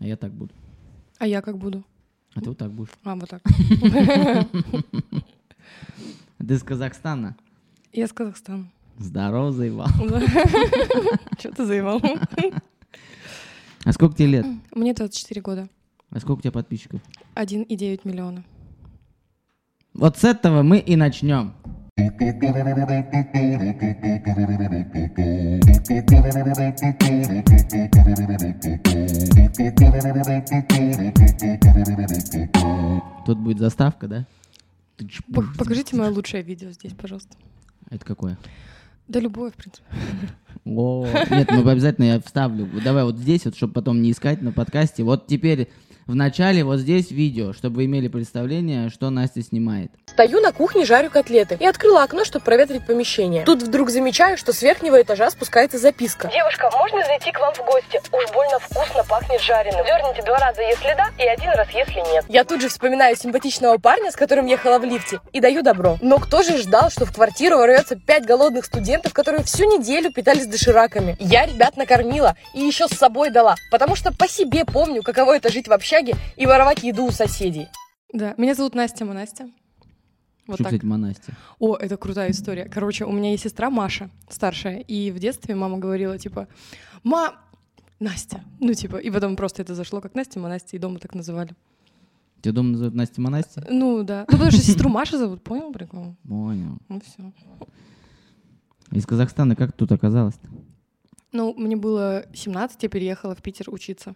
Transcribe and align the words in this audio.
А 0.00 0.06
я 0.06 0.16
так 0.16 0.32
буду. 0.32 0.52
А 1.18 1.26
я 1.26 1.42
как 1.42 1.58
буду? 1.58 1.84
А 2.34 2.40
ты 2.40 2.48
вот 2.48 2.58
так 2.58 2.72
будешь. 2.72 2.90
А, 3.04 3.14
вот 3.14 3.28
так. 3.28 3.42
Ты 6.38 6.54
из 6.54 6.62
Казахстана? 6.62 7.36
Я 7.92 8.04
из 8.06 8.12
Казахстана. 8.12 8.70
Здорово, 8.98 9.52
заебал. 9.52 9.88
Что 11.38 11.52
ты 11.52 11.66
заевал? 11.66 12.02
А 13.82 13.92
сколько 13.92 14.14
тебе 14.14 14.26
лет? 14.26 14.46
Мне 14.74 14.92
24 14.92 15.40
года. 15.40 15.68
А 16.10 16.20
сколько 16.20 16.40
у 16.40 16.42
тебя 16.42 16.52
подписчиков? 16.52 17.00
1,9 17.34 18.00
миллиона. 18.04 18.44
Вот 19.94 20.18
с 20.18 20.24
этого 20.24 20.62
мы 20.62 20.78
и 20.80 20.96
начнем. 20.96 21.54
Тут 33.24 33.38
будет 33.38 33.58
заставка, 33.58 34.06
да? 34.06 34.26
Покажите 35.56 35.96
мое 35.96 36.10
лучшее 36.10 36.42
видео 36.42 36.70
здесь, 36.72 36.92
пожалуйста. 36.92 37.34
Это 37.88 38.04
какое? 38.04 38.36
Да 39.08 39.18
любое, 39.18 39.50
в 39.50 39.54
принципе. 39.54 39.86
О, 40.66 41.06
нет, 41.30 41.48
ну 41.50 41.66
обязательно 41.66 42.04
я 42.04 42.20
вставлю. 42.20 42.68
Давай 42.84 43.04
вот 43.04 43.16
здесь, 43.16 43.46
вот, 43.46 43.56
чтобы 43.56 43.72
потом 43.72 44.02
не 44.02 44.12
искать 44.12 44.42
на 44.42 44.52
подкасте. 44.52 45.04
Вот 45.04 45.26
теперь 45.26 45.70
в 46.06 46.14
начале 46.14 46.64
вот 46.64 46.80
здесь 46.80 47.10
видео, 47.10 47.52
чтобы 47.52 47.76
вы 47.76 47.84
имели 47.86 48.08
представление, 48.08 48.90
что 48.90 49.10
Настя 49.10 49.42
снимает. 49.42 49.92
Стою 50.06 50.40
на 50.40 50.52
кухне, 50.52 50.84
жарю 50.84 51.10
котлеты 51.10 51.56
и 51.60 51.66
открыла 51.66 52.02
окно, 52.02 52.24
чтобы 52.24 52.44
проветрить 52.44 52.86
помещение. 52.86 53.44
Тут 53.44 53.62
вдруг 53.62 53.90
замечаю, 53.90 54.36
что 54.36 54.52
с 54.52 54.62
верхнего 54.62 55.00
этажа 55.00 55.30
спускается 55.30 55.78
записка. 55.78 56.30
Девушка, 56.32 56.70
можно 56.76 57.04
зайти 57.04 57.30
к 57.32 57.38
вам 57.38 57.54
в 57.54 57.58
гости? 57.58 58.00
Уж 58.12 58.32
больно 58.32 58.58
вкусно 58.58 59.04
пахнет 59.08 59.40
жареным. 59.40 59.84
Дерните 59.84 60.22
два 60.26 60.38
раза, 60.38 60.62
если 60.62 60.94
да, 60.96 61.10
и 61.18 61.26
один 61.26 61.50
раз, 61.50 61.68
если 61.70 62.00
нет. 62.12 62.24
Я 62.28 62.44
тут 62.44 62.60
же 62.60 62.68
вспоминаю 62.68 63.16
симпатичного 63.16 63.78
парня, 63.78 64.10
с 64.10 64.16
которым 64.16 64.46
ехала 64.46 64.78
в 64.78 64.84
лифте, 64.84 65.20
и 65.32 65.40
даю 65.40 65.62
добро. 65.62 65.98
Но 66.02 66.18
кто 66.18 66.42
же 66.42 66.58
ждал, 66.58 66.90
что 66.90 67.06
в 67.06 67.12
квартиру 67.12 67.56
ворвется 67.58 67.96
пять 67.96 68.26
голодных 68.26 68.64
студентов, 68.64 69.12
которые 69.12 69.44
всю 69.44 69.64
неделю 69.64 70.12
питались 70.12 70.46
дошираками? 70.46 71.16
Я 71.20 71.46
ребят 71.46 71.76
накормила 71.76 72.36
и 72.54 72.60
еще 72.60 72.88
с 72.88 72.92
собой 72.96 73.30
дала, 73.30 73.54
потому 73.70 73.96
что 73.96 74.12
по 74.12 74.28
себе 74.28 74.64
помню, 74.64 75.02
каково 75.02 75.36
это 75.36 75.50
жить 75.50 75.68
в 75.68 75.72
общаге 75.90 76.14
и 76.36 76.46
воровать 76.46 76.82
еду 76.84 77.06
у 77.06 77.10
соседей. 77.10 77.66
Да, 78.12 78.34
меня 78.36 78.54
зовут 78.54 78.74
Настя 78.74 79.04
Монастя. 79.04 79.50
Вот 80.46 80.54
что, 80.54 80.64
так. 80.64 80.72
кстати, 80.72 80.84
Монастя? 80.84 81.32
О, 81.58 81.76
это 81.76 81.96
крутая 81.96 82.30
история. 82.30 82.64
Короче, 82.64 83.04
у 83.04 83.12
меня 83.12 83.30
есть 83.32 83.42
сестра 83.42 83.70
Маша, 83.70 84.10
старшая, 84.28 84.80
и 84.80 85.10
в 85.10 85.18
детстве 85.18 85.54
мама 85.54 85.78
говорила, 85.78 86.18
типа, 86.18 86.48
ма... 87.02 87.34
Настя. 87.98 88.42
Ну, 88.60 88.72
типа, 88.72 88.96
и 88.96 89.10
потом 89.10 89.36
просто 89.36 89.62
это 89.62 89.74
зашло 89.74 90.00
как 90.00 90.14
Настя, 90.14 90.40
Монастя, 90.40 90.76
и 90.76 90.80
дома 90.80 90.98
так 90.98 91.14
называли. 91.14 91.54
Тебя 92.40 92.54
дома 92.54 92.70
называют 92.70 92.94
Настя 92.94 93.20
Монастя? 93.20 93.66
Ну, 93.68 94.02
да. 94.02 94.24
Ну, 94.28 94.38
потому 94.38 94.50
что 94.50 94.60
сестру 94.62 94.88
Маша 94.88 95.18
зовут, 95.18 95.42
понял 95.42 95.70
прикол? 95.72 96.16
Понял. 96.26 96.78
Ну, 96.88 97.00
все. 97.00 97.32
Из 98.90 99.04
Казахстана 99.06 99.54
как 99.54 99.72
тут 99.72 99.92
оказалась-то? 99.92 100.48
Ну, 101.32 101.54
мне 101.54 101.76
было 101.76 102.24
17, 102.32 102.82
я 102.82 102.88
переехала 102.88 103.34
в 103.34 103.42
Питер 103.42 103.68
учиться 103.68 104.14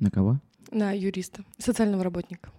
На 0.00 0.10
кого? 0.10 0.40
На 0.74 0.92
юриста, 0.92 1.44
социального 1.58 2.04
работника. 2.04 2.50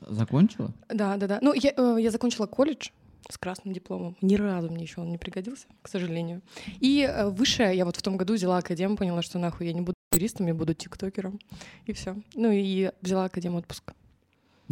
Закончила? 0.00 0.72
Да, 0.88 1.16
да, 1.16 1.26
да. 1.26 1.38
Ну, 1.42 1.52
я, 1.54 1.72
э, 1.76 1.96
я 2.00 2.10
закончила 2.10 2.46
колледж 2.46 2.88
с 3.28 3.38
красным 3.38 3.72
дипломом. 3.74 4.16
Ни 4.20 4.36
разу 4.36 4.70
мне 4.70 4.84
еще 4.84 5.00
он 5.00 5.10
не 5.10 5.18
пригодился, 5.18 5.66
к 5.82 5.88
сожалению. 5.88 6.42
И 6.80 7.02
э, 7.08 7.28
высшее 7.28 7.76
я 7.76 7.84
вот 7.84 7.96
в 7.96 8.02
том 8.02 8.16
году 8.16 8.34
взяла 8.34 8.58
академ, 8.58 8.96
поняла, 8.96 9.22
что 9.22 9.38
нахуй 9.38 9.66
я 9.66 9.72
не 9.72 9.80
буду 9.80 9.94
юристом, 10.12 10.46
я 10.46 10.54
буду 10.54 10.74
тиктокером. 10.74 11.38
И 11.86 11.92
все. 11.92 12.16
Ну 12.34 12.50
и 12.50 12.90
взяла 13.00 13.26
академ 13.26 13.54
отпуск. 13.54 13.92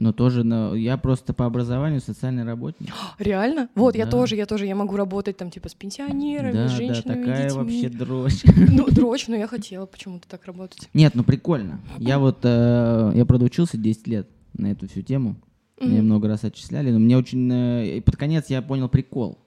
Но 0.01 0.12
тоже, 0.15 0.45
на... 0.45 0.75
я 0.75 0.97
просто 0.97 1.34
по 1.34 1.45
образованию 1.45 2.01
социальный 2.01 2.43
работник. 2.43 2.89
Реально? 3.19 3.69
Вот, 3.75 3.95
я 3.95 4.06
Да. 4.06 4.11
тоже, 4.11 4.34
я 4.34 4.47
тоже, 4.47 4.65
я 4.66 4.75
могу 4.75 4.97
работать 4.97 5.37
там 5.37 5.50
типа 5.50 5.69
с 5.69 5.75
пенсионерами, 5.75 6.53
Да, 6.55 6.69
с 6.69 6.71
да, 6.72 6.77
женщинами, 6.78 7.25
такая 7.25 7.49
детьми. 7.50 7.62
вообще 7.62 7.88
дрожь. 7.91 8.43
Ну, 8.71 8.87
дрочь, 8.88 9.28
но 9.28 9.37
я 9.37 9.47
хотела 9.47 9.84
почему-то 9.87 10.27
так 10.27 10.47
работать. 10.47 10.88
Нет, 10.94 11.15
ну 11.15 11.22
прикольно. 11.22 11.81
Я 11.99 12.19
вот, 12.19 12.38
э, 12.44 13.12
я 13.15 13.25
правда 13.27 13.44
учился 13.44 13.77
10 13.77 14.06
лет 14.09 14.27
на 14.55 14.72
эту 14.72 14.88
всю 14.88 15.03
тему. 15.03 15.37
Меня 15.81 15.99
Мгм. 15.99 16.06
много 16.06 16.28
раз 16.28 16.44
отчисляли, 16.44 16.91
но 16.91 16.99
мне 16.99 17.17
очень... 17.19 17.50
э, 17.53 17.97
и 17.99 18.00
под 18.00 18.17
конец 18.17 18.47
я 18.49 18.62
понял 18.62 18.88
прикол. 18.88 19.38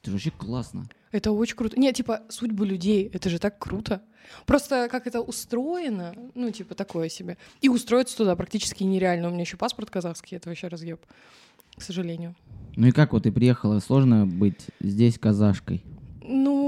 Это 0.00 0.10
же 0.10 0.16
вообще 0.16 0.30
классно. 0.30 0.84
Это 1.14 1.30
очень 1.30 1.54
круто. 1.54 1.78
Нет, 1.78 1.94
типа, 1.94 2.22
судьбы 2.28 2.66
людей, 2.66 3.08
это 3.12 3.30
же 3.30 3.38
так 3.38 3.56
круто. 3.60 4.02
Просто 4.46 4.88
как 4.90 5.06
это 5.06 5.20
устроено, 5.20 6.12
ну, 6.34 6.50
типа, 6.50 6.74
такое 6.74 7.08
себе. 7.08 7.36
И 7.60 7.68
устроиться 7.68 8.16
туда 8.16 8.34
практически 8.34 8.82
нереально. 8.82 9.28
У 9.28 9.30
меня 9.30 9.42
еще 9.42 9.56
паспорт 9.56 9.90
казахский, 9.90 10.36
это 10.36 10.48
вообще 10.48 10.66
разъеб, 10.66 11.00
к 11.76 11.82
сожалению. 11.82 12.34
Ну 12.74 12.88
и 12.88 12.90
как 12.90 13.12
вот 13.12 13.22
ты 13.22 13.30
приехала? 13.30 13.78
Сложно 13.78 14.26
быть 14.26 14.66
здесь 14.80 15.16
казашкой? 15.16 15.84
Ну, 16.20 16.63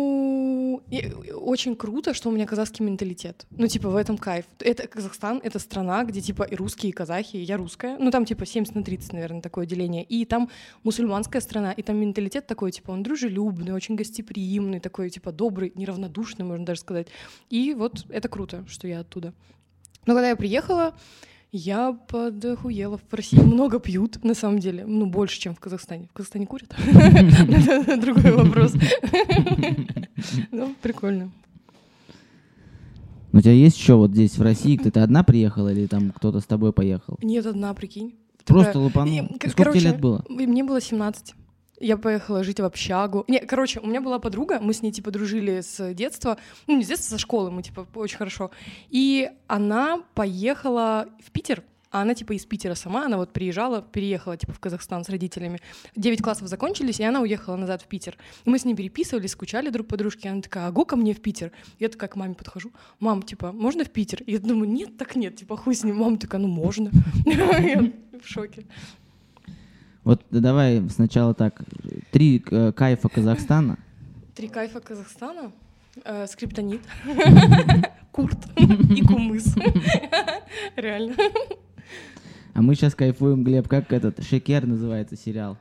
очень 1.34 1.76
круто, 1.76 2.14
что 2.14 2.28
у 2.28 2.32
меня 2.32 2.47
казахский 2.47 2.84
менталитет. 2.84 3.47
Ну, 3.50 3.66
типа, 3.66 3.88
в 3.88 3.97
этом 3.97 4.19
кайф. 4.19 4.44
Это 4.60 4.86
Казахстан, 4.86 5.41
это 5.42 5.58
страна, 5.58 6.04
где, 6.04 6.20
типа, 6.20 6.44
и 6.44 6.54
русские, 6.54 6.91
и 6.91 6.92
казахи, 6.92 7.36
и 7.36 7.42
я 7.42 7.56
русская. 7.56 7.97
Ну, 7.98 8.10
там, 8.10 8.24
типа, 8.24 8.47
70 8.47 8.74
на 8.74 8.84
30, 8.84 9.12
наверное, 9.12 9.41
такое 9.41 9.66
деление. 9.66 10.04
И 10.04 10.24
там 10.24 10.48
мусульманская 10.84 11.41
страна, 11.41 11.72
и 11.72 11.82
там 11.82 11.97
менталитет 11.97 12.47
такой, 12.47 12.70
типа, 12.70 12.92
он 12.92 13.02
дружелюбный, 13.02 13.72
очень 13.72 13.97
гостеприимный, 13.97 14.80
такой, 14.80 15.10
типа, 15.10 15.32
добрый, 15.32 15.72
неравнодушный, 15.74 16.44
можно 16.44 16.64
даже 16.64 16.80
сказать. 16.80 17.08
И 17.50 17.74
вот 17.74 18.06
это 18.08 18.28
круто, 18.28 18.64
что 18.68 18.86
я 18.86 19.00
оттуда. 19.00 19.34
Но 20.06 20.14
когда 20.14 20.28
я 20.28 20.36
приехала, 20.36 20.94
я 21.56 21.92
подохуела. 21.92 22.98
В 23.10 23.14
России 23.14 23.38
много 23.38 23.78
пьют, 23.80 24.22
на 24.24 24.34
самом 24.34 24.58
деле. 24.58 24.84
Ну, 24.86 25.06
больше, 25.06 25.40
чем 25.40 25.54
в 25.54 25.60
Казахстане. 25.60 26.08
В 26.10 26.12
Казахстане 26.12 26.46
курят? 26.46 26.74
Другой 28.00 28.32
вопрос. 28.32 28.74
Ну, 30.50 30.74
прикольно. 30.82 31.30
У 33.32 33.40
тебя 33.40 33.52
есть 33.52 33.76
еще 33.76 33.94
вот 33.94 34.12
здесь 34.12 34.38
в 34.38 34.42
России, 34.42 34.76
ты, 34.78 34.98
одна 35.00 35.22
приехала 35.22 35.70
или 35.70 35.86
там 35.86 36.10
кто-то 36.10 36.40
с 36.40 36.46
тобой 36.46 36.72
поехал? 36.72 37.18
Нет, 37.22 37.44
одна, 37.44 37.74
прикинь. 37.74 38.14
Просто 38.46 38.72
к- 39.38 39.50
Сколько 39.50 39.72
тебе 39.72 39.90
лет 39.90 40.00
было? 40.00 40.24
Мне 40.28 40.64
было 40.64 40.80
17. 40.80 41.34
Я 41.78 41.97
поехала 41.97 42.42
жить 42.42 42.60
в 42.60 42.64
общагу. 42.64 43.25
Не, 43.28 43.41
короче, 43.41 43.81
у 43.81 43.87
меня 43.87 44.00
была 44.00 44.19
подруга, 44.19 44.60
мы 44.60 44.72
с 44.72 44.82
ней, 44.82 44.92
типа, 44.92 45.10
дружили 45.10 45.60
с 45.60 45.92
детства. 45.94 46.38
Ну, 46.66 46.76
не 46.76 46.84
с 46.84 46.88
детства, 46.88 47.10
со 47.10 47.19
школы 47.19 47.50
мы, 47.50 47.62
типа, 47.62 47.87
очень 47.94 48.16
хорошо. 48.16 48.50
И 48.88 49.31
она 49.47 50.03
поехала 50.15 51.09
в 51.25 51.31
Питер, 51.31 51.62
а 51.91 52.03
она, 52.03 52.15
типа, 52.15 52.32
из 52.32 52.44
Питера 52.44 52.75
сама, 52.75 53.06
она 53.06 53.16
вот 53.16 53.32
приезжала, 53.32 53.81
переехала, 53.81 54.36
типа, 54.36 54.53
в 54.53 54.60
Казахстан 54.60 55.04
с 55.04 55.09
родителями. 55.09 55.60
Девять 55.94 56.22
классов 56.22 56.48
закончились, 56.48 57.00
и 57.00 57.04
она 57.04 57.20
уехала 57.20 57.56
назад 57.56 57.82
в 57.82 57.86
Питер. 57.86 58.19
И 58.44 58.50
мы 58.50 58.59
с 58.59 58.65
ней 58.65 58.75
переписывались, 58.75 59.32
скучали 59.32 59.70
друг 59.70 59.86
по 59.86 59.97
дружке. 59.97 60.28
Она 60.31 60.42
такая, 60.42 60.66
а 60.66 60.72
го 60.72 60.84
ко 60.84 60.97
мне 60.97 61.15
в 61.15 61.20
Питер. 61.20 61.53
Я 61.78 61.88
такая 61.88 62.09
к 62.09 62.16
маме 62.16 62.34
подхожу, 62.34 62.72
мам, 63.00 63.22
типа, 63.22 63.53
можно 63.53 63.84
в 63.84 63.91
Питер? 63.91 64.22
И 64.25 64.32
я 64.32 64.38
думаю, 64.38 64.69
нет, 64.69 64.97
так 64.97 65.15
нет, 65.16 65.36
типа, 65.36 65.56
хуй 65.56 65.75
с 65.75 65.84
ним. 65.84 65.97
Мама 65.97 66.19
такая, 66.19 66.41
ну, 66.41 66.48
можно. 66.48 66.91
Я 67.26 67.92
в 68.22 68.26
шоке. 68.26 68.66
Вот 70.06 70.24
давай 70.30 70.88
сначала 70.88 71.34
так. 71.34 71.60
Три 72.12 72.40
э, 72.48 72.70
кайфа 72.70 73.08
Казахстана. 73.08 73.76
Три 74.36 74.46
кайфа 74.46 74.78
Казахстана. 74.78 75.50
Э, 76.04 76.28
скриптонит. 76.28 76.80
Курт. 78.12 78.38
И 78.56 79.02
кумыс. 79.02 79.52
Реально. 80.76 81.16
А 82.54 82.62
мы 82.62 82.76
сейчас 82.76 82.94
кайфуем, 82.94 83.42
Глеб, 83.42 83.66
как 83.66 83.92
этот 83.92 84.22
Шекер 84.22 84.64
называется 84.64 85.16
сериал. 85.16 85.58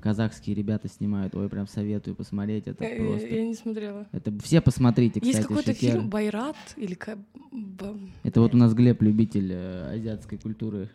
Казахские 0.00 0.54
ребята 0.54 0.86
снимают. 0.86 1.34
Ой, 1.34 1.48
прям 1.48 1.66
советую 1.66 2.14
посмотреть. 2.14 2.68
Это 2.68 2.84
просто. 2.84 3.26
Я 3.26 3.44
не 3.44 3.54
смотрела. 3.54 4.06
Это 4.12 4.32
все 4.44 4.60
посмотрите, 4.60 5.18
кстати, 5.18 5.36
Есть 5.36 5.48
какой-то 5.48 5.74
Шекер. 5.74 5.90
фильм 5.94 6.08
Байрат 6.08 6.56
или 6.76 6.96
Это 8.22 8.40
вот 8.40 8.54
у 8.54 8.56
нас 8.56 8.74
Глеб 8.74 9.02
любитель 9.02 9.50
э, 9.52 9.96
азиатской 9.96 10.38
культуры. 10.38 10.88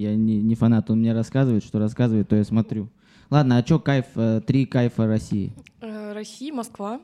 Я 0.00 0.16
не, 0.16 0.40
не 0.40 0.54
фанат, 0.54 0.90
он 0.90 1.00
мне 1.00 1.12
рассказывает, 1.12 1.62
что 1.62 1.78
рассказывает, 1.78 2.26
то 2.26 2.34
я 2.34 2.42
смотрю. 2.44 2.88
Ладно, 3.28 3.58
а 3.58 3.62
чё 3.62 3.78
кайф, 3.78 4.06
э, 4.14 4.40
три 4.46 4.64
кайфа 4.64 5.06
России? 5.06 5.52
э, 5.82 6.12
Россия, 6.14 6.54
Москва. 6.54 7.02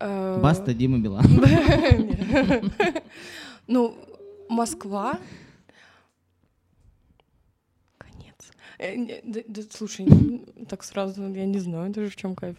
Э, 0.00 0.40
Баста, 0.42 0.72
Дима 0.72 0.98
Билан. 0.98 1.26
Ну, 3.66 3.98
Москва. 4.48 5.18
Конец. 7.98 9.66
Слушай, 9.72 10.06
так 10.70 10.84
сразу 10.84 11.22
я 11.34 11.44
не 11.44 11.58
знаю 11.58 11.92
даже 11.92 12.08
в 12.08 12.16
чем 12.16 12.34
кайф. 12.34 12.56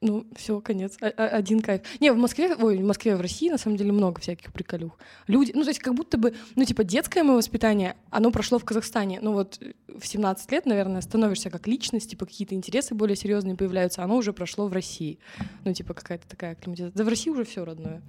Ну, 0.00 0.26
все, 0.36 0.60
конец. 0.60 0.96
А- 1.00 1.06
а- 1.16 1.26
Один 1.38 1.60
кайф. 1.60 1.80
Не, 2.00 2.12
в 2.12 2.16
Москве, 2.16 2.54
ой, 2.54 2.78
в 2.78 2.86
Москве, 2.86 3.16
в 3.16 3.20
России, 3.20 3.50
на 3.50 3.58
самом 3.58 3.76
деле, 3.76 3.90
много 3.90 4.20
всяких 4.20 4.52
приколюх. 4.52 4.96
Люди, 5.26 5.50
ну, 5.54 5.62
то 5.64 5.70
есть, 5.70 5.80
как 5.80 5.94
будто 5.94 6.16
бы, 6.18 6.34
ну, 6.54 6.64
типа, 6.64 6.84
детское 6.84 7.24
мое 7.24 7.36
воспитание, 7.36 7.96
оно 8.10 8.30
прошло 8.30 8.60
в 8.60 8.64
Казахстане. 8.64 9.18
Ну, 9.20 9.32
вот 9.32 9.60
в 9.98 10.06
17 10.06 10.52
лет, 10.52 10.66
наверное, 10.66 11.00
становишься 11.00 11.50
как 11.50 11.66
личность, 11.66 12.10
типа, 12.10 12.26
какие-то 12.26 12.54
интересы 12.54 12.94
более 12.94 13.16
серьезные 13.16 13.56
появляются, 13.56 14.04
оно 14.04 14.16
уже 14.16 14.32
прошло 14.32 14.68
в 14.68 14.72
России. 14.72 15.18
Ну, 15.64 15.72
типа, 15.74 15.94
какая-то 15.94 16.28
такая 16.28 16.52
акклиматизация. 16.52 16.96
Да 16.96 17.04
в 17.04 17.08
России 17.08 17.30
уже 17.30 17.44
все 17.44 17.64
родное. 17.64 18.00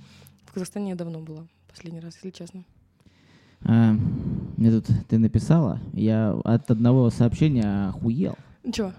В 0.45 0.53
Казахстане 0.53 0.89
я 0.92 0.95
давно 0.95 1.19
была, 1.21 1.47
последний 1.68 2.01
раз, 2.01 2.13
если 2.15 2.30
честно. 2.30 2.63
А, 3.63 3.94
мне 4.57 4.71
тут 4.71 4.85
ты 5.09 5.18
написала, 5.18 5.80
я 5.94 6.33
от 6.44 6.69
одного 6.69 7.09
сообщения 7.09 7.89
охуел. 7.89 8.35
Чё? 8.71 8.94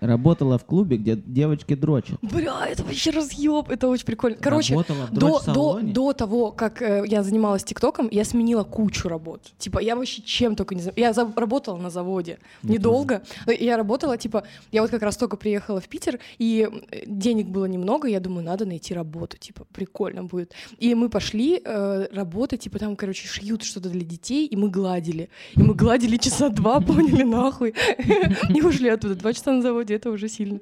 Работала 0.00 0.58
в 0.58 0.64
клубе, 0.64 0.96
где 0.96 1.16
девочки 1.16 1.74
дрочат. 1.74 2.18
Бля, 2.22 2.66
это 2.68 2.82
вообще 2.82 3.10
разъеб, 3.10 3.70
это 3.70 3.88
очень 3.88 4.04
прикольно. 4.04 4.36
Короче, 4.40 4.74
до, 5.12 5.40
до, 5.46 5.80
до 5.80 6.12
того, 6.12 6.52
как 6.52 6.82
э, 6.82 7.04
я 7.06 7.22
занималась 7.22 7.64
ТикТоком, 7.64 8.08
я 8.10 8.24
сменила 8.24 8.64
кучу 8.64 9.08
работ. 9.08 9.42
Типа, 9.58 9.78
я 9.78 9.96
вообще 9.96 10.22
чем 10.22 10.56
только 10.56 10.74
не 10.74 10.82
знаю. 10.82 10.94
Я 10.96 11.12
работала 11.36 11.76
на 11.76 11.90
заводе. 11.90 12.38
Я 12.62 12.74
Недолго. 12.74 13.22
Но 13.46 13.52
Я 13.52 13.76
работала, 13.76 14.16
типа, 14.16 14.44
я 14.72 14.82
вот 14.82 14.90
как 14.90 15.02
раз 15.02 15.16
только 15.16 15.36
приехала 15.36 15.80
в 15.80 15.88
Питер, 15.88 16.18
и 16.38 16.68
э, 16.90 17.02
денег 17.06 17.48
было 17.48 17.64
немного, 17.66 18.08
я 18.08 18.20
думаю, 18.20 18.44
надо 18.44 18.66
найти 18.66 18.94
работу, 18.94 19.36
типа, 19.38 19.66
прикольно 19.72 20.24
будет. 20.24 20.52
И 20.78 20.94
мы 20.94 21.08
пошли 21.08 21.60
э, 21.64 22.06
работать, 22.12 22.60
типа, 22.60 22.78
там, 22.78 22.96
короче, 22.96 23.26
шьют 23.28 23.62
что-то 23.62 23.88
для 23.88 24.04
детей, 24.04 24.46
и 24.46 24.56
мы 24.56 24.68
гладили. 24.68 25.28
И 25.54 25.62
мы 25.62 25.74
гладили 25.74 26.16
часа 26.16 26.48
два, 26.48 26.80
поняли, 26.80 27.22
нахуй. 27.22 27.74
И 28.54 28.62
ушли 28.62 28.88
оттуда. 28.88 29.14
Два 29.14 29.32
часа 29.32 29.52
на 29.52 29.62
заводе, 29.62 29.85
это 29.94 30.10
уже 30.10 30.28
сильно. 30.28 30.60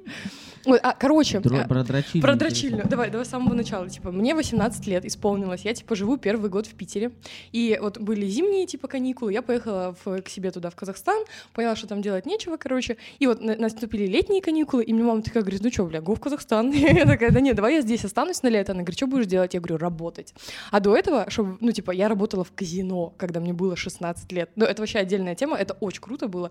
Вот, 0.67 0.81
а, 0.83 0.95
короче, 0.99 1.39
Дро- 1.39 1.63
э, 1.65 1.69
про 1.69 1.85
дрочильню 1.85 2.23
про 2.23 2.35
дрочильню. 2.37 2.85
Давай, 2.89 3.11
давай 3.11 3.27
с 3.27 3.29
самого 3.29 3.53
начала. 3.55 3.89
Типа, 3.89 4.11
мне 4.11 4.35
18 4.35 4.87
лет 4.87 5.05
исполнилось. 5.05 5.63
Я, 5.63 5.75
типа, 5.75 5.95
живу 5.95 6.17
первый 6.17 6.49
год 6.49 6.67
в 6.67 6.75
Питере. 6.75 7.11
И 7.53 7.79
вот 7.83 7.99
были 7.99 8.27
зимние, 8.27 8.67
типа, 8.67 8.89
каникулы. 8.89 9.33
Я 9.35 9.43
поехала 9.43 9.95
в- 10.05 10.23
к 10.23 10.29
себе 10.31 10.51
туда, 10.51 10.71
в 10.71 10.75
Казахстан. 10.77 11.23
Поняла, 11.53 11.77
что 11.77 11.87
там 11.87 12.01
делать 12.01 12.25
нечего, 12.25 12.57
короче. 12.57 12.97
И 13.19 13.27
вот 13.27 13.43
на- 13.43 13.57
наступили 13.57 14.07
летние 14.07 14.41
каникулы. 14.41 14.85
И 14.85 14.93
мне 14.95 15.03
мама 15.05 15.21
такая 15.21 15.43
говорит, 15.43 15.61
ну 15.63 15.71
что, 15.71 15.85
бля, 15.85 16.01
го 16.01 16.15
в 16.15 16.21
Казахстан. 16.21 16.71
Я 16.73 17.05
такая, 17.05 17.31
да 17.31 17.41
нет, 17.41 17.57
давай 17.57 17.75
я 17.75 17.81
здесь 17.83 18.05
останусь 18.05 18.43
на 18.43 18.49
лето. 18.49 18.73
Она 18.73 18.81
говорит, 18.83 18.97
что 18.97 19.07
будешь 19.07 19.27
делать? 19.27 19.53
Я 19.53 19.61
говорю, 19.61 19.77
работать. 19.77 20.33
А 20.71 20.81
до 20.81 20.97
этого, 20.97 21.29
чтобы, 21.29 21.59
ну, 21.61 21.73
типа, 21.73 21.91
я 21.91 22.09
работала 22.09 22.43
в 22.43 22.53
казино, 22.53 23.13
когда 23.19 23.39
мне 23.41 23.53
было 23.53 23.77
16 23.77 24.33
лет. 24.33 24.49
Ну, 24.57 24.65
это 24.65 24.81
вообще 24.81 24.99
отдельная 24.99 25.35
тема. 25.35 25.59
Это 25.59 25.75
очень 25.81 26.01
круто 26.01 26.27
было. 26.27 26.51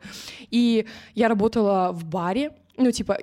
И 0.51 0.85
я 1.15 1.27
работала 1.29 1.91
в 1.91 2.05
баре. 2.05 2.51
Ну, 2.77 2.91
типа, 2.91 3.17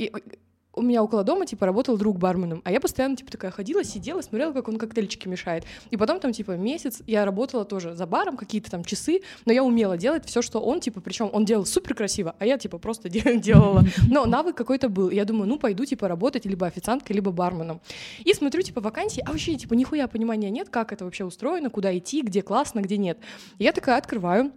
у 0.72 0.82
меня 0.82 1.02
около 1.02 1.24
дома, 1.24 1.46
типа, 1.46 1.66
работал 1.66 1.96
друг 1.96 2.18
барменом, 2.18 2.62
а 2.64 2.70
я 2.70 2.80
постоянно, 2.80 3.16
типа, 3.16 3.32
такая 3.32 3.50
ходила, 3.50 3.82
сидела, 3.82 4.20
смотрела, 4.22 4.52
как 4.52 4.68
он 4.68 4.78
коктейльчики 4.78 5.26
мешает. 5.26 5.64
И 5.90 5.96
потом 5.96 6.20
там, 6.20 6.32
типа, 6.32 6.52
месяц 6.52 7.02
я 7.06 7.24
работала 7.24 7.64
тоже 7.64 7.94
за 7.94 8.06
баром, 8.06 8.36
какие-то 8.36 8.70
там 8.70 8.84
часы, 8.84 9.20
но 9.46 9.52
я 9.52 9.64
умела 9.64 9.96
делать 9.96 10.26
все, 10.26 10.42
что 10.42 10.60
он, 10.60 10.80
типа, 10.80 11.00
причем 11.00 11.28
он 11.32 11.44
делал 11.44 11.66
супер 11.66 11.94
красиво, 11.94 12.36
а 12.38 12.46
я, 12.46 12.56
типа, 12.56 12.78
просто 12.78 13.08
де- 13.10 13.38
делала. 13.38 13.84
Но 14.08 14.26
навык 14.26 14.56
какой-то 14.56 14.88
был. 14.88 15.10
Я 15.10 15.24
думаю, 15.24 15.48
ну, 15.48 15.58
пойду, 15.58 15.84
типа, 15.84 16.08
работать 16.08 16.44
либо 16.44 16.66
официанткой, 16.66 17.16
либо 17.16 17.32
барменом. 17.32 17.80
И 18.24 18.32
смотрю, 18.32 18.62
типа, 18.62 18.80
вакансии, 18.80 19.22
а 19.26 19.32
вообще, 19.32 19.56
типа, 19.56 19.74
нихуя 19.74 20.06
понимания 20.06 20.50
нет, 20.50 20.68
как 20.68 20.92
это 20.92 21.04
вообще 21.04 21.24
устроено, 21.24 21.70
куда 21.70 21.96
идти, 21.96 22.22
где 22.22 22.42
классно, 22.42 22.80
где 22.80 22.96
нет. 22.96 23.18
И 23.58 23.64
я 23.64 23.72
такая 23.72 23.98
открываю, 23.98 24.52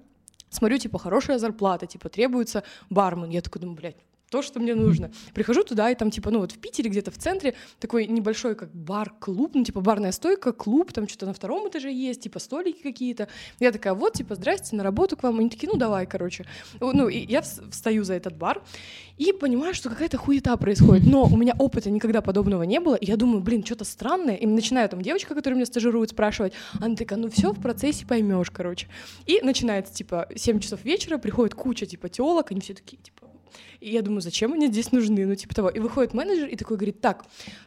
смотрю, 0.50 0.78
типа, 0.78 1.00
хорошая 1.00 1.40
зарплата, 1.40 1.88
типа, 1.88 2.10
требуется 2.10 2.64
бармен. 2.90 3.30
Я 3.30 3.42
такой 3.42 3.62
думаю, 3.62 3.78
блядь, 3.78 3.98
то, 4.34 4.42
что 4.42 4.60
мне 4.60 4.74
нужно. 4.74 5.12
Прихожу 5.36 5.64
туда, 5.64 5.92
и 5.92 5.96
там, 5.96 6.10
типа, 6.10 6.32
ну 6.32 6.40
вот 6.40 6.54
в 6.54 6.58
Питере 6.58 6.90
где-то 6.90 7.12
в 7.12 7.20
центре 7.20 7.54
такой 7.80 8.08
небольшой, 8.08 8.56
как 8.56 8.74
бар-клуб, 8.74 9.52
ну, 9.54 9.64
типа, 9.64 9.80
барная 9.82 10.12
стойка, 10.12 10.54
клуб, 10.54 10.92
там 10.92 11.08
что-то 11.08 11.28
на 11.28 11.34
втором 11.34 11.70
этаже 11.70 11.92
есть, 11.92 12.22
типа, 12.22 12.40
столики 12.40 12.82
какие-то. 12.82 13.28
Я 13.60 13.72
такая, 13.72 13.94
вот, 13.94 14.14
типа, 14.14 14.34
здрасте, 14.34 14.76
на 14.76 14.82
работу 14.82 15.16
к 15.16 15.22
вам. 15.22 15.38
Они 15.38 15.50
такие, 15.52 15.70
ну, 15.72 15.78
давай, 15.78 16.08
короче. 16.08 16.48
Ну, 16.80 17.10
и 17.10 17.20
я 17.32 17.42
вс- 17.42 17.70
встаю 17.70 18.04
за 18.04 18.16
этот 18.16 18.36
бар 18.36 18.64
и 19.20 19.32
понимаю, 19.34 19.76
что 19.76 19.90
какая-то 19.90 20.18
хуета 20.18 20.58
происходит. 20.58 21.06
Но 21.06 21.26
у 21.26 21.38
меня 21.38 21.54
опыта 21.60 21.92
никогда 21.92 22.22
подобного 22.22 22.64
не 22.64 22.80
было, 22.80 22.96
и 22.96 23.06
я 23.06 23.18
думаю, 23.18 23.42
блин, 23.44 23.64
что-то 23.64 23.86
странное. 23.86 24.36
И 24.36 24.48
начинаю 24.48 24.90
там 24.90 25.04
девочка, 25.04 25.36
которая 25.36 25.58
меня 25.58 25.68
стажирует, 25.68 26.10
спрашивать. 26.10 26.54
Она 26.82 26.96
такая, 26.96 27.20
ну, 27.20 27.30
все 27.30 27.52
в 27.52 27.62
процессе 27.62 28.08
поймешь, 28.08 28.50
короче. 28.50 28.88
И 29.28 29.42
начинается, 29.44 29.94
типа, 29.94 30.28
7 30.36 30.60
часов 30.60 30.84
вечера, 30.84 31.20
приходит 31.20 31.54
куча, 31.54 31.86
типа, 31.86 32.10
теолог, 32.10 32.50
они 32.50 32.62
все 32.62 32.74
такие, 32.74 32.98
типа, 32.98 33.28
и 33.80 33.92
я 33.92 34.02
думаю, 34.02 34.22
зачем 34.22 34.54
они 34.54 34.68
здесь 34.68 34.92
нужны? 34.92 35.26
Ну, 35.26 35.36
типа 35.36 35.56
того. 35.56 35.70
И 35.70 35.80
выходит 35.80 36.14
менеджер 36.14 36.48
и 36.48 36.56
такой 36.56 36.78
говорит, 36.78 37.02
так, 37.02 37.26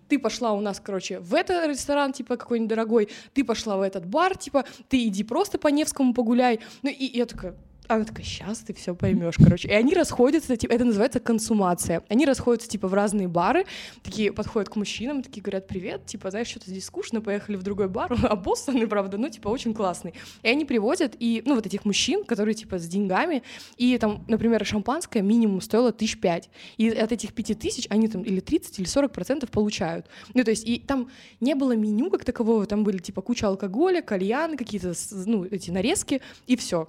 ты 0.09 0.19
пошла 0.19 0.53
у 0.53 0.61
нас, 0.61 0.81
короче, 0.81 1.21
в 1.21 1.35
этот 1.35 1.67
ресторан, 1.67 2.13
типа, 2.13 2.37
какой-нибудь 2.37 2.71
дорогой, 2.71 3.09
ты 3.35 3.45
пошла 3.45 3.77
в 3.77 3.83
этот 3.83 4.07
бар, 4.07 4.37
типа, 4.37 4.65
ты 4.89 5.07
иди 5.07 5.25
просто 5.25 5.59
по 5.59 5.69
Невскому 5.69 6.15
погуляй. 6.15 6.61
Ну, 6.83 6.91
и 6.91 7.05
я 7.05 7.27
такая, 7.27 7.55
она 7.89 8.05
такая, 8.05 8.25
сейчас 8.25 8.59
ты 8.59 8.75
все 8.75 8.95
поймешь, 8.95 9.37
короче. 9.37 9.69
И 9.69 9.73
они 9.73 9.95
расходятся, 9.95 10.57
типа, 10.57 10.73
это 10.73 10.85
называется 10.85 11.21
консумация. 11.21 12.03
Они 12.09 12.27
расходятся, 12.27 12.69
типа, 12.69 12.89
в 12.89 12.95
разные 12.95 13.29
бары, 13.29 13.67
такие 14.03 14.33
подходят 14.33 14.69
к 14.69 14.77
мужчинам, 14.77 15.23
такие 15.23 15.43
говорят, 15.43 15.67
привет, 15.67 16.07
типа, 16.07 16.31
знаешь, 16.31 16.49
что-то 16.49 16.71
здесь 16.71 16.85
скучно, 16.85 17.21
поехали 17.21 17.57
в 17.57 17.63
другой 17.63 17.89
бар, 17.89 18.13
обоссанный, 18.29 18.87
правда, 18.87 19.19
ну, 19.19 19.29
типа, 19.29 19.49
очень 19.49 19.75
классный. 19.75 20.15
И 20.43 20.49
они 20.49 20.65
приводят, 20.65 21.17
и, 21.19 21.43
ну, 21.47 21.55
вот 21.55 21.67
этих 21.67 21.85
мужчин, 21.85 22.25
которые, 22.25 22.55
типа, 22.55 22.79
с 22.79 22.87
деньгами, 22.89 23.43
и 23.77 23.97
там, 23.99 24.25
например, 24.29 24.65
шампанское 24.65 25.23
минимум 25.23 25.61
стоило 25.61 25.93
тысяч 25.93 26.19
пять. 26.19 26.51
И 26.77 26.89
от 26.89 27.13
этих 27.13 27.33
пяти 27.33 27.55
тысяч 27.55 27.87
они 27.91 28.09
там 28.09 28.23
или 28.23 28.41
30, 28.41 28.79
или 28.79 28.87
40 28.87 29.13
процентов 29.13 29.51
получают. 29.51 30.07
Ну, 30.35 30.45
то 30.45 30.51
есть, 30.51 30.67
и 30.67 30.79
там 30.79 31.11
не 31.41 31.55
было 31.55 31.73
меню 31.77 32.11
как 32.11 32.25
такового, 32.25 32.67
там 32.67 32.85
были, 32.85 32.99
типа, 32.99 33.23
куча 33.23 33.47
алкоголя, 33.47 34.03
кальян, 34.03 34.57
какие-то, 34.57 34.93
ну, 35.27 35.45
эти 35.45 35.71
нарезки, 35.71 36.21
и 36.47 36.57
все. 36.57 36.89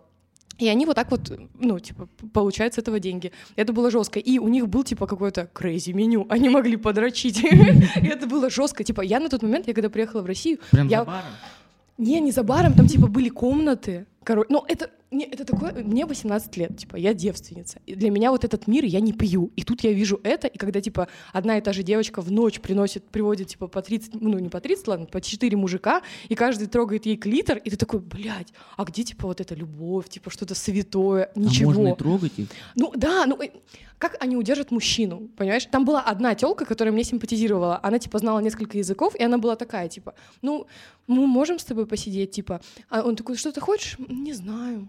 И 0.58 0.68
они 0.68 0.86
вот 0.86 0.96
так 0.96 1.12
вот, 1.12 1.32
ну, 1.60 1.80
типа, 1.80 2.08
получают 2.34 2.74
с 2.74 2.78
этого 2.80 3.00
деньги. 3.00 3.32
Это 3.56 3.74
было 3.74 3.92
жестко. 3.92 4.20
И 4.20 4.40
у 4.40 4.48
них 4.48 4.68
был, 4.68 4.84
типа, 4.84 5.06
какое-то 5.06 5.50
crazy 5.54 5.94
меню. 5.94 6.26
Они 6.30 6.50
могли 6.50 6.78
подрочить. 6.78 7.44
И 8.04 8.08
это 8.08 8.26
было 8.28 8.50
жестко. 8.50 8.84
Типа, 8.84 9.02
я 9.02 9.20
на 9.20 9.30
тот 9.30 9.44
момент, 9.44 9.68
я 9.68 9.74
когда 9.74 9.90
приехала 9.90 10.22
в 10.22 10.26
Россию, 10.26 10.58
Прям 10.72 10.88
я- 10.88 11.00
за 11.00 11.06
баром? 11.06 11.22
не, 12.00 12.20
не 12.22 12.32
за 12.32 12.44
баром, 12.44 12.74
там, 12.74 12.88
типа, 12.88 13.08
были 13.08 13.30
комнаты. 13.30 14.06
Короче, 14.24 14.48
ну, 14.50 14.64
это, 14.68 14.90
не, 15.10 15.24
это 15.26 15.46
такое, 15.46 15.72
мне 15.72 16.06
18 16.06 16.58
лет, 16.58 16.78
типа, 16.78 16.98
я 16.98 17.14
девственница. 17.14 17.80
И 17.86 17.96
для 17.96 18.10
меня 18.10 18.32
вот 18.32 18.44
этот 18.44 18.68
мир, 18.68 18.84
я 18.84 19.00
не 19.00 19.14
пью. 19.14 19.52
И 19.56 19.64
тут 19.64 19.82
я 19.84 19.94
вижу 19.94 20.20
это, 20.24 20.48
и 20.48 20.58
когда, 20.58 20.82
типа, 20.82 21.08
одна 21.32 21.58
и 21.58 21.62
та 21.62 21.72
же 21.72 21.84
девочка 21.84 22.22
в 22.22 22.30
ночь 22.30 22.60
приносит, 22.60 23.06
приводит, 23.06 23.48
типа, 23.48 23.68
по 23.68 23.82
30, 23.82 24.22
ну, 24.22 24.38
не 24.40 24.50
по 24.50 24.60
30, 24.60 24.88
ладно, 24.88 25.06
по 25.06 25.22
4 25.22 25.56
мужика, 25.56 26.02
и 26.28 26.36
каждый 26.36 26.68
трогает 26.68 27.06
ей 27.06 27.16
клитор, 27.16 27.58
и 27.58 27.70
ты 27.70 27.78
такой, 27.78 28.02
блядь, 28.02 28.52
а 28.76 28.84
где, 28.84 29.04
типа, 29.04 29.28
вот 29.28 29.40
эта 29.40 29.56
любовь, 29.56 30.10
типа, 30.10 30.30
что-то 30.30 30.56
святое, 30.56 31.32
ничего. 31.36 31.72
А 31.72 31.74
можно 31.74 31.94
и 31.94 31.96
трогать 31.96 32.34
их? 32.38 32.48
Ну 32.76 32.92
да, 32.94 33.26
ну 33.26 33.42
э, 33.42 33.52
как 33.98 34.22
они 34.22 34.36
удержат 34.36 34.72
мужчину, 34.72 35.30
понимаешь? 35.38 35.66
Там 35.66 35.86
была 35.86 36.02
одна 36.02 36.36
телка, 36.36 36.66
которая 36.66 36.94
мне 36.94 37.04
симпатизировала. 37.04 37.80
Она 37.82 37.98
типа 37.98 38.20
знала 38.20 38.40
несколько 38.40 38.78
языков, 38.78 39.16
и 39.16 39.24
она 39.24 39.38
была 39.38 39.56
такая, 39.56 39.88
типа, 39.88 40.14
ну, 40.42 40.68
мы 41.08 41.28
можем 41.28 41.60
с 41.60 41.66
тобой 41.66 41.88
посидеть, 41.88 42.32
типа. 42.32 42.62
А 42.90 43.02
он 43.02 43.16
такой, 43.16 43.36
что 43.38 43.52
ты 43.52 43.62
хочешь? 43.62 43.98
Не 43.98 44.34
знаю. 44.34 44.88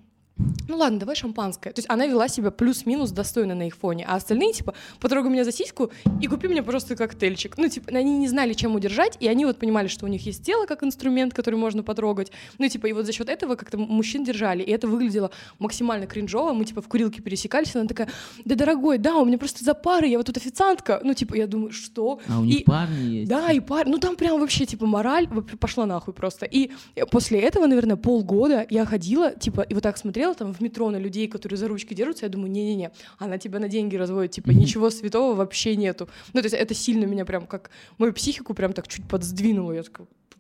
Ну 0.69 0.77
ладно, 0.77 0.99
давай 0.99 1.17
шампанское. 1.17 1.73
То 1.73 1.79
есть 1.81 1.91
она 1.91 2.07
вела 2.07 2.29
себя 2.29 2.51
плюс-минус 2.51 3.11
достойно 3.11 3.55
на 3.55 3.67
их 3.67 3.77
фоне, 3.77 4.05
а 4.07 4.17
остальные, 4.17 4.53
типа, 4.53 4.75
потрогай 5.01 5.31
меня 5.33 5.45
за 5.45 5.51
сиську 5.53 5.91
и 6.21 6.27
купи 6.27 6.47
мне, 6.49 6.63
пожалуйста, 6.63 6.95
коктейльчик. 6.95 7.57
Ну, 7.59 7.69
типа, 7.69 7.91
они 7.93 8.19
не 8.19 8.29
знали, 8.29 8.53
чем 8.53 8.75
удержать, 8.75 9.17
и 9.21 9.27
они 9.29 9.45
вот 9.47 9.59
понимали, 9.59 9.89
что 9.89 10.05
у 10.05 10.09
них 10.09 10.25
есть 10.27 10.45
тело 10.45 10.67
как 10.67 10.83
инструмент, 10.85 11.35
который 11.35 11.57
можно 11.57 11.83
потрогать. 11.83 12.31
Ну, 12.59 12.69
типа, 12.69 12.87
и 12.87 12.93
вот 12.93 13.07
за 13.07 13.13
счет 13.13 13.29
этого 13.29 13.57
как-то 13.57 13.79
мужчин 13.79 14.25
держали, 14.25 14.63
и 14.63 14.71
это 14.71 14.87
выглядело 14.87 15.31
максимально 15.59 16.07
кринжово. 16.07 16.53
Мы, 16.53 16.65
типа, 16.65 16.83
в 16.83 16.89
курилке 16.89 17.21
пересекались, 17.23 17.75
она 17.75 17.87
такая, 17.87 18.09
да, 18.45 18.55
дорогой, 18.55 18.99
да, 18.99 19.17
у 19.17 19.25
меня 19.25 19.39
просто 19.39 19.65
за 19.65 19.75
пары, 19.75 20.07
я 20.07 20.19
вот 20.19 20.27
тут 20.27 20.37
официантка. 20.37 21.01
Ну, 21.03 21.15
типа, 21.15 21.35
я 21.35 21.47
думаю, 21.47 21.73
что? 21.73 22.21
А 22.29 22.39
у 22.41 22.45
них 22.45 22.61
И- 22.61 22.65
парни 22.65 23.03
есть? 23.21 23.31
да, 23.31 23.51
и 23.51 23.61
пар, 23.61 23.87
ну 23.89 23.99
там 23.99 24.17
прям 24.17 24.39
вообще 24.41 24.67
типа 24.67 24.87
мораль 24.87 25.27
пошла 25.61 25.87
нахуй 25.87 26.15
просто. 26.15 26.47
И 26.47 26.71
после 27.11 27.41
этого, 27.41 27.67
наверное, 27.67 27.97
полгода 27.97 28.67
я 28.71 28.85
ходила, 28.85 29.33
типа, 29.33 29.63
и 29.63 29.75
вот 29.75 29.83
так 29.83 29.97
смотрела 29.99 30.28
там 30.35 30.53
в 30.53 30.61
метро 30.61 30.91
на 30.91 30.97
людей, 30.97 31.29
которые 31.29 31.57
за 31.57 31.69
ручки 31.69 31.95
держатся, 31.95 32.27
я 32.27 32.31
думаю, 32.31 32.51
не-не-не, 32.51 32.91
она 33.19 33.39
тебя 33.39 33.59
на 33.59 33.69
деньги 33.69 33.97
разводит, 33.97 34.33
типа, 34.33 34.51
ничего 34.51 34.91
святого 34.91 35.35
вообще 35.35 35.77
нету. 35.77 36.09
Ну, 36.33 36.41
то 36.41 36.47
есть 36.47 36.55
это 36.55 36.75
сильно 36.75 37.05
меня 37.05 37.25
прям 37.25 37.47
как 37.47 37.71
мою 37.99 38.13
психику 38.13 38.55
прям 38.55 38.73
так 38.73 38.89
чуть 38.89 39.07
подсдвинуло, 39.09 39.73
я 39.73 39.83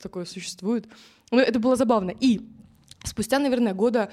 такое 0.00 0.24
существует. 0.24 0.86
Ну, 1.30 1.38
это 1.40 1.58
было 1.58 1.76
забавно. 1.76 2.12
И 2.20 2.40
спустя, 3.04 3.38
наверное, 3.38 3.74
года 3.74 4.10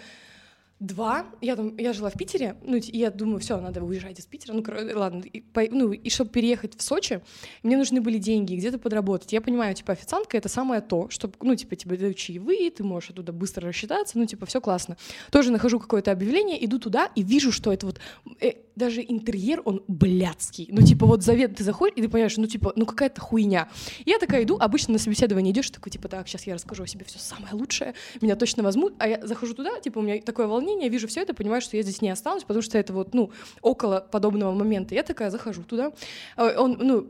два, 0.80 1.26
я 1.42 1.56
там, 1.56 1.78
я 1.78 1.94
жила 1.94 2.10
в 2.10 2.14
Питере, 2.14 2.58
ну, 2.62 2.76
и 2.76 2.98
я 2.98 3.10
думаю, 3.10 3.40
все, 3.40 3.60
надо 3.60 3.82
уезжать 3.82 4.20
из 4.20 4.26
Питера, 4.26 4.54
ну, 4.54 4.64
ладно, 4.94 5.22
и, 5.22 5.40
по- 5.40 5.68
ну, 5.72 5.94
и 5.94 6.10
чтобы 6.10 6.32
переехать 6.32 6.78
в 6.78 6.82
Сочи, 6.82 7.22
мне 7.64 7.78
нужны 7.78 8.02
были 8.02 8.18
деньги, 8.18 8.56
где-то 8.56 8.78
подработать. 8.78 9.32
Я 9.32 9.40
понимаю, 9.40 9.74
типа, 9.74 9.94
официантка— 9.94 10.38
это 10.38 10.50
самое 10.50 10.82
то, 10.82 11.10
что, 11.10 11.32
ну, 11.42 11.56
типа, 11.56 11.78
тебе 11.78 11.96
дают 11.98 12.18
чаевые, 12.18 12.72
ты 12.72 12.84
можешь 12.84 13.12
оттуда 13.12 13.32
быстро 13.32 13.68
рассчитаться, 13.68 14.20
ну, 14.20 14.26
типа, 14.26 14.46
все 14.46 14.60
классно. 14.60 14.98
Тоже 15.32 15.52
нахожу 15.52 15.80
какое-то 15.80 16.12
объявление, 16.12 16.64
иду 16.66 16.78
туда 16.78 17.10
и 17.16 17.24
вижу, 17.24 17.54
что 17.54 17.72
это 17.72 17.86
вот, 17.86 18.00
э, 18.42 18.54
даже 18.76 19.02
интерьер, 19.02 19.62
он 19.64 19.82
блядский. 19.88 20.68
Ну, 20.70 20.82
типа, 20.82 21.06
вот 21.06 21.24
завет, 21.24 21.56
ты 21.56 21.64
заходишь, 21.64 21.96
и 21.98 22.02
ты 22.02 22.10
понимаешь, 22.10 22.36
ну, 22.36 22.48
типа, 22.48 22.74
ну, 22.76 22.86
какая-то 22.86 23.22
хуйня. 23.22 23.70
Я 24.06 24.20
такая 24.20 24.44
иду, 24.44 24.58
обычно 24.60 24.94
на 24.94 25.00
собеседование 25.00 25.54
идешь, 25.54 25.70
такой, 25.70 25.90
типа, 25.90 26.10
так, 26.10 26.28
сейчас 26.28 26.46
я 26.46 26.54
расскажу 26.54 26.84
о 26.84 26.88
себе 26.88 27.06
все 27.06 27.20
самое 27.20 27.54
лучшее, 27.54 27.94
меня 28.20 28.36
точно 28.36 28.62
возьмут, 28.64 28.94
а 29.00 29.08
я 29.08 29.26
захожу 29.26 29.54
туда, 29.54 29.80
типа, 29.80 30.00
у 30.00 30.02
меня 30.02 30.22
такое 30.22 30.48
волнение, 30.48 30.65
заполнение, 30.66 30.88
я 30.88 30.92
вижу 30.92 31.08
все 31.08 31.22
это, 31.22 31.34
понимаю, 31.34 31.62
что 31.62 31.78
я 31.78 31.84
здесь 31.84 32.02
не 32.02 32.10
останусь, 32.10 32.44
потому 32.44 32.62
что 32.62 32.78
это 32.78 32.94
вот, 32.94 33.14
ну, 33.14 33.32
около 33.62 34.06
подобного 34.12 34.54
момента. 34.54 34.96
Я 34.96 35.04
такая 35.04 35.30
захожу 35.30 35.64
туда, 35.64 35.92
э, 36.38 36.58
он, 36.58 36.78
ну, 36.80 37.02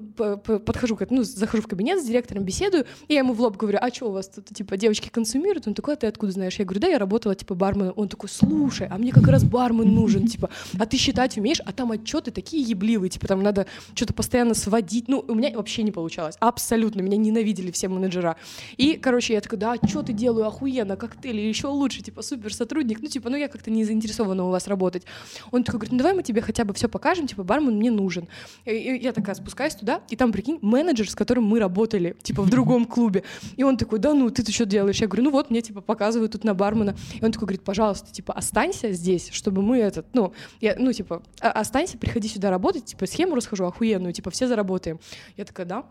подхожу, 0.60 0.98
ну, 1.10 1.24
захожу 1.24 1.64
в 1.64 1.68
кабинет 1.68 2.02
с 2.02 2.06
директором, 2.06 2.44
беседую, 2.44 2.86
и 3.08 3.14
я 3.14 3.20
ему 3.20 3.34
в 3.34 3.42
лоб 3.42 3.58
говорю, 3.58 3.78
а 3.82 3.90
что 3.94 4.08
у 4.08 4.12
вас 4.12 4.28
тут, 4.28 4.46
типа, 4.46 4.78
девочки 4.78 5.10
консумируют? 5.10 5.68
Он 5.68 5.74
такой, 5.74 5.94
а 5.94 5.98
ты 5.98 6.08
откуда 6.08 6.32
знаешь? 6.32 6.56
Я 6.60 6.66
говорю, 6.66 6.82
да, 6.82 6.88
я 6.88 7.00
работала, 7.00 7.36
типа, 7.36 7.56
барменом. 7.56 7.94
Он 7.96 8.10
такой, 8.10 8.30
слушай, 8.30 8.88
а 8.90 8.98
мне 8.98 9.12
как 9.12 9.28
раз 9.28 9.44
бармен 9.44 9.94
нужен, 9.94 10.28
типа, 10.34 10.50
а 10.78 10.86
ты 10.86 10.98
считать 10.98 11.38
умеешь? 11.38 11.62
А 11.66 11.72
там 11.72 11.92
отчеты 11.92 12.32
такие 12.32 12.64
ебливые, 12.64 13.10
типа, 13.10 13.28
там 13.28 13.42
надо 13.44 13.66
что-то 13.94 14.14
постоянно 14.14 14.54
сводить. 14.54 15.08
Ну, 15.08 15.24
у 15.28 15.36
меня 15.36 15.52
вообще 15.56 15.84
не 15.84 15.92
получалось, 15.92 16.36
абсолютно, 16.40 17.02
меня 17.02 17.18
ненавидели 17.18 17.72
все 17.72 17.88
менеджера. 17.88 18.36
И, 18.78 18.98
короче, 18.98 19.34
я 19.34 19.42
такая, 19.42 19.60
да, 19.60 19.74
а 19.74 19.88
что 19.88 20.04
ты 20.04 20.14
делаю, 20.14 20.48
охуенно, 20.48 20.98
коктейли, 20.98 21.42
еще 21.42 21.68
лучше, 21.68 22.02
типа, 22.02 22.22
супер 22.22 22.54
сотрудник, 22.54 23.02
ну, 23.02 23.08
типа, 23.08 23.30
ну, 23.30 23.38
я 23.38 23.45
как-то 23.48 23.72
не 23.72 23.84
заинтересована 23.86 24.44
у 24.46 24.50
вас 24.50 24.68
работать. 24.68 25.04
Он 25.52 25.64
такой 25.64 25.80
говорит, 25.80 25.92
ну, 25.92 25.98
давай 25.98 26.14
мы 26.14 26.24
тебе 26.24 26.42
хотя 26.42 26.64
бы 26.66 26.74
все 26.74 26.88
покажем, 26.88 27.28
типа, 27.28 27.44
бармен 27.44 27.76
мне 27.76 27.92
нужен. 27.92 28.28
И 28.66 29.00
я 29.02 29.12
такая 29.12 29.36
спускаюсь 29.36 29.76
туда, 29.76 30.02
и 30.10 30.16
там, 30.16 30.32
прикинь, 30.32 30.60
менеджер, 30.62 31.10
с 31.10 31.16
которым 31.16 31.46
мы 31.46 31.60
работали, 31.60 32.16
типа, 32.22 32.42
в 32.44 32.50
другом 32.50 32.86
клубе. 32.96 33.24
И 33.58 33.64
он 33.64 33.78
такой, 33.78 34.00
да 34.00 34.14
ну, 34.14 34.30
ты-то 34.30 34.52
что 34.52 34.66
делаешь? 34.66 34.98
Я 34.98 35.08
говорю, 35.08 35.24
ну 35.26 35.32
вот, 35.32 35.50
мне, 35.50 35.62
типа, 35.62 35.82
показывают 35.82 36.32
тут 36.32 36.44
на 36.44 36.54
бармена. 36.54 36.96
И 37.14 37.24
он 37.24 37.32
такой 37.32 37.48
говорит, 37.48 37.64
пожалуйста, 37.64 38.12
типа, 38.12 38.34
останься 38.34 38.92
здесь, 38.92 39.30
чтобы 39.32 39.62
мы 39.62 39.80
этот, 39.80 40.08
ну, 40.14 40.34
я, 40.62 40.76
ну, 40.78 40.92
типа, 40.94 41.24
останься, 41.40 41.98
приходи 41.98 42.28
сюда 42.28 42.50
работать, 42.50 42.86
типа, 42.86 43.06
схему 43.06 43.36
расскажу 43.36 43.66
охуенную, 43.66 44.14
типа, 44.14 44.32
все 44.32 44.48
заработаем. 44.48 45.00
Я 45.38 45.46
такая, 45.46 45.66
да 45.66 45.86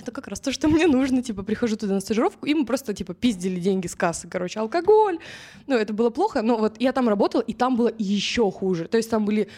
это 0.00 0.10
как 0.10 0.28
раз 0.28 0.40
то, 0.40 0.52
что 0.52 0.68
мне 0.68 0.86
нужно, 0.86 1.22
типа, 1.22 1.42
прихожу 1.42 1.76
туда 1.76 1.94
на 1.94 2.00
стажировку, 2.00 2.46
и 2.46 2.54
мы 2.54 2.66
просто, 2.66 2.94
типа, 2.94 3.14
пиздили 3.14 3.60
деньги 3.60 3.86
с 3.86 3.94
кассы, 3.94 4.28
короче, 4.28 4.60
алкоголь, 4.60 5.18
ну, 5.66 5.76
это 5.76 5.92
было 5.92 6.10
плохо, 6.10 6.42
но 6.42 6.56
вот 6.56 6.80
я 6.80 6.92
там 6.92 7.08
работала, 7.08 7.42
и 7.42 7.52
там 7.52 7.76
было 7.76 7.92
еще 7.96 8.50
хуже, 8.50 8.88
то 8.88 8.96
есть 8.96 9.08
там 9.08 9.24
были 9.24 9.48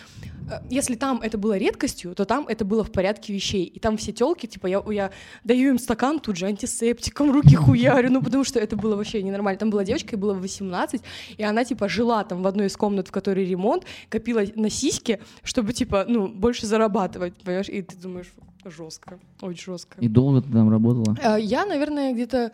э, 0.51 0.61
если 0.69 0.95
там 0.95 1.21
это 1.23 1.39
было 1.39 1.57
редкостью, 1.57 2.15
то 2.15 2.25
там 2.27 2.47
это 2.49 2.65
было 2.65 2.85
в 2.85 2.93
порядке 2.93 3.33
вещей. 3.33 3.65
И 3.65 3.81
там 3.81 3.97
все 3.97 4.13
телки, 4.13 4.47
типа, 4.47 4.67
я, 4.67 4.83
я 4.91 5.11
даю 5.43 5.71
им 5.71 5.79
стакан 5.79 6.21
тут 6.21 6.37
же 6.37 6.47
антисептиком, 6.47 7.33
руки 7.33 7.57
хуярю, 7.57 8.11
ну, 8.11 8.23
потому 8.23 8.45
что 8.45 8.61
это 8.61 8.77
было 8.77 8.95
вообще 8.95 9.23
ненормально. 9.23 9.59
Там 9.59 9.71
была 9.71 9.85
девочка, 9.85 10.17
ей 10.17 10.21
было 10.21 10.35
18, 10.35 11.03
и 11.37 11.43
она, 11.43 11.65
типа, 11.65 11.89
жила 11.89 12.23
там 12.25 12.43
в 12.43 12.47
одной 12.47 12.67
из 12.67 12.77
комнат, 12.77 13.09
в 13.09 13.11
которой 13.11 13.45
ремонт, 13.47 13.85
копила 14.11 14.43
на 14.55 14.71
сиськи, 14.71 15.21
чтобы, 15.43 15.73
типа, 15.73 16.05
ну, 16.07 16.29
больше 16.29 16.67
зарабатывать, 16.67 17.35
понимаешь? 17.43 17.69
И 17.69 17.83
ты 17.83 17.97
думаешь, 17.97 18.33
жестко, 18.71 19.19
очень 19.41 19.73
жестко. 19.73 19.99
И 20.01 20.09
долго 20.09 20.43
ты 20.43 20.53
там 20.53 20.71
работала? 20.71 21.17
Э, 21.23 21.41
я, 21.41 21.65
наверное, 21.67 22.13
где-то 22.13 22.53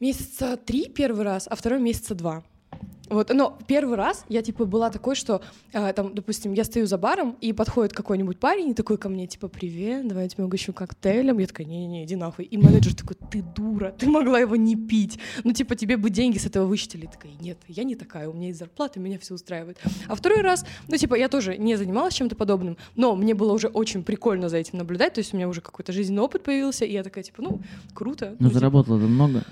месяца 0.00 0.56
три 0.56 0.88
первый 0.88 1.24
раз, 1.24 1.46
а 1.50 1.54
второй 1.56 1.80
месяца 1.80 2.14
два. 2.14 2.42
Вот, 3.12 3.30
но 3.34 3.58
первый 3.66 3.96
раз 3.96 4.24
я, 4.30 4.40
типа, 4.40 4.64
была 4.64 4.88
такой, 4.88 5.14
что, 5.14 5.42
э, 5.72 5.92
там, 5.92 6.14
допустим, 6.14 6.54
я 6.54 6.64
стою 6.64 6.86
за 6.86 6.96
баром, 6.96 7.36
и 7.42 7.52
подходит 7.52 7.92
какой-нибудь 7.92 8.38
парень, 8.38 8.70
и 8.70 8.74
такой 8.74 8.96
ко 8.96 9.10
мне, 9.10 9.26
типа, 9.26 9.48
привет, 9.48 10.08
давай 10.08 10.24
я 10.24 10.28
тебе 10.30 10.44
угощу 10.44 10.72
коктейлем. 10.72 11.38
Я 11.38 11.46
такая, 11.46 11.66
не-не-не, 11.66 12.04
иди 12.04 12.16
нахуй. 12.16 12.46
И 12.46 12.56
менеджер 12.56 12.94
такой, 12.94 13.16
ты 13.30 13.42
дура, 13.42 13.94
ты 13.98 14.08
могла 14.08 14.38
его 14.38 14.56
не 14.56 14.76
пить. 14.76 15.18
Ну, 15.44 15.52
типа, 15.52 15.76
тебе 15.76 15.98
бы 15.98 16.08
деньги 16.08 16.38
с 16.38 16.46
этого 16.46 16.64
высчитали. 16.64 17.02
Я 17.02 17.10
такая, 17.10 17.32
нет, 17.38 17.58
я 17.68 17.84
не 17.84 17.96
такая, 17.96 18.30
у 18.30 18.32
меня 18.32 18.46
есть 18.46 18.58
зарплата, 18.58 18.98
меня 18.98 19.18
все 19.18 19.34
устраивает. 19.34 19.78
А 20.08 20.14
второй 20.14 20.40
раз, 20.40 20.64
ну, 20.88 20.96
типа, 20.96 21.14
я 21.14 21.28
тоже 21.28 21.58
не 21.58 21.76
занималась 21.76 22.14
чем-то 22.14 22.34
подобным, 22.34 22.78
но 22.96 23.14
мне 23.14 23.34
было 23.34 23.52
уже 23.52 23.68
очень 23.68 24.04
прикольно 24.04 24.48
за 24.48 24.56
этим 24.56 24.78
наблюдать, 24.78 25.12
то 25.12 25.18
есть 25.18 25.34
у 25.34 25.36
меня 25.36 25.48
уже 25.48 25.60
какой-то 25.60 25.92
жизненный 25.92 26.22
опыт 26.22 26.42
появился, 26.44 26.86
и 26.86 26.92
я 26.92 27.02
такая, 27.02 27.24
типа, 27.24 27.42
ну, 27.42 27.60
круто. 27.92 28.36
Ну, 28.38 28.48
ну 28.48 28.50
заработала 28.50 28.98
ты 28.98 29.06
много? 29.06 29.44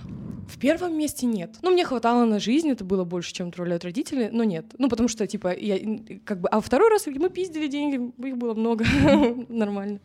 В 0.48 0.58
первом 0.58 0.98
месте 0.98 1.26
нет. 1.26 1.56
Ну, 1.62 1.70
мне 1.70 1.84
хватало 1.84 2.24
на 2.24 2.40
жизнь, 2.40 2.68
это 2.68 2.84
было 2.84 3.04
больше, 3.04 3.32
чем 3.32 3.49
отправляют 3.50 3.84
родители, 3.84 4.30
но 4.32 4.44
нет. 4.44 4.74
Ну, 4.78 4.88
потому 4.88 5.08
что, 5.08 5.26
типа, 5.26 5.54
я 5.54 5.78
как 6.24 6.40
бы... 6.40 6.48
А 6.48 6.60
второй 6.60 6.88
раз 6.88 7.06
мы 7.06 7.30
пиздили 7.30 7.68
деньги, 7.68 8.12
их 8.26 8.36
было 8.36 8.54
много, 8.54 8.84
нормально. 9.48 10.00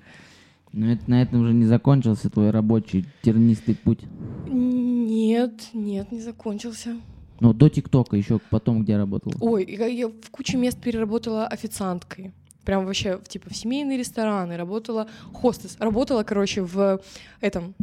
Но 0.73 0.91
это, 0.91 1.09
на 1.09 1.21
этом 1.21 1.41
уже 1.41 1.53
не 1.53 1.65
закончился 1.65 2.29
твой 2.29 2.49
рабочий 2.49 3.05
тернистый 3.21 3.75
путь? 3.75 4.01
Нет, 4.45 5.69
нет, 5.73 6.11
не 6.11 6.19
закончился. 6.19 6.97
Ну, 7.39 7.53
до 7.53 7.69
ТикТока 7.69 8.17
еще 8.17 8.39
потом 8.49 8.83
где 8.83 8.97
работала? 8.97 9.33
Ой, 9.39 9.65
я, 9.67 9.85
я 9.85 10.07
в 10.09 10.29
кучу 10.31 10.57
мест 10.57 10.79
переработала 10.81 11.47
официанткой. 11.47 12.33
Прям 12.65 12.85
вообще, 12.85 13.19
типа, 13.27 13.49
в 13.49 13.55
семейные 13.55 13.97
рестораны, 13.97 14.57
работала 14.57 15.07
хостес, 15.33 15.77
работала, 15.79 16.23
короче, 16.23 16.61
в 16.63 16.99
этом, 17.39 17.75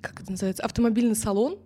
как 0.00 0.22
это 0.22 0.30
называется, 0.30 0.62
автомобильный 0.62 1.16
салон, 1.16 1.58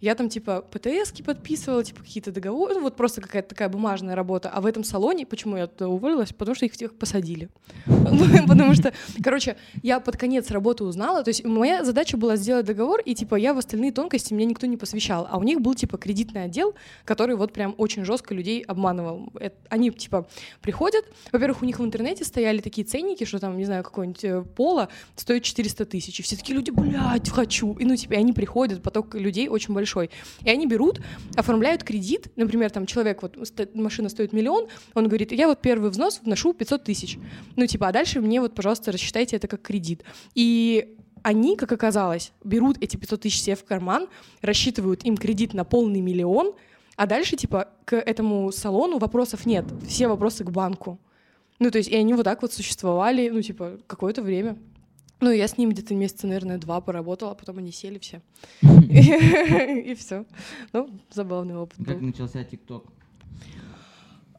я 0.00 0.14
там, 0.14 0.28
типа, 0.28 0.62
ПТСки 0.62 1.22
подписывала, 1.22 1.84
типа, 1.84 2.00
какие-то 2.02 2.32
договоры, 2.32 2.74
ну, 2.74 2.82
вот 2.82 2.96
просто 2.96 3.20
какая-то 3.20 3.50
такая 3.50 3.68
бумажная 3.68 4.14
работа. 4.14 4.48
А 4.48 4.60
в 4.60 4.66
этом 4.66 4.84
салоне, 4.84 5.26
почему 5.26 5.56
я 5.56 5.66
туда 5.66 5.88
уволилась? 5.88 6.32
Потому 6.32 6.54
что 6.54 6.66
их 6.66 6.72
всех 6.72 6.94
посадили. 6.94 7.48
Потому 7.86 8.74
что, 8.74 8.92
короче, 9.22 9.56
я 9.82 10.00
под 10.00 10.16
конец 10.16 10.50
работы 10.50 10.84
узнала, 10.84 11.22
то 11.22 11.28
есть 11.28 11.44
моя 11.44 11.84
задача 11.84 12.16
была 12.16 12.36
сделать 12.36 12.66
договор, 12.66 13.00
и, 13.00 13.14
типа, 13.14 13.36
я 13.36 13.54
в 13.54 13.58
остальные 13.58 13.92
тонкости 13.92 14.34
меня 14.34 14.46
никто 14.46 14.66
не 14.66 14.76
посвящал. 14.76 15.26
А 15.30 15.38
у 15.38 15.42
них 15.42 15.60
был, 15.60 15.74
типа, 15.74 15.98
кредитный 15.98 16.44
отдел, 16.44 16.74
который 17.04 17.36
вот 17.36 17.52
прям 17.52 17.74
очень 17.78 18.04
жестко 18.04 18.34
людей 18.34 18.62
обманывал. 18.62 19.32
Они, 19.68 19.90
типа, 19.90 20.26
приходят, 20.60 21.04
во-первых, 21.32 21.62
у 21.62 21.64
них 21.64 21.78
в 21.78 21.84
интернете 21.84 22.24
стояли 22.24 22.60
такие 22.60 22.86
ценники, 22.86 23.24
что 23.24 23.38
там, 23.38 23.56
не 23.56 23.64
знаю, 23.64 23.84
какой-нибудь 23.84 24.24
э, 24.24 24.42
пола 24.42 24.88
стоит 25.16 25.42
400 25.42 25.84
тысяч, 25.86 26.20
и 26.20 26.22
все 26.22 26.36
такие 26.36 26.54
люди, 26.54 26.70
блядь, 26.70 27.28
хочу. 27.28 27.74
И, 27.74 27.84
ну, 27.84 27.96
типа, 27.96 28.14
они 28.14 28.32
приходят, 28.32 28.82
поток 28.82 29.14
людей 29.14 29.48
очень 29.48 29.61
очень 29.62 29.74
большой. 29.74 30.10
И 30.42 30.50
они 30.50 30.66
берут, 30.66 31.00
оформляют 31.36 31.84
кредит, 31.84 32.28
например, 32.36 32.70
там 32.70 32.86
человек, 32.86 33.22
вот 33.22 33.36
машина 33.74 34.08
стоит 34.08 34.32
миллион, 34.32 34.68
он 34.94 35.08
говорит, 35.08 35.32
я 35.32 35.46
вот 35.46 35.60
первый 35.60 35.90
взнос 35.90 36.20
вношу 36.22 36.52
500 36.52 36.84
тысяч. 36.84 37.18
Ну, 37.56 37.66
типа, 37.66 37.88
а 37.88 37.92
дальше 37.92 38.20
мне 38.20 38.40
вот, 38.40 38.54
пожалуйста, 38.54 38.92
рассчитайте 38.92 39.36
это 39.36 39.48
как 39.48 39.62
кредит. 39.62 40.02
И 40.34 40.96
они, 41.22 41.56
как 41.56 41.70
оказалось, 41.70 42.32
берут 42.42 42.78
эти 42.80 42.96
500 42.96 43.20
тысяч 43.20 43.40
себе 43.40 43.56
в 43.56 43.64
карман, 43.64 44.08
рассчитывают 44.40 45.04
им 45.04 45.16
кредит 45.16 45.54
на 45.54 45.64
полный 45.64 46.00
миллион, 46.00 46.54
а 46.96 47.06
дальше, 47.06 47.36
типа, 47.36 47.68
к 47.84 47.96
этому 47.96 48.52
салону 48.52 48.98
вопросов 48.98 49.46
нет, 49.46 49.64
все 49.86 50.08
вопросы 50.08 50.44
к 50.44 50.50
банку. 50.50 50.98
Ну, 51.58 51.70
то 51.70 51.78
есть, 51.78 51.88
и 51.88 51.96
они 51.96 52.12
вот 52.14 52.24
так 52.24 52.42
вот 52.42 52.52
существовали, 52.52 53.28
ну, 53.28 53.40
типа, 53.40 53.78
какое-то 53.86 54.22
время. 54.22 54.58
Ну, 55.22 55.30
я 55.30 55.46
с 55.46 55.56
ним 55.56 55.70
где-то 55.70 55.94
месяца, 55.94 56.26
наверное, 56.26 56.58
два 56.58 56.80
поработала, 56.80 57.30
а 57.30 57.34
потом 57.36 57.58
они 57.58 57.70
сели 57.70 58.00
все. 58.00 58.22
И 58.62 59.94
все. 59.94 60.26
Ну, 60.72 60.90
забавный 61.10 61.54
опыт 61.54 61.78
Как 61.86 62.00
начался 62.00 62.42
ТикТок? 62.42 62.86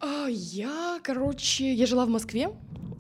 А, 0.02 0.28
я, 0.28 1.00
короче, 1.02 1.74
я 1.74 1.86
жила 1.86 2.06
в 2.06 2.10
Москве, 2.10 2.50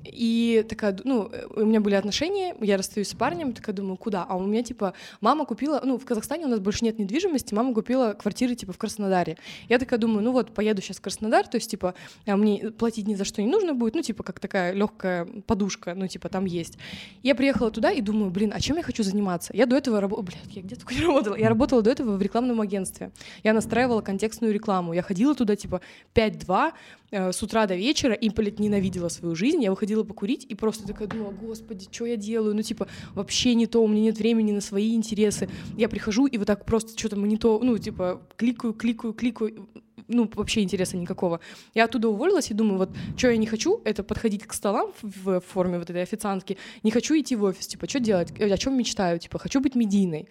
и 0.03 0.65
такая, 0.67 0.97
ну, 1.03 1.31
у 1.55 1.65
меня 1.65 1.79
были 1.79 1.95
отношения, 1.95 2.55
я 2.59 2.77
расстаюсь 2.77 3.09
с 3.09 3.13
парнем, 3.13 3.53
такая 3.53 3.75
думаю, 3.75 3.97
куда? 3.97 4.23
А 4.23 4.35
у 4.35 4.45
меня, 4.45 4.63
типа, 4.63 4.93
мама 5.21 5.45
купила, 5.45 5.81
ну, 5.83 5.97
в 5.97 6.05
Казахстане 6.05 6.45
у 6.45 6.49
нас 6.49 6.59
больше 6.59 6.83
нет 6.83 6.99
недвижимости, 6.99 7.53
мама 7.53 7.73
купила 7.73 8.13
квартиры, 8.13 8.55
типа, 8.55 8.73
в 8.73 8.77
Краснодаре. 8.77 9.37
Я 9.69 9.79
такая 9.79 9.99
думаю, 9.99 10.23
ну 10.23 10.31
вот, 10.31 10.53
поеду 10.53 10.81
сейчас 10.81 10.97
в 10.97 11.01
Краснодар, 11.01 11.47
то 11.47 11.55
есть, 11.55 11.71
типа, 11.71 11.93
а 12.25 12.35
мне 12.35 12.71
платить 12.71 13.07
ни 13.07 13.15
за 13.15 13.23
что 13.23 13.41
не 13.41 13.47
нужно 13.47 13.73
будет, 13.73 13.95
ну, 13.95 14.01
типа, 14.01 14.23
как 14.23 14.39
такая 14.39 14.73
легкая 14.73 15.25
подушка, 15.47 15.93
ну, 15.95 16.07
типа, 16.07 16.29
там 16.29 16.45
есть. 16.45 16.77
Я 17.21 17.35
приехала 17.35 17.71
туда 17.71 17.91
и 17.91 18.01
думаю, 18.01 18.29
блин, 18.29 18.51
а 18.53 18.59
чем 18.59 18.77
я 18.77 18.83
хочу 18.83 19.03
заниматься? 19.03 19.53
Я 19.55 19.65
до 19.65 19.77
этого 19.77 20.01
работала, 20.01 20.25
блядь, 20.25 20.55
я 20.55 20.61
где 20.61 20.75
только 20.75 20.93
не 20.95 21.01
работала. 21.01 21.35
Я 21.35 21.49
работала 21.49 21.81
до 21.81 21.91
этого 21.91 22.17
в 22.17 22.21
рекламном 22.21 22.61
агентстве. 22.61 23.11
Я 23.43 23.53
настраивала 23.53 24.01
контекстную 24.01 24.53
рекламу. 24.53 24.93
Я 24.93 25.01
ходила 25.01 25.33
туда, 25.35 25.55
типа, 25.55 25.81
5-2, 26.13 26.73
Э, 27.13 27.31
с 27.31 27.43
утра 27.43 27.67
до 27.67 27.75
вечера 27.75 28.15
и, 28.15 28.29
блядь, 28.29 28.59
ненавидела 28.59 29.07
свою 29.07 29.35
жизнь. 29.35 29.63
Я 29.63 29.69
выходила 29.69 29.92
покурить 30.01 30.45
и 30.49 30.55
просто 30.55 30.87
такая 30.87 31.07
думала, 31.07 31.31
господи, 31.31 31.87
что 31.91 32.05
я 32.05 32.15
делаю? 32.15 32.55
Ну, 32.55 32.61
типа, 32.63 32.87
вообще 33.13 33.53
не 33.53 33.67
то, 33.67 33.83
у 33.83 33.87
меня 33.87 34.01
нет 34.01 34.17
времени 34.17 34.51
на 34.51 34.61
свои 34.61 34.95
интересы. 34.95 35.49
Я 35.77 35.89
прихожу 35.89 36.25
и 36.25 36.37
вот 36.37 36.47
так 36.47 36.65
просто 36.65 36.97
что-то 36.97 37.15
монитор, 37.15 37.63
ну, 37.63 37.77
типа, 37.77 38.21
кликаю, 38.35 38.73
кликаю, 38.73 39.13
кликаю, 39.13 39.69
ну, 40.07 40.29
вообще 40.33 40.61
интереса 40.61 40.97
никакого. 40.97 41.39
Я 41.73 41.85
оттуда 41.85 42.09
уволилась 42.09 42.51
и 42.51 42.53
думаю, 42.53 42.77
вот, 42.77 42.89
что 43.17 43.29
я 43.29 43.37
не 43.37 43.45
хочу, 43.45 43.81
это 43.85 44.03
подходить 44.03 44.45
к 44.45 44.53
столам 44.53 44.91
в, 45.01 45.39
в 45.39 45.41
форме 45.41 45.79
вот 45.79 45.89
этой 45.89 46.01
официантки, 46.01 46.57
не 46.83 46.91
хочу 46.91 47.17
идти 47.19 47.35
в 47.35 47.43
офис, 47.43 47.67
типа, 47.67 47.87
что 47.87 47.99
делать, 47.99 48.31
о 48.39 48.57
чем 48.57 48.77
мечтаю, 48.77 49.19
типа, 49.19 49.39
хочу 49.39 49.59
быть 49.59 49.75
медийной 49.75 50.27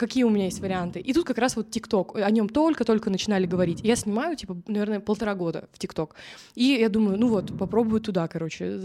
какие 0.00 0.24
у 0.24 0.30
меня 0.30 0.46
есть 0.46 0.60
варианты. 0.60 0.98
И 0.98 1.12
тут 1.12 1.26
как 1.26 1.36
раз 1.36 1.56
вот 1.56 1.70
ТикТок, 1.70 2.16
о 2.16 2.30
нем 2.30 2.48
только-только 2.48 3.10
начинали 3.10 3.44
говорить. 3.44 3.80
Я 3.82 3.96
снимаю, 3.96 4.34
типа, 4.34 4.56
наверное, 4.66 4.98
полтора 4.98 5.34
года 5.34 5.68
в 5.72 5.78
ТикТок. 5.78 6.14
И 6.54 6.64
я 6.64 6.88
думаю, 6.88 7.18
ну 7.18 7.28
вот, 7.28 7.56
попробую 7.58 8.00
туда, 8.00 8.26
короче, 8.26 8.80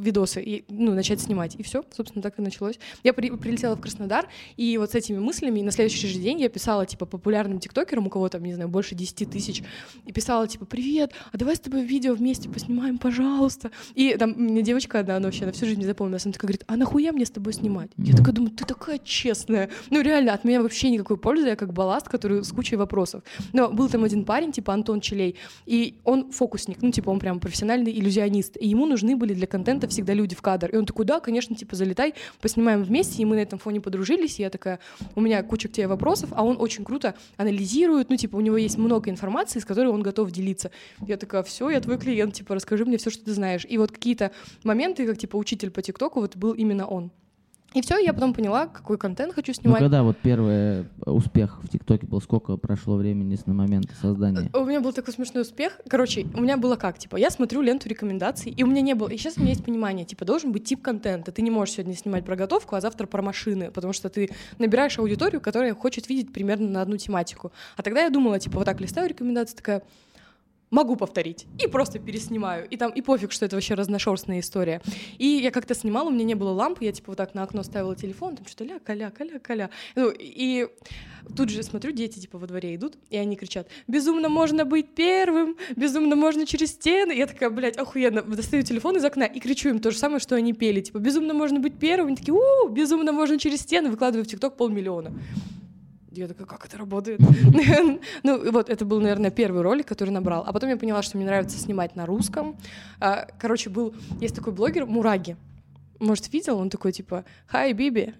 видосы, 0.00 0.42
и, 0.42 0.64
ну, 0.70 0.94
начать 0.94 1.20
снимать. 1.20 1.56
И 1.56 1.62
все, 1.62 1.84
собственно, 1.94 2.22
так 2.22 2.38
и 2.38 2.42
началось. 2.42 2.78
Я 3.04 3.12
при, 3.12 3.30
прилетела 3.30 3.76
в 3.76 3.80
Краснодар, 3.82 4.28
и 4.56 4.78
вот 4.78 4.92
с 4.92 4.94
этими 4.94 5.18
мыслями 5.18 5.60
на 5.60 5.72
следующий 5.72 6.08
же 6.08 6.18
день 6.18 6.40
я 6.40 6.48
писала, 6.48 6.86
типа, 6.86 7.04
популярным 7.04 7.60
тиктокерам, 7.60 8.06
у 8.06 8.10
кого 8.10 8.30
там, 8.30 8.42
не 8.42 8.54
знаю, 8.54 8.70
больше 8.70 8.94
10 8.94 9.28
тысяч, 9.30 9.62
и 10.06 10.12
писала, 10.12 10.48
типа, 10.48 10.64
привет, 10.64 11.12
а 11.32 11.36
давай 11.36 11.56
с 11.56 11.60
тобой 11.60 11.84
видео 11.84 12.14
вместе 12.14 12.48
поснимаем, 12.48 12.96
пожалуйста. 12.96 13.70
И 13.94 14.16
там 14.16 14.30
мне 14.30 14.62
девочка 14.62 15.00
одна, 15.00 15.16
она 15.16 15.26
вообще 15.26 15.44
на 15.44 15.52
всю 15.52 15.66
жизнь 15.66 15.80
не 15.80 15.86
запомнилась, 15.86 16.24
она 16.24 16.32
такая 16.32 16.48
говорит, 16.48 16.64
а 16.66 16.76
нахуя 16.76 17.12
мне 17.12 17.26
с 17.26 17.30
тобой 17.30 17.52
снимать? 17.52 17.90
Я 17.98 18.16
такая 18.16 18.32
думаю, 18.32 18.52
ты 18.52 18.64
такая 18.64 18.98
честная. 19.04 19.68
Ну, 19.90 20.00
реально, 20.00 20.32
от 20.32 20.44
меня 20.46 20.62
вообще 20.62 20.90
никакой 20.90 21.16
пользы, 21.16 21.48
я 21.48 21.56
как 21.56 21.72
балласт, 21.72 22.08
который 22.08 22.44
с 22.44 22.52
кучей 22.52 22.76
вопросов. 22.76 23.22
Но 23.52 23.70
был 23.70 23.88
там 23.88 24.04
один 24.04 24.24
парень, 24.24 24.52
типа 24.52 24.72
Антон 24.72 25.00
Челей, 25.00 25.36
и 25.66 25.98
он 26.04 26.32
фокусник, 26.32 26.82
ну, 26.82 26.90
типа, 26.90 27.10
он 27.10 27.18
прям 27.18 27.40
профессиональный 27.40 27.92
иллюзионист, 27.92 28.56
и 28.58 28.68
ему 28.68 28.86
нужны 28.86 29.16
были 29.16 29.34
для 29.34 29.46
контента 29.46 29.88
всегда 29.88 30.14
люди 30.14 30.34
в 30.34 30.42
кадр. 30.42 30.70
И 30.70 30.76
он 30.76 30.86
такой, 30.86 31.04
да, 31.04 31.20
конечно, 31.20 31.54
типа, 31.56 31.76
залетай, 31.76 32.14
поснимаем 32.40 32.82
вместе, 32.82 33.22
и 33.22 33.24
мы 33.24 33.36
на 33.36 33.40
этом 33.40 33.58
фоне 33.58 33.80
подружились, 33.80 34.38
и 34.38 34.42
я 34.42 34.50
такая, 34.50 34.78
у 35.14 35.20
меня 35.20 35.42
куча 35.42 35.68
к 35.68 35.72
тебе 35.72 35.86
вопросов, 35.86 36.30
а 36.32 36.44
он 36.44 36.56
очень 36.60 36.84
круто 36.84 37.14
анализирует, 37.36 38.10
ну, 38.10 38.16
типа, 38.16 38.36
у 38.36 38.40
него 38.40 38.56
есть 38.56 38.78
много 38.78 39.10
информации, 39.10 39.58
с 39.58 39.64
которой 39.64 39.88
он 39.88 40.02
готов 40.02 40.30
делиться. 40.30 40.70
Я 41.06 41.16
такая, 41.16 41.42
все, 41.42 41.70
я 41.70 41.80
твой 41.80 41.98
клиент, 41.98 42.34
типа, 42.34 42.54
расскажи 42.54 42.84
мне 42.84 42.96
все, 42.96 43.10
что 43.10 43.24
ты 43.24 43.32
знаешь. 43.32 43.66
И 43.68 43.78
вот 43.78 43.92
какие-то 43.92 44.32
моменты, 44.64 45.06
как, 45.06 45.18
типа, 45.18 45.36
учитель 45.36 45.70
по 45.70 45.82
ТикТоку, 45.82 46.20
вот 46.20 46.36
был 46.36 46.52
именно 46.52 46.86
он. 46.86 47.10
И 47.76 47.82
все, 47.82 47.98
я 47.98 48.14
потом 48.14 48.32
поняла, 48.32 48.68
какой 48.68 48.96
контент 48.96 49.34
хочу 49.34 49.52
Ну, 49.54 49.62
снимать. 49.62 49.80
когда 49.80 50.02
вот 50.02 50.16
первый 50.16 50.86
успех 51.04 51.58
в 51.62 51.68
ТикТоке 51.68 52.06
был, 52.06 52.22
сколько 52.22 52.56
прошло 52.56 52.96
времени 52.96 53.36
с 53.36 53.44
на 53.44 53.52
момент 53.52 53.90
создания? 54.00 54.50
У 54.54 54.64
меня 54.64 54.80
был 54.80 54.94
такой 54.94 55.12
смешной 55.12 55.42
успех. 55.42 55.78
Короче, 55.86 56.26
у 56.32 56.40
меня 56.40 56.56
было 56.56 56.76
как, 56.76 56.96
типа, 56.96 57.16
я 57.16 57.28
смотрю 57.28 57.60
ленту 57.60 57.86
рекомендаций, 57.90 58.50
и 58.50 58.62
у 58.62 58.66
меня 58.66 58.80
не 58.80 58.94
было... 58.94 59.08
И 59.08 59.18
сейчас 59.18 59.36
у 59.36 59.40
меня 59.40 59.50
есть 59.50 59.62
понимание, 59.62 60.06
типа, 60.06 60.24
должен 60.24 60.52
быть 60.52 60.64
тип 60.64 60.80
контента. 60.80 61.32
Ты 61.32 61.42
не 61.42 61.50
можешь 61.50 61.74
сегодня 61.74 61.94
снимать 61.94 62.24
про 62.24 62.34
готовку, 62.34 62.76
а 62.76 62.80
завтра 62.80 63.06
про 63.06 63.20
машины, 63.20 63.70
потому 63.70 63.92
что 63.92 64.08
ты 64.08 64.30
набираешь 64.58 64.98
аудиторию, 64.98 65.42
которая 65.42 65.74
хочет 65.74 66.08
видеть 66.08 66.32
примерно 66.32 66.70
на 66.70 66.80
одну 66.80 66.96
тематику. 66.96 67.52
А 67.76 67.82
тогда 67.82 68.04
я 68.04 68.08
думала, 68.08 68.40
типа, 68.40 68.56
вот 68.56 68.64
так 68.64 68.80
листаю 68.80 69.06
рекомендации, 69.06 69.54
такая, 69.54 69.82
могу 70.70 70.96
повторить. 70.96 71.46
И 71.62 71.66
просто 71.66 71.98
переснимаю. 71.98 72.68
И 72.68 72.76
там, 72.76 72.90
и 72.90 73.00
пофиг, 73.02 73.32
что 73.32 73.44
это 73.44 73.56
вообще 73.56 73.74
разношерстная 73.74 74.40
история. 74.40 74.80
И 75.18 75.26
я 75.26 75.50
как-то 75.50 75.74
снимала, 75.74 76.08
у 76.08 76.10
меня 76.10 76.24
не 76.24 76.34
было 76.34 76.50
лампы, 76.50 76.84
я 76.84 76.92
типа 76.92 77.12
вот 77.12 77.18
так 77.18 77.34
на 77.34 77.42
окно 77.42 77.62
ставила 77.62 77.94
телефон, 77.94 78.36
там 78.36 78.46
что-то 78.46 78.64
ля, 78.64 78.78
каля, 78.78 79.10
каля, 79.10 79.38
каля. 79.38 79.70
Ну, 79.94 80.12
и 80.16 80.68
тут 81.36 81.50
же 81.50 81.62
смотрю, 81.62 81.92
дети 81.92 82.18
типа 82.18 82.38
во 82.38 82.46
дворе 82.46 82.74
идут, 82.74 82.96
и 83.10 83.16
они 83.16 83.36
кричат, 83.36 83.68
безумно 83.86 84.28
можно 84.28 84.64
быть 84.64 84.94
первым, 84.94 85.56
безумно 85.76 86.16
можно 86.16 86.46
через 86.46 86.72
стены. 86.72 87.12
Я 87.12 87.26
такая, 87.26 87.50
блядь, 87.50 87.76
охуенно, 87.76 88.22
достаю 88.22 88.62
телефон 88.62 88.96
из 88.96 89.04
окна 89.04 89.24
и 89.24 89.40
кричу 89.40 89.68
им 89.68 89.80
то 89.80 89.90
же 89.90 89.98
самое, 89.98 90.20
что 90.20 90.34
они 90.34 90.52
пели. 90.52 90.80
Типа, 90.80 90.98
безумно 90.98 91.34
можно 91.34 91.60
быть 91.60 91.78
первым. 91.78 92.08
Они 92.08 92.16
такие, 92.16 92.34
у 92.34 92.68
безумно 92.68 93.12
можно 93.12 93.38
через 93.38 93.60
стены, 93.60 93.90
выкладываю 93.90 94.24
в 94.24 94.28
ТикТок 94.28 94.56
полмиллиона. 94.56 95.12
Я 96.16 96.28
такая, 96.28 96.46
как 96.46 96.64
это 96.64 96.78
работает? 96.78 97.20
ну, 98.22 98.50
вот, 98.50 98.70
это 98.70 98.84
был, 98.84 99.00
наверное, 99.00 99.30
первый 99.30 99.62
ролик, 99.62 99.86
который 99.86 100.10
набрал. 100.10 100.44
А 100.46 100.52
потом 100.52 100.70
я 100.70 100.76
поняла, 100.76 101.02
что 101.02 101.16
мне 101.16 101.26
нравится 101.26 101.58
снимать 101.58 101.94
на 101.94 102.06
русском. 102.06 102.56
А, 103.00 103.28
короче, 103.38 103.68
был... 103.68 103.94
Есть 104.20 104.34
такой 104.34 104.52
блогер 104.52 104.86
Мураги. 104.86 105.36
Может, 106.00 106.32
видел? 106.32 106.58
Он 106.58 106.70
такой, 106.70 106.92
типа, 106.92 107.24
«Хай, 107.46 107.72
Биби». 107.72 108.14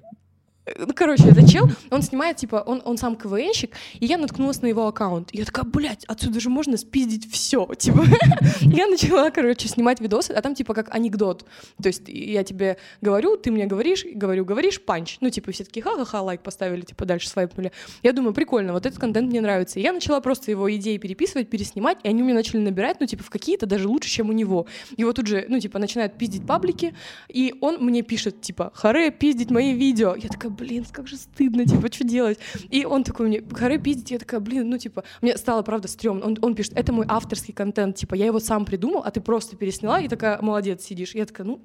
Ну, 0.78 0.88
короче, 0.94 1.28
это 1.28 1.48
чел, 1.48 1.70
он 1.90 2.02
снимает, 2.02 2.38
типа, 2.38 2.56
он, 2.66 2.82
он 2.84 2.98
сам 2.98 3.14
КВНщик, 3.14 3.70
и 4.00 4.06
я 4.06 4.18
наткнулась 4.18 4.62
на 4.62 4.66
его 4.66 4.88
аккаунт. 4.88 5.28
И 5.32 5.38
я 5.38 5.44
такая, 5.44 5.64
блядь, 5.64 6.04
отсюда 6.06 6.40
же 6.40 6.50
можно 6.50 6.76
спиздить 6.76 7.30
все, 7.30 7.68
типа. 7.78 8.04
я 8.62 8.88
начала, 8.88 9.30
короче, 9.30 9.68
снимать 9.68 10.00
видосы, 10.00 10.32
а 10.32 10.42
там, 10.42 10.56
типа, 10.56 10.74
как 10.74 10.92
анекдот. 10.92 11.44
То 11.80 11.86
есть 11.86 12.02
я 12.08 12.42
тебе 12.42 12.78
говорю, 13.00 13.36
ты 13.36 13.52
мне 13.52 13.66
говоришь, 13.66 14.04
говорю, 14.12 14.44
говоришь, 14.44 14.80
панч. 14.82 15.18
Ну, 15.20 15.30
типа, 15.30 15.52
все 15.52 15.62
такие, 15.62 15.82
ха-ха-ха, 15.82 16.20
лайк 16.22 16.42
поставили, 16.42 16.80
типа, 16.80 17.04
дальше 17.04 17.28
свайпнули. 17.28 17.70
Я 18.02 18.12
думаю, 18.12 18.34
прикольно, 18.34 18.72
вот 18.72 18.86
этот 18.86 18.98
контент 18.98 19.30
мне 19.30 19.40
нравится. 19.40 19.78
И 19.78 19.82
я 19.82 19.92
начала 19.92 20.20
просто 20.20 20.50
его 20.50 20.74
идеи 20.74 20.96
переписывать, 20.96 21.48
переснимать, 21.48 21.98
и 22.02 22.08
они 22.08 22.24
мне 22.24 22.34
начали 22.34 22.58
набирать, 22.58 22.98
ну, 22.98 23.06
типа, 23.06 23.22
в 23.22 23.30
какие-то 23.30 23.66
даже 23.66 23.86
лучше, 23.86 24.08
чем 24.10 24.30
у 24.30 24.32
него. 24.32 24.66
И 24.96 25.04
вот 25.04 25.14
тут 25.14 25.28
же, 25.28 25.44
ну, 25.48 25.60
типа, 25.60 25.78
начинают 25.78 26.18
пиздить 26.18 26.44
паблики, 26.44 26.92
и 27.28 27.54
он 27.60 27.76
мне 27.78 28.02
пишет, 28.02 28.40
типа, 28.40 28.72
харе, 28.74 29.12
пиздить 29.12 29.52
мои 29.52 29.72
видео. 29.72 30.16
Я 30.16 30.28
такая, 30.28 30.55
блин, 30.56 30.84
как 30.90 31.06
же 31.08 31.16
стыдно, 31.16 31.66
типа, 31.66 31.92
что 31.92 32.04
делать? 32.04 32.38
И 32.70 32.84
он 32.84 33.04
такой 33.04 33.28
мне, 33.28 33.42
харе, 33.52 33.78
пиздить, 33.78 34.10
я 34.10 34.18
такая, 34.18 34.40
блин, 34.40 34.68
ну, 34.68 34.78
типа, 34.78 35.04
мне 35.22 35.36
стало, 35.36 35.62
правда, 35.62 35.88
стрёмно. 35.88 36.26
Он, 36.26 36.38
он 36.42 36.54
пишет, 36.54 36.72
это 36.74 36.92
мой 36.92 37.06
авторский 37.08 37.54
контент, 37.54 37.96
типа, 37.96 38.14
я 38.14 38.26
его 38.26 38.40
сам 38.40 38.64
придумал, 38.64 39.02
а 39.04 39.10
ты 39.10 39.20
просто 39.20 39.56
пересняла, 39.56 40.00
и 40.00 40.08
такая, 40.08 40.40
молодец, 40.42 40.82
сидишь. 40.84 41.14
Я 41.14 41.26
такая, 41.26 41.46
ну, 41.46 41.60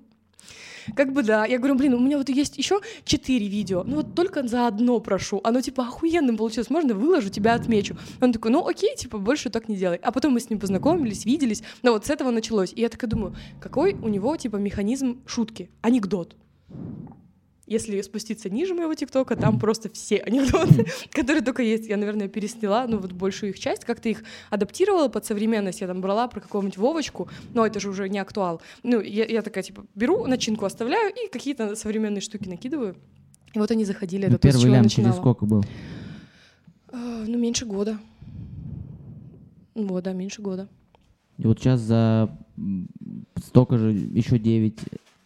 как 0.96 1.14
бы 1.14 1.24
да. 1.24 1.46
Я 1.46 1.58
говорю, 1.58 1.76
блин, 1.76 1.94
у 1.94 2.00
меня 2.00 2.18
вот 2.18 2.30
есть 2.30 2.58
еще 2.58 2.82
четыре 3.04 3.48
видео, 3.48 3.84
ну 3.86 3.98
вот 3.98 4.16
только 4.16 4.48
за 4.48 4.68
одно 4.68 5.00
прошу. 5.00 5.42
Оно 5.44 5.62
типа 5.62 5.84
охуенным 5.84 6.38
получилось, 6.38 6.70
можно 6.70 6.94
выложу, 6.94 7.30
тебя 7.30 7.54
отмечу. 7.54 7.98
Он 8.22 8.34
такой, 8.34 8.52
ну 8.52 8.68
окей, 8.68 8.96
типа 8.96 9.18
больше 9.18 9.50
так 9.50 9.70
не 9.70 9.76
делай. 9.76 9.98
А 9.98 10.12
потом 10.12 10.34
мы 10.34 10.40
с 10.40 10.50
ним 10.50 10.60
познакомились, 10.60 11.26
виделись, 11.26 11.64
но 11.84 11.92
вот 11.92 12.06
с 12.06 12.10
этого 12.10 12.32
началось. 12.32 12.74
И 12.76 12.82
я 12.82 12.90
такая 12.90 13.10
думаю, 13.10 13.36
какой 13.60 13.94
у 13.94 14.08
него 14.08 14.36
типа 14.36 14.58
механизм 14.58 15.22
шутки, 15.26 15.70
анекдот. 15.82 16.36
Если 17.72 18.02
спуститься 18.02 18.50
ниже 18.50 18.74
моего 18.74 18.94
ТикТока, 18.94 19.38
там 19.38 19.58
просто 19.58 19.90
все 19.90 20.18
анекдоты, 20.26 20.88
которые 21.10 21.42
только 21.42 21.64
есть. 21.64 21.88
Я, 21.88 21.96
наверное, 21.96 22.28
пересняла, 22.28 22.86
ну 22.86 22.98
вот 22.98 23.14
большую 23.14 23.52
их 23.52 23.60
часть, 23.60 23.86
как-то 23.86 24.10
их 24.10 24.26
адаптировала 24.50 25.08
под 25.08 25.26
современность. 25.26 25.80
Я 25.80 25.88
там 25.88 26.02
брала 26.02 26.28
про 26.28 26.42
какого-нибудь 26.42 26.78
Вовочку, 26.78 27.30
но 27.54 27.66
это 27.66 27.80
же 27.80 27.90
уже 27.90 28.10
не 28.10 28.20
актуал. 28.20 28.62
Ну, 28.84 29.00
я, 29.00 29.24
я 29.24 29.42
такая, 29.42 29.64
типа, 29.64 29.86
беру, 29.96 30.28
начинку 30.28 30.66
оставляю 30.66 31.14
и 31.14 31.32
какие-то 31.32 31.78
современные 31.78 32.20
штуки 32.20 32.50
накидываю. 32.50 32.98
И 33.54 33.60
вот 33.60 33.72
они 33.72 33.86
заходили. 33.86 34.26
Ну, 34.26 34.36
это 34.36 34.40
то, 34.40 34.52
с 34.52 34.56
первый 34.56 34.70
я 34.70 34.78
лям 34.78 34.90
через 34.90 35.16
сколько 35.16 35.46
был? 35.46 35.64
А, 36.92 37.24
Ну, 37.26 37.38
меньше 37.38 37.66
года. 37.66 37.98
Вот, 39.76 40.04
да, 40.04 40.12
меньше 40.12 40.42
года. 40.42 40.68
И 41.38 41.48
вот 41.48 41.58
сейчас 41.60 41.80
за 41.80 42.38
столько 43.42 43.78
же, 43.78 43.94
еще 43.94 44.38
9. 44.38 44.78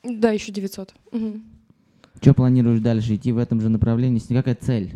Да, 0.04 0.30
еще 0.30 0.52
900. 0.52 0.94
Мгм. 1.12 1.55
Что 2.22 2.34
планируешь 2.34 2.80
дальше? 2.80 3.16
Идти 3.16 3.32
в 3.32 3.38
этом 3.38 3.62
же 3.62 3.70
направлении? 3.70 4.20
С- 4.20 4.28
Какая 4.28 4.56
цель? 4.56 4.94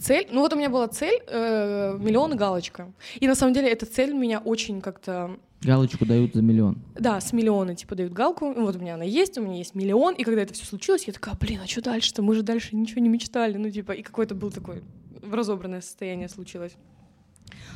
Цель, 0.00 0.26
ну 0.30 0.40
вот 0.40 0.52
у 0.52 0.56
меня 0.56 0.70
была 0.70 0.88
цель 0.88 1.20
э, 1.26 1.96
миллион 2.00 2.36
галочка. 2.36 2.92
И 3.20 3.26
на 3.28 3.34
самом 3.34 3.52
деле 3.54 3.68
эта 3.70 3.86
цель 3.86 4.14
меня 4.14 4.38
очень 4.38 4.80
как-то 4.80 5.38
Галочку 5.62 6.04
дают 6.04 6.34
за 6.34 6.42
миллион. 6.42 6.78
Да, 6.96 7.20
с 7.20 7.32
миллиона, 7.32 7.76
типа, 7.76 7.94
дают 7.94 8.12
галку. 8.12 8.52
Вот 8.52 8.74
у 8.74 8.78
меня 8.80 8.94
она 8.94 9.04
есть, 9.04 9.38
у 9.38 9.42
меня 9.42 9.58
есть 9.58 9.76
миллион. 9.76 10.14
И 10.14 10.24
когда 10.24 10.42
это 10.42 10.54
все 10.54 10.64
случилось, 10.64 11.04
я 11.04 11.12
такая, 11.12 11.36
блин, 11.36 11.60
а 11.62 11.68
что 11.68 11.80
дальше-то? 11.80 12.20
Мы 12.20 12.34
же 12.34 12.42
дальше 12.42 12.74
ничего 12.74 13.00
не 13.00 13.08
мечтали. 13.08 13.56
Ну, 13.56 13.70
типа, 13.70 13.92
и 13.92 14.02
какое-то 14.02 14.34
было 14.34 14.50
такое 14.50 14.82
разобранное 15.22 15.80
состояние 15.80 16.28
случилось. 16.28 16.72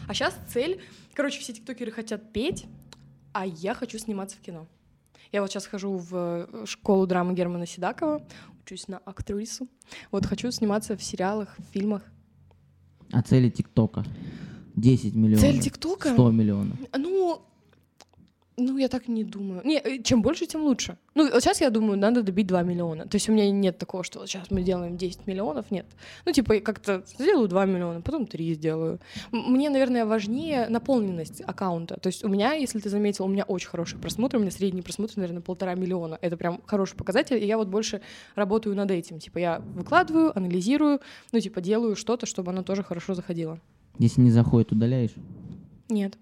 А 0.08 0.14
сейчас 0.14 0.36
цель... 0.52 0.80
Короче, 1.14 1.38
все 1.38 1.52
тиктокеры 1.52 1.92
хотят 1.92 2.32
петь, 2.32 2.66
а 3.32 3.46
я 3.46 3.72
хочу 3.74 3.98
сниматься 3.98 4.36
в 4.36 4.40
кино. 4.40 4.66
Я 5.30 5.40
вот 5.40 5.50
сейчас 5.50 5.66
хожу 5.66 5.96
в 5.96 6.10
э, 6.14 6.64
школу 6.66 7.06
драмы 7.06 7.34
Германа 7.34 7.66
Седакова, 7.66 8.22
учусь 8.66 8.88
на 8.88 8.98
актрису. 8.98 9.68
Вот 10.10 10.26
хочу 10.26 10.50
сниматься 10.50 10.96
в 10.96 11.02
сериалах, 11.02 11.56
в 11.58 11.72
фильмах. 11.72 12.02
А 13.12 13.22
цели 13.22 13.48
ТикТока? 13.48 14.04
10 14.74 15.14
миллионов. 15.14 15.40
Цель 15.40 15.60
ТикТока? 15.60 16.12
100 16.12 16.30
миллионов. 16.32 16.76
Ну, 16.98 17.42
ну, 18.58 18.78
я 18.78 18.88
так 18.88 19.08
не 19.08 19.24
думаю. 19.24 19.60
Не, 19.64 19.78
э, 19.78 20.02
чем 20.02 20.22
больше, 20.22 20.46
тем 20.46 20.62
лучше. 20.62 20.96
Ну, 21.14 21.30
вот 21.30 21.42
сейчас 21.42 21.60
я 21.60 21.70
думаю, 21.70 21.98
надо 21.98 22.22
добить 22.22 22.46
2 22.46 22.62
миллиона. 22.62 23.06
То 23.06 23.16
есть 23.16 23.28
у 23.28 23.32
меня 23.32 23.50
нет 23.50 23.78
такого, 23.78 24.02
что 24.02 24.20
вот 24.20 24.28
сейчас 24.28 24.50
мы 24.50 24.62
делаем 24.62 24.96
10 24.96 25.26
миллионов, 25.26 25.70
нет. 25.70 25.86
Ну, 26.24 26.32
типа, 26.32 26.60
как-то 26.60 27.02
сделаю 27.06 27.48
2 27.48 27.66
миллиона, 27.66 28.00
потом 28.00 28.26
3 28.26 28.54
сделаю. 28.54 28.98
Мне, 29.30 29.68
наверное, 29.68 30.06
важнее 30.06 30.68
наполненность 30.68 31.42
аккаунта. 31.46 32.00
То 32.00 32.06
есть 32.06 32.24
у 32.24 32.28
меня, 32.28 32.54
если 32.54 32.78
ты 32.78 32.88
заметил, 32.88 33.26
у 33.26 33.28
меня 33.28 33.44
очень 33.44 33.68
хороший 33.68 33.98
просмотр, 33.98 34.36
у 34.36 34.40
меня 34.40 34.50
средний 34.50 34.82
просмотр, 34.82 35.16
наверное, 35.16 35.42
полтора 35.42 35.74
миллиона. 35.74 36.18
Это 36.22 36.36
прям 36.38 36.62
хороший 36.64 36.96
показатель, 36.96 37.36
и 37.36 37.46
я 37.46 37.58
вот 37.58 37.68
больше 37.68 38.00
работаю 38.34 38.74
над 38.74 38.90
этим. 38.90 39.18
Типа, 39.18 39.38
я 39.38 39.60
выкладываю, 39.74 40.36
анализирую, 40.36 41.00
ну, 41.32 41.40
типа, 41.40 41.60
делаю 41.60 41.94
что-то, 41.94 42.24
чтобы 42.24 42.52
оно 42.52 42.62
тоже 42.62 42.82
хорошо 42.82 43.14
заходило. 43.14 43.60
Если 43.98 44.22
не 44.22 44.30
заходит, 44.30 44.72
удаляешь? 44.72 45.14
Нет. 45.88 46.18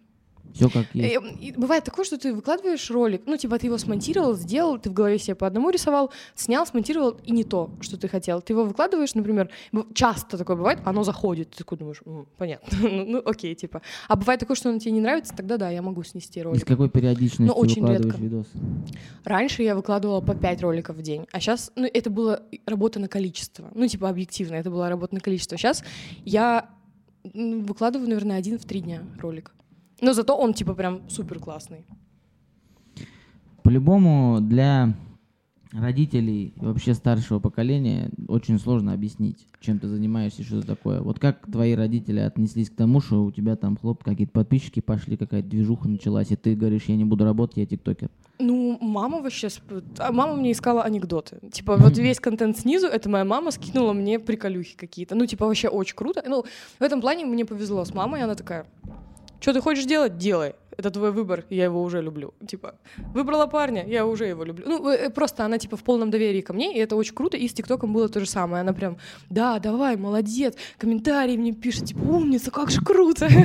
Все 0.53 0.69
как 0.69 0.87
есть. 0.95 1.17
Э, 1.17 1.21
и 1.41 1.53
Бывает 1.53 1.85
такое, 1.85 2.05
что 2.05 2.17
ты 2.19 2.33
выкладываешь 2.33 2.91
ролик, 2.91 3.23
ну, 3.27 3.37
типа, 3.37 3.59
ты 3.59 3.67
его 3.67 3.79
смонтировал, 3.79 4.35
сделал, 4.35 4.79
ты 4.79 4.91
в 4.91 4.93
голове 4.93 5.19
себе 5.19 5.35
по 5.35 5.47
одному 5.47 5.71
рисовал, 5.71 6.13
снял, 6.35 6.67
смонтировал, 6.67 7.19
и 7.25 7.33
не 7.33 7.43
то, 7.45 7.71
что 7.81 7.97
ты 7.97 8.07
хотел. 8.09 8.41
Ты 8.41 8.53
его 8.53 8.65
выкладываешь, 8.65 9.15
например, 9.15 9.51
часто 9.95 10.39
такое 10.39 10.57
бывает, 10.57 10.79
оно 10.85 11.03
заходит, 11.03 11.51
ты 11.51 11.59
такой 11.59 11.79
думаешь, 11.79 12.01
«М, 12.07 12.27
понятно, 12.39 12.79
ну, 12.83 13.05
ну, 13.05 13.23
окей, 13.25 13.55
типа. 13.55 13.83
А 14.09 14.17
бывает 14.17 14.39
такое, 14.41 14.57
что 14.57 14.69
оно 14.71 14.79
тебе 14.79 14.93
не 14.93 15.01
нравится, 15.01 15.35
тогда 15.37 15.57
да, 15.57 15.71
я 15.71 15.83
могу 15.83 16.03
снести 16.05 16.39
И 16.39 16.43
с 16.43 16.45
ролик. 16.45 16.65
какой 16.65 16.89
периодичностью 16.89 17.47
Но 17.47 17.55
очень 17.55 17.83
выкладываешь 17.83 18.05
редко. 18.15 18.23
видосы? 18.23 18.59
Раньше 19.25 19.63
я 19.63 19.75
выкладывала 19.75 20.21
по 20.21 20.35
5 20.35 20.63
роликов 20.63 20.97
в 20.97 21.03
день, 21.03 21.27
а 21.33 21.41
сейчас, 21.41 21.73
ну, 21.75 21.89
это 21.93 22.11
была 22.11 22.41
работа 22.67 23.01
на 23.01 23.09
количество, 23.09 23.71
ну, 23.75 23.87
типа, 23.89 24.09
объективно, 24.09 24.55
это 24.57 24.71
была 24.71 24.89
работа 24.89 25.15
на 25.15 25.21
количество. 25.21 25.59
Сейчас 25.59 25.83
я 26.25 26.69
выкладываю, 27.25 28.09
наверное, 28.09 28.37
один 28.37 28.59
в 28.59 28.65
три 28.65 28.81
дня 28.81 29.03
ролик. 29.19 29.53
Но 30.05 30.13
зато 30.13 30.37
он, 30.37 30.53
типа, 30.53 30.75
прям 30.75 31.01
супер 31.09 31.39
классный. 31.39 31.87
По-любому 33.63 34.39
для 34.43 34.95
родителей 35.73 36.53
вообще 36.57 36.93
старшего 36.93 37.41
поколения 37.41 38.11
очень 38.29 38.59
сложно 38.59 38.93
объяснить, 38.93 39.47
чем 39.61 39.79
ты 39.79 39.89
занимаешься 39.89 40.43
что 40.43 40.59
это 40.59 40.67
такое. 40.67 41.01
Вот 41.01 41.19
как 41.19 41.51
твои 41.51 41.75
родители 41.75 42.21
отнеслись 42.21 42.69
к 42.69 42.77
тому, 42.77 43.01
что 43.01 43.25
у 43.25 43.33
тебя 43.33 43.57
там 43.57 43.79
хлоп, 43.79 44.05
какие-то 44.05 44.33
подписчики 44.33 44.81
пошли, 44.81 45.17
какая-то 45.17 45.49
движуха 45.49 45.89
началась, 45.89 46.31
и 46.31 46.37
ты 46.37 46.55
говоришь, 46.55 46.85
я 46.85 46.97
не 46.97 47.07
буду 47.07 47.25
работать, 47.25 47.57
я 47.57 47.67
тиктокер. 47.67 48.11
Ну, 48.39 48.55
Ну, 48.75 48.79
мама 48.81 49.21
вообще... 49.21 49.49
А 49.99 50.13
мама 50.13 50.35
мне 50.35 50.53
искала 50.53 50.83
анекдоты. 50.83 51.39
Типа, 51.53 51.77
вот 51.77 51.97
весь 51.99 52.21
контент 52.21 52.59
снизу, 52.59 52.87
это 52.87 53.09
моя 53.09 53.25
мама 53.25 53.51
скинула 53.51 53.93
мне 53.93 54.19
приколюхи 54.19 54.77
какие-то. 54.77 55.15
Ну, 55.15 55.27
типа, 55.27 55.47
вообще 55.47 55.69
очень 55.69 55.97
круто. 55.97 56.23
Ну, 56.27 56.45
в 56.79 56.83
этом 56.83 57.01
плане 57.01 57.25
мне 57.25 57.45
повезло 57.45 57.85
с 57.85 57.95
мамой, 57.95 58.23
она 58.23 58.35
такая, 58.35 58.67
что 59.45 59.53
ты 59.53 59.61
хочешь 59.61 59.85
делать, 59.85 60.17
делай 60.17 60.55
это 60.77 60.91
твой 60.91 61.13
выбор, 61.13 61.45
я 61.51 61.65
его 61.65 61.83
уже 61.83 62.03
люблю. 62.03 62.35
Типа, 62.47 62.75
выбрала 63.15 63.47
парня, 63.47 63.85
я 63.87 64.07
уже 64.07 64.27
его 64.27 64.45
люблю. 64.45 64.65
Ну, 64.67 64.89
э, 64.89 65.11
просто 65.11 65.45
она, 65.45 65.59
типа, 65.59 65.77
в 65.77 65.83
полном 65.83 66.11
доверии 66.11 66.41
ко 66.41 66.53
мне, 66.53 66.75
и 66.75 66.79
это 66.79 66.97
очень 66.97 67.15
круто. 67.15 67.37
И 67.37 67.49
с 67.49 67.53
ТикТоком 67.53 67.93
было 67.93 68.09
то 68.09 68.21
же 68.21 68.27
самое. 68.27 68.63
Она 68.63 68.73
прям, 68.73 68.97
да, 69.31 69.59
давай, 69.59 69.97
молодец, 69.97 70.55
комментарии 70.79 71.37
мне 71.37 71.53
пишет, 71.53 71.87
типа, 71.87 72.01
умница, 72.01 72.51
как 72.51 72.71
же 72.71 72.81
круто. 72.81 73.29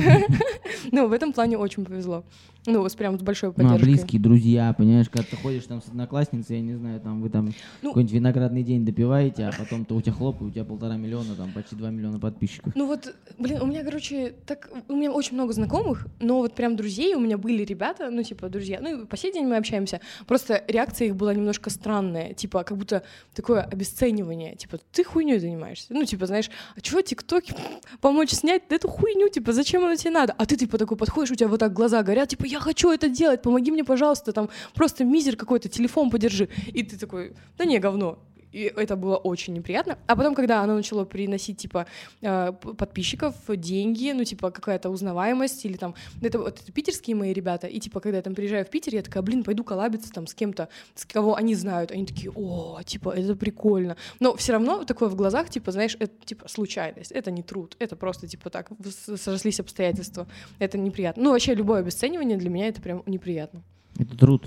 Ну, 0.92 1.08
в 1.08 1.12
этом 1.12 1.32
плане 1.32 1.58
очень 1.58 1.84
повезло. 1.84 2.24
Ну, 2.66 2.86
с 2.88 2.94
прям 2.94 3.18
с 3.18 3.22
большой 3.22 3.52
поддержкой. 3.52 3.78
Ну, 3.78 3.82
а 3.82 3.84
близкие, 3.84 4.20
друзья, 4.20 4.72
понимаешь, 4.76 5.08
когда 5.08 5.26
ты 5.28 5.36
ходишь 5.36 5.64
там 5.64 5.80
с 5.80 5.88
одноклассницей, 5.88 6.56
я 6.56 6.62
не 6.62 6.74
знаю, 6.74 7.00
там 7.00 7.22
вы 7.22 7.30
там 7.30 7.52
ну, 7.82 7.90
какой-нибудь 7.90 8.14
виноградный 8.14 8.62
день 8.62 8.84
допиваете, 8.84 9.44
а 9.44 9.52
потом 9.56 9.84
то 9.84 9.94
у 9.94 10.02
тебя 10.02 10.12
хлоп, 10.12 10.42
и 10.42 10.44
у 10.44 10.50
тебя 10.50 10.64
полтора 10.64 10.96
миллиона, 10.96 11.34
там 11.36 11.52
почти 11.52 11.76
два 11.76 11.90
миллиона 11.90 12.18
подписчиков. 12.18 12.74
Ну 12.76 12.86
вот, 12.86 13.14
блин, 13.38 13.62
у 13.62 13.66
меня, 13.66 13.82
короче, 13.82 14.34
так, 14.46 14.70
у 14.88 14.94
меня 14.94 15.10
очень 15.10 15.34
много 15.34 15.52
знакомых, 15.52 16.06
но 16.20 16.38
вот 16.38 16.54
прям 16.54 16.76
друзей 16.76 17.14
у 17.14 17.20
меня 17.20 17.38
были 17.38 17.64
ребята, 17.64 18.10
ну, 18.10 18.22
типа, 18.22 18.48
друзья, 18.48 18.78
ну, 18.80 19.02
и 19.02 19.06
по 19.06 19.16
сей 19.16 19.32
день 19.32 19.46
мы 19.46 19.56
общаемся, 19.56 20.00
просто 20.26 20.62
реакция 20.68 21.08
их 21.08 21.16
была 21.16 21.34
немножко 21.34 21.70
странная, 21.70 22.34
типа, 22.34 22.64
как 22.64 22.76
будто 22.76 23.02
такое 23.34 23.62
обесценивание, 23.62 24.56
типа, 24.56 24.78
ты 24.92 25.02
хуйней 25.04 25.38
занимаешься, 25.38 25.86
ну, 25.90 26.04
типа, 26.04 26.26
знаешь, 26.26 26.50
а 26.76 26.80
чего 26.80 27.00
тиктоки 27.00 27.54
помочь 28.00 28.30
снять 28.30 28.62
эту 28.68 28.88
хуйню, 28.88 29.28
типа, 29.28 29.52
зачем 29.52 29.84
оно 29.84 29.96
тебе 29.96 30.10
надо? 30.10 30.34
А 30.36 30.44
ты, 30.44 30.56
типа, 30.56 30.78
такой 30.78 30.96
подходишь, 30.96 31.30
у 31.30 31.34
тебя 31.34 31.48
вот 31.48 31.60
так 31.60 31.72
глаза 31.72 32.02
горят, 32.02 32.28
типа, 32.28 32.44
я 32.50 32.60
хочу 32.60 32.90
это 32.90 33.08
делать, 33.08 33.42
помоги 33.42 33.70
мне, 33.70 33.84
пожалуйста, 33.84 34.32
там 34.32 34.48
просто 34.74 35.04
мизер 35.04 35.36
какой-то, 35.36 35.68
телефон 35.68 36.10
подержи. 36.10 36.48
И 36.72 36.82
ты 36.82 36.98
такой, 36.98 37.34
да 37.56 37.64
не, 37.64 37.78
говно, 37.78 38.18
и 38.52 38.72
это 38.76 38.96
было 38.96 39.16
очень 39.16 39.54
неприятно. 39.54 39.98
А 40.06 40.16
потом, 40.16 40.34
когда 40.34 40.62
оно 40.62 40.74
начало 40.74 41.04
приносить, 41.04 41.58
типа, 41.58 41.86
э, 42.20 42.52
подписчиков, 42.52 43.34
деньги, 43.48 44.12
ну, 44.12 44.24
типа, 44.24 44.50
какая-то 44.50 44.90
узнаваемость, 44.90 45.64
или 45.64 45.76
там, 45.76 45.94
это, 46.22 46.38
вот, 46.38 46.60
это 46.60 46.72
питерские 46.72 47.16
мои 47.16 47.32
ребята, 47.32 47.66
и, 47.66 47.78
типа, 47.78 48.00
когда 48.00 48.18
я 48.18 48.22
там 48.22 48.34
приезжаю 48.34 48.64
в 48.64 48.70
Питер, 48.70 48.94
я 48.94 49.02
такая, 49.02 49.22
блин, 49.22 49.44
пойду 49.44 49.64
коллабиться 49.64 50.12
там 50.12 50.26
с 50.26 50.34
кем-то, 50.34 50.68
с 50.94 51.04
кого 51.04 51.36
они 51.36 51.54
знают, 51.54 51.90
они 51.90 52.06
такие, 52.06 52.32
о, 52.34 52.80
типа, 52.82 53.10
это 53.10 53.36
прикольно. 53.36 53.96
Но 54.20 54.36
все 54.36 54.52
равно 54.52 54.84
такое 54.84 55.08
в 55.08 55.14
глазах, 55.14 55.50
типа, 55.50 55.72
знаешь, 55.72 55.96
это, 55.98 56.12
типа, 56.24 56.48
случайность, 56.48 57.12
это 57.12 57.30
не 57.30 57.42
труд, 57.42 57.76
это 57.78 57.96
просто, 57.96 58.26
типа, 58.26 58.50
так, 58.50 58.70
срослись 59.16 59.60
обстоятельства, 59.60 60.26
это 60.58 60.78
неприятно. 60.78 61.22
Ну, 61.24 61.30
вообще, 61.30 61.54
любое 61.54 61.80
обесценивание 61.80 62.36
для 62.36 62.50
меня 62.50 62.68
это 62.68 62.80
прям 62.80 63.02
неприятно. 63.06 63.62
Это 63.98 64.16
труд. 64.16 64.46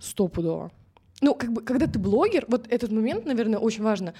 Стопудово 0.00 0.72
ну, 1.22 1.34
как 1.34 1.52
бы, 1.52 1.62
когда 1.62 1.86
ты 1.86 1.98
блогер, 1.98 2.44
вот 2.48 2.66
этот 2.68 2.90
момент, 2.90 3.24
наверное, 3.24 3.58
очень 3.58 3.82
важно. 3.82 4.12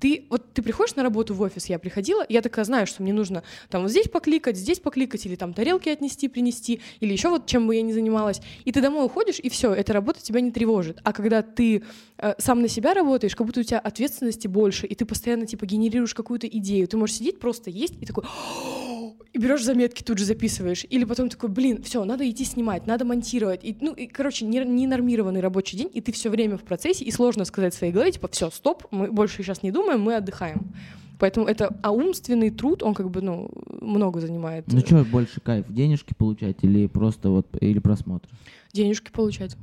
Ты 0.00 0.26
вот 0.30 0.52
ты 0.52 0.62
приходишь 0.62 0.94
на 0.96 1.02
работу 1.02 1.34
в 1.34 1.40
офис, 1.42 1.66
я 1.66 1.78
приходила, 1.78 2.24
я 2.28 2.42
такая 2.42 2.64
знаю, 2.64 2.86
что 2.86 3.02
мне 3.02 3.12
нужно 3.12 3.42
там 3.68 3.82
вот 3.82 3.90
здесь 3.90 4.08
покликать, 4.08 4.56
здесь 4.56 4.80
покликать, 4.80 5.26
или 5.26 5.34
там 5.34 5.52
тарелки 5.54 5.88
отнести, 5.88 6.28
принести, 6.28 6.80
или 7.00 7.12
еще 7.12 7.28
вот 7.28 7.46
чем 7.46 7.66
бы 7.66 7.74
я 7.74 7.82
ни 7.82 7.92
занималась. 7.92 8.40
И 8.64 8.72
ты 8.72 8.80
домой 8.80 9.06
уходишь, 9.06 9.38
и 9.40 9.48
все, 9.48 9.72
эта 9.72 9.92
работа 9.92 10.22
тебя 10.22 10.40
не 10.40 10.50
тревожит. 10.50 11.00
А 11.04 11.12
когда 11.12 11.42
ты 11.42 11.82
э, 12.18 12.34
сам 12.38 12.62
на 12.62 12.68
себя 12.68 12.94
работаешь, 12.94 13.34
как 13.34 13.46
будто 13.46 13.60
у 13.60 13.62
тебя 13.62 13.78
ответственности 13.78 14.46
больше, 14.46 14.86
и 14.86 14.94
ты 14.94 15.04
постоянно 15.04 15.46
типа 15.46 15.66
генерируешь 15.66 16.14
какую-то 16.14 16.46
идею, 16.46 16.86
ты 16.88 16.96
можешь 16.96 17.16
сидеть 17.16 17.38
просто 17.38 17.70
есть 17.70 17.94
и 18.00 18.06
такой 18.06 18.24
и 19.32 19.38
берешь 19.38 19.62
заметки, 19.62 20.02
тут 20.02 20.18
же 20.18 20.24
записываешь. 20.24 20.84
Или 20.88 21.04
потом 21.04 21.28
такой, 21.28 21.48
блин, 21.48 21.82
все, 21.82 22.04
надо 22.04 22.28
идти 22.28 22.44
снимать, 22.44 22.86
надо 22.86 23.04
монтировать. 23.04 23.60
И, 23.62 23.76
ну, 23.80 23.92
и, 23.92 24.06
короче, 24.06 24.44
ненормированный 24.44 25.40
рабочий 25.40 25.76
день, 25.76 25.90
и 25.92 26.00
ты 26.00 26.12
все 26.12 26.30
время 26.30 26.56
в 26.56 26.62
процессе, 26.62 27.04
и 27.04 27.10
сложно 27.10 27.44
сказать 27.44 27.74
своей 27.74 27.92
голове, 27.92 28.12
типа, 28.12 28.28
все, 28.28 28.50
стоп, 28.50 28.84
мы 28.90 29.10
больше 29.10 29.42
сейчас 29.42 29.62
не 29.62 29.70
думаем, 29.70 29.87
мы 29.96 30.16
отдыхаем. 30.16 30.72
Поэтому 31.18 31.46
это, 31.46 31.76
а 31.82 31.90
умственный 31.90 32.50
труд, 32.50 32.82
он 32.82 32.94
как 32.94 33.10
бы, 33.10 33.20
ну, 33.22 33.50
много 33.80 34.20
занимает. 34.20 34.66
Ну 34.68 34.80
что, 34.80 35.04
больше 35.04 35.40
кайф, 35.40 35.66
денежки 35.68 36.14
получать 36.14 36.58
или 36.62 36.86
просто 36.86 37.30
вот, 37.30 37.46
или 37.60 37.80
просмотр? 37.80 38.28
Денежки 38.72 39.10
получать. 39.10 39.56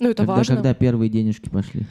Ну, 0.00 0.10
это 0.10 0.22
когда, 0.22 0.34
важно. 0.34 0.54
Когда 0.56 0.74
первые 0.74 1.08
денежки 1.08 1.48
пошли? 1.48 1.86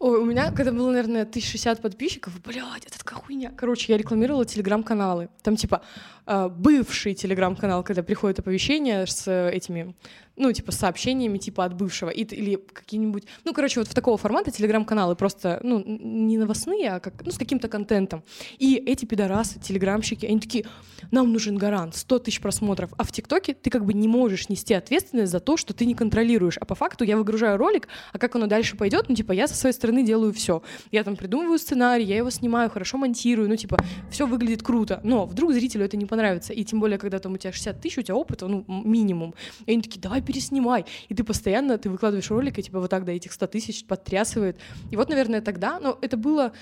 Ой, 0.00 0.20
у 0.20 0.24
меня, 0.24 0.52
когда 0.52 0.70
было, 0.70 0.90
наверное, 0.90 1.22
1060 1.22 1.82
подписчиков, 1.82 2.40
блядь, 2.42 2.84
это 2.86 2.98
такая 2.98 3.18
хуйня. 3.18 3.52
Короче, 3.56 3.92
я 3.92 3.98
рекламировала 3.98 4.44
телеграм-каналы. 4.44 5.28
Там, 5.42 5.56
типа, 5.56 5.82
э, 6.26 6.48
бывший 6.48 7.14
телеграм-канал, 7.14 7.82
когда 7.82 8.04
приходит 8.04 8.38
оповещение 8.38 9.06
с 9.06 9.28
этими 9.28 9.96
ну, 10.38 10.52
типа, 10.52 10.72
сообщениями, 10.72 11.38
типа, 11.38 11.64
от 11.64 11.74
бывшего, 11.74 12.10
и, 12.10 12.22
или 12.22 12.56
какие-нибудь, 12.56 13.24
ну, 13.44 13.52
короче, 13.52 13.80
вот 13.80 13.88
в 13.88 13.94
такого 13.94 14.16
формата 14.16 14.50
телеграм-каналы 14.50 15.16
просто, 15.16 15.60
ну, 15.62 15.82
не 15.84 16.38
новостные, 16.38 16.92
а 16.92 17.00
как, 17.00 17.24
ну, 17.24 17.32
с 17.32 17.38
каким-то 17.38 17.68
контентом. 17.68 18.22
И 18.58 18.76
эти 18.76 19.04
пидорасы, 19.04 19.58
телеграмщики, 19.58 20.26
они 20.26 20.40
такие, 20.40 20.64
нам 21.10 21.32
нужен 21.32 21.56
гарант, 21.56 21.96
100 21.96 22.18
тысяч 22.20 22.40
просмотров, 22.40 22.90
а 22.96 23.04
в 23.04 23.12
ТикТоке 23.12 23.54
ты 23.54 23.70
как 23.70 23.84
бы 23.84 23.92
не 23.92 24.08
можешь 24.08 24.48
нести 24.48 24.74
ответственность 24.74 25.32
за 25.32 25.40
то, 25.40 25.56
что 25.56 25.74
ты 25.74 25.84
не 25.84 25.94
контролируешь, 25.94 26.56
а 26.58 26.64
по 26.64 26.74
факту 26.74 27.04
я 27.04 27.16
выгружаю 27.16 27.56
ролик, 27.56 27.88
а 28.12 28.18
как 28.18 28.36
оно 28.36 28.46
дальше 28.46 28.76
пойдет, 28.76 29.06
ну, 29.08 29.14
типа, 29.14 29.32
я 29.32 29.48
со 29.48 29.54
своей 29.54 29.74
стороны 29.74 30.04
делаю 30.04 30.32
все. 30.32 30.62
Я 30.92 31.04
там 31.04 31.16
придумываю 31.16 31.58
сценарий, 31.58 32.04
я 32.04 32.16
его 32.16 32.30
снимаю, 32.30 32.70
хорошо 32.70 32.98
монтирую, 32.98 33.48
ну, 33.48 33.56
типа, 33.56 33.78
все 34.10 34.26
выглядит 34.26 34.62
круто, 34.62 35.00
но 35.02 35.26
вдруг 35.26 35.52
зрителю 35.52 35.84
это 35.84 35.96
не 35.96 36.06
понравится, 36.06 36.52
и 36.52 36.64
тем 36.64 36.80
более, 36.80 36.98
когда 36.98 37.18
там 37.18 37.32
у 37.32 37.36
тебя 37.36 37.52
60 37.52 37.80
тысяч, 37.80 37.98
у 37.98 38.02
тебя 38.02 38.14
опыта, 38.14 38.46
ну, 38.46 38.64
минимум, 38.68 39.34
и 39.66 39.72
они 39.72 39.82
такие, 39.82 40.00
давай 40.00 40.22
переснимай. 40.28 40.84
И 41.08 41.14
ты 41.14 41.24
постоянно, 41.24 41.78
ты 41.78 41.88
выкладываешь 41.88 42.30
ролик, 42.30 42.58
и 42.58 42.62
типа 42.62 42.80
вот 42.80 42.90
так 42.90 43.04
до 43.06 43.12
этих 43.12 43.32
100 43.32 43.46
тысяч 43.46 43.84
подтрясывает. 43.84 44.58
И 44.90 44.96
вот, 44.96 45.08
наверное, 45.08 45.40
тогда, 45.40 45.80
но 45.80 45.98
это 46.02 46.16
было... 46.16 46.52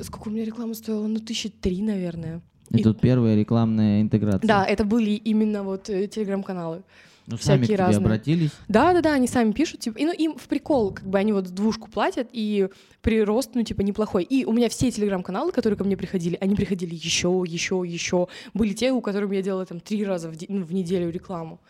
Сколько 0.00 0.28
у 0.28 0.30
меня 0.30 0.44
реклама 0.44 0.74
стоила? 0.74 1.06
Ну, 1.06 1.18
тысячи 1.18 1.48
три, 1.48 1.82
наверное. 1.82 2.40
И, 2.70 2.78
и 2.78 2.82
тут 2.82 3.00
первая 3.00 3.34
рекламная 3.36 4.02
интеграция. 4.02 4.46
Да, 4.46 4.64
это 4.64 4.84
были 4.84 5.10
именно 5.10 5.62
вот 5.62 5.90
э, 5.90 6.06
телеграм-каналы. 6.06 6.82
Ну, 7.26 7.36
всякие 7.36 7.66
сами 7.66 7.76
к 7.76 7.78
разные. 7.78 8.04
обратились? 8.04 8.50
Да, 8.68 8.92
да, 8.92 9.00
да, 9.00 9.14
они 9.14 9.28
сами 9.28 9.52
пишут, 9.52 9.80
типа, 9.80 9.98
и, 9.98 10.04
ну, 10.04 10.12
им 10.12 10.36
в 10.36 10.48
прикол, 10.48 10.92
как 10.92 11.06
бы 11.06 11.18
они 11.18 11.32
вот 11.32 11.46
двушку 11.54 11.88
платят, 11.88 12.28
и 12.32 12.68
прирост, 13.00 13.50
ну, 13.54 13.62
типа, 13.62 13.82
неплохой. 13.82 14.24
И 14.24 14.44
у 14.44 14.52
меня 14.52 14.68
все 14.68 14.90
телеграм-каналы, 14.90 15.52
которые 15.52 15.76
ко 15.76 15.84
мне 15.84 15.96
приходили, 15.96 16.36
они 16.40 16.56
приходили 16.56 16.94
еще, 16.94 17.44
еще, 17.46 17.82
еще. 17.86 18.28
Были 18.54 18.72
те, 18.72 18.92
у 18.92 19.00
которых 19.00 19.32
я 19.32 19.42
делала 19.42 19.64
там 19.66 19.78
три 19.78 20.04
раза 20.04 20.30
в, 20.30 20.36
ну, 20.48 20.64
в 20.64 20.74
неделю 20.74 21.10
рекламу. 21.10 21.60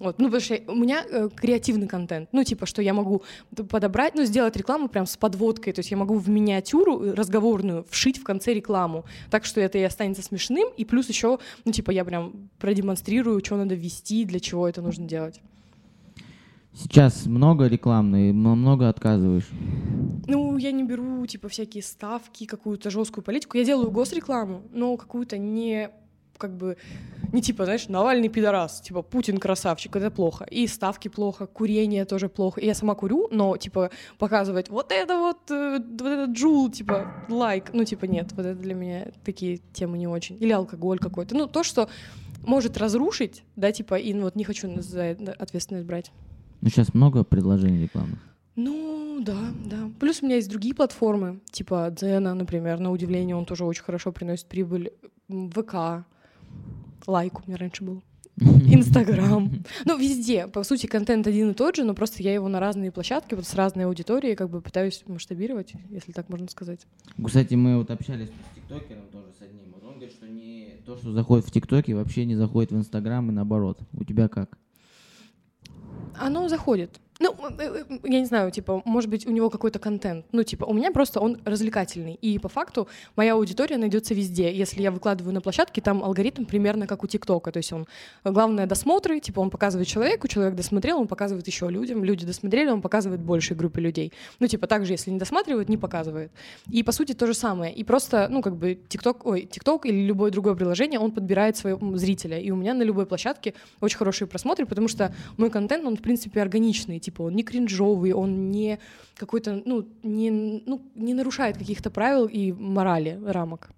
Вот, 0.00 0.18
ну, 0.18 0.26
потому 0.26 0.40
что 0.40 0.60
у 0.68 0.76
меня 0.76 1.04
э, 1.10 1.28
креативный 1.34 1.88
контент, 1.88 2.28
ну, 2.30 2.44
типа, 2.44 2.66
что 2.66 2.82
я 2.82 2.94
могу 2.94 3.22
подобрать, 3.68 4.14
ну, 4.14 4.24
сделать 4.24 4.56
рекламу 4.56 4.88
прям 4.88 5.06
с 5.06 5.16
подводкой, 5.16 5.72
то 5.72 5.80
есть 5.80 5.90
я 5.90 5.96
могу 5.96 6.18
в 6.18 6.28
миниатюру 6.28 7.02
э, 7.02 7.14
разговорную 7.14 7.84
вшить 7.90 8.18
в 8.18 8.22
конце 8.22 8.54
рекламу, 8.54 9.04
так 9.28 9.44
что 9.44 9.60
это 9.60 9.76
и 9.78 9.82
останется 9.82 10.22
смешным, 10.22 10.68
и 10.76 10.84
плюс 10.84 11.08
еще, 11.08 11.38
ну, 11.64 11.72
типа, 11.72 11.90
я 11.90 12.04
прям 12.04 12.48
продемонстрирую, 12.60 13.44
что 13.44 13.56
надо 13.56 13.74
ввести, 13.74 14.24
для 14.24 14.38
чего 14.38 14.68
это 14.68 14.82
нужно 14.82 15.04
делать. 15.06 15.40
Сейчас 16.74 17.26
много 17.26 17.66
рекламной, 17.66 18.32
много 18.32 18.88
отказываешь? 18.88 19.48
Ну, 20.28 20.56
я 20.58 20.70
не 20.70 20.84
беру, 20.84 21.26
типа, 21.26 21.48
всякие 21.48 21.82
ставки, 21.82 22.46
какую-то 22.46 22.90
жесткую 22.90 23.24
политику. 23.24 23.56
Я 23.56 23.64
делаю 23.64 23.90
госрекламу, 23.90 24.62
но 24.70 24.96
какую-то 24.96 25.38
не 25.38 25.90
как 26.38 26.56
бы 26.56 26.76
не 27.32 27.42
типа, 27.42 27.64
знаешь, 27.64 27.88
Навальный 27.88 28.28
пидорас, 28.28 28.80
типа 28.80 29.02
Путин 29.02 29.38
красавчик, 29.38 29.96
это 29.96 30.10
плохо. 30.10 30.44
И 30.44 30.66
ставки 30.66 31.08
плохо, 31.08 31.46
курение 31.46 32.04
тоже 32.04 32.28
плохо. 32.28 32.60
И 32.60 32.66
я 32.66 32.74
сама 32.74 32.94
курю, 32.94 33.28
но 33.30 33.56
типа 33.56 33.90
показывать 34.18 34.70
вот 34.70 34.92
это 34.92 35.18
вот, 35.18 35.50
э, 35.50 35.78
вот 35.78 36.00
этот 36.00 36.30
джул, 36.30 36.70
типа 36.70 37.26
лайк, 37.28 37.70
ну 37.72 37.84
типа 37.84 38.06
нет, 38.06 38.32
вот 38.32 38.46
это 38.46 38.58
для 38.58 38.74
меня 38.74 39.08
такие 39.24 39.58
темы 39.72 39.98
не 39.98 40.06
очень. 40.06 40.36
Или 40.40 40.52
алкоголь 40.52 40.98
какой-то. 40.98 41.34
Ну 41.34 41.46
то, 41.46 41.62
что 41.62 41.88
может 42.46 42.78
разрушить, 42.78 43.44
да, 43.56 43.72
типа, 43.72 43.96
и 43.96 44.14
ну, 44.14 44.22
вот 44.22 44.36
не 44.36 44.44
хочу 44.44 44.68
за 44.80 45.02
это 45.02 45.32
ответственность 45.32 45.86
брать. 45.86 46.12
Ну 46.60 46.70
сейчас 46.70 46.94
много 46.94 47.24
предложений 47.24 47.82
рекламных. 47.82 48.18
Ну, 48.56 49.20
да, 49.20 49.38
да. 49.64 49.90
Плюс 50.00 50.22
у 50.22 50.26
меня 50.26 50.36
есть 50.36 50.48
другие 50.48 50.74
платформы, 50.74 51.40
типа 51.50 51.90
Дзена, 51.90 52.34
например, 52.34 52.80
на 52.80 52.90
удивление, 52.90 53.36
он 53.36 53.44
тоже 53.44 53.64
очень 53.64 53.84
хорошо 53.84 54.12
приносит 54.12 54.46
прибыль. 54.46 54.92
ВК, 55.28 56.04
лайк 57.06 57.40
у 57.40 57.42
меня 57.48 57.56
раньше 57.56 57.84
был. 57.84 58.02
Инстаграм. 58.40 59.50
Ну, 59.84 59.98
везде. 59.98 60.46
По 60.46 60.62
сути, 60.62 60.86
контент 60.86 61.26
один 61.26 61.50
и 61.50 61.54
тот 61.54 61.76
же, 61.76 61.84
но 61.84 61.94
просто 61.94 62.22
я 62.22 62.32
его 62.32 62.48
на 62.48 62.60
разные 62.60 62.92
площадки, 62.92 63.34
вот 63.34 63.46
с 63.46 63.54
разной 63.54 63.86
аудиторией, 63.86 64.36
как 64.36 64.48
бы 64.50 64.60
пытаюсь 64.60 65.02
масштабировать, 65.06 65.72
если 65.90 66.12
так 66.12 66.28
можно 66.28 66.48
сказать. 66.48 66.86
Кстати, 67.24 67.54
мы 67.54 67.78
вот 67.78 67.90
общались 67.90 68.28
с 68.28 68.54
тиктокером 68.54 69.08
тоже 69.10 69.32
с 69.38 69.42
одним. 69.42 69.72
Вот 69.72 69.82
он 69.82 69.94
говорит, 69.94 70.12
что 70.12 70.28
не 70.28 70.74
то, 70.86 70.96
что 70.96 71.12
заходит 71.12 71.46
в 71.46 71.50
тиктоке, 71.50 71.94
вообще 71.94 72.24
не 72.24 72.36
заходит 72.36 72.70
в 72.70 72.76
Инстаграм 72.76 73.28
и 73.28 73.32
наоборот. 73.32 73.80
У 73.92 74.04
тебя 74.04 74.28
как? 74.28 74.56
Оно 76.14 76.48
заходит. 76.48 77.00
Ну, 77.20 77.34
э, 77.58 77.84
э, 77.90 77.98
я 78.04 78.20
не 78.20 78.26
знаю, 78.26 78.50
типа, 78.50 78.80
может 78.84 79.10
быть, 79.10 79.26
у 79.26 79.30
него 79.30 79.50
какой-то 79.50 79.78
контент. 79.80 80.24
Ну, 80.32 80.44
типа, 80.44 80.64
у 80.64 80.72
меня 80.72 80.92
просто 80.92 81.20
он 81.20 81.38
развлекательный. 81.44 82.14
И 82.14 82.38
по 82.38 82.48
факту 82.48 82.88
моя 83.16 83.34
аудитория 83.34 83.76
найдется 83.76 84.14
везде. 84.14 84.54
Если 84.54 84.82
я 84.82 84.92
выкладываю 84.92 85.34
на 85.34 85.40
площадке, 85.40 85.80
там 85.80 86.04
алгоритм 86.04 86.44
примерно 86.44 86.86
как 86.86 87.02
у 87.02 87.06
ТикТока. 87.08 87.50
То 87.50 87.56
есть 87.56 87.72
он, 87.72 87.86
главное, 88.22 88.66
досмотры, 88.66 89.18
типа, 89.18 89.40
он 89.40 89.50
показывает 89.50 89.88
человеку, 89.88 90.28
человек 90.28 90.54
досмотрел, 90.54 91.00
он 91.00 91.08
показывает 91.08 91.46
еще 91.46 91.68
людям, 91.68 92.04
люди 92.04 92.24
досмотрели, 92.24 92.70
он 92.70 92.80
показывает 92.80 93.20
большей 93.20 93.56
группе 93.56 93.80
людей. 93.80 94.12
Ну, 94.38 94.46
типа, 94.46 94.68
также, 94.68 94.92
если 94.92 95.10
не 95.10 95.18
досматривает, 95.18 95.68
не 95.68 95.76
показывает. 95.76 96.30
И, 96.70 96.84
по 96.84 96.92
сути, 96.92 97.14
то 97.14 97.26
же 97.26 97.34
самое. 97.34 97.74
И 97.74 97.82
просто, 97.82 98.28
ну, 98.30 98.42
как 98.42 98.56
бы, 98.56 98.78
ТикТок, 98.88 99.26
ой, 99.26 99.42
ТикТок 99.42 99.86
или 99.86 100.06
любое 100.06 100.30
другое 100.30 100.54
приложение, 100.54 101.00
он 101.00 101.10
подбирает 101.10 101.56
своего 101.56 101.96
зрителя. 101.96 102.38
И 102.38 102.52
у 102.52 102.56
меня 102.56 102.74
на 102.74 102.84
любой 102.84 103.06
площадке 103.06 103.54
очень 103.80 103.98
хорошие 103.98 104.28
просмотры, 104.28 104.66
потому 104.66 104.86
что 104.86 105.12
мой 105.36 105.50
контент, 105.50 105.84
он, 105.84 105.96
в 105.96 106.02
принципе, 106.02 106.40
органичный 106.40 107.00
типа 107.08 107.22
он 107.22 107.34
не 107.34 107.42
кринжовый, 107.42 108.12
он 108.12 108.50
не 108.50 108.78
какой-то, 109.16 109.62
ну, 109.64 109.88
не, 110.02 110.30
ну, 110.30 110.82
не 110.94 111.14
нарушает 111.14 111.56
каких-то 111.56 111.90
правил 111.90 112.26
и 112.26 112.52
морали, 112.52 113.18
рамок. 113.24 113.70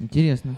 Интересно. 0.00 0.56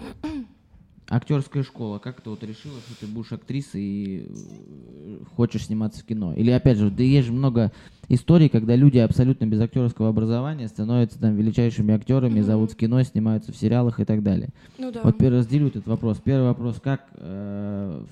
Актерская 1.11 1.63
школа. 1.63 1.99
Как 1.99 2.23
ты 2.23 2.31
вот 2.31 2.43
решила, 2.43 2.79
что 2.81 3.01
ты 3.01 3.07
будешь 3.07 3.33
актрисой 3.33 3.83
и 3.83 4.27
э, 4.29 5.19
хочешь 5.37 5.67
сниматься 5.67 6.01
в 6.01 6.05
кино? 6.07 6.33
Или 6.35 6.53
опять 6.53 6.79
же, 6.79 6.91
да 6.91 7.03
есть 7.03 7.27
же 7.27 7.33
много 7.33 7.73
историй, 8.11 8.49
когда 8.49 8.75
люди 8.77 8.99
абсолютно 8.99 9.47
без 9.47 9.61
актерского 9.61 10.09
образования 10.09 10.69
становятся 10.69 11.19
там 11.19 11.37
величайшими 11.37 11.95
актерами, 11.95 12.41
mm-hmm. 12.41 12.45
зовут 12.45 12.73
в 12.73 12.77
кино, 12.77 13.03
снимаются 13.03 13.53
в 13.53 13.57
сериалах 13.57 14.01
и 14.01 14.05
так 14.05 14.23
далее. 14.23 14.51
Ну, 14.79 14.91
да. 14.91 15.01
Вот 15.03 15.23
разделю 15.23 15.69
этот 15.69 15.87
вопрос. 15.87 16.19
Первый 16.23 16.49
вопрос, 16.49 16.81
как, 16.83 17.07
э, 17.15 18.03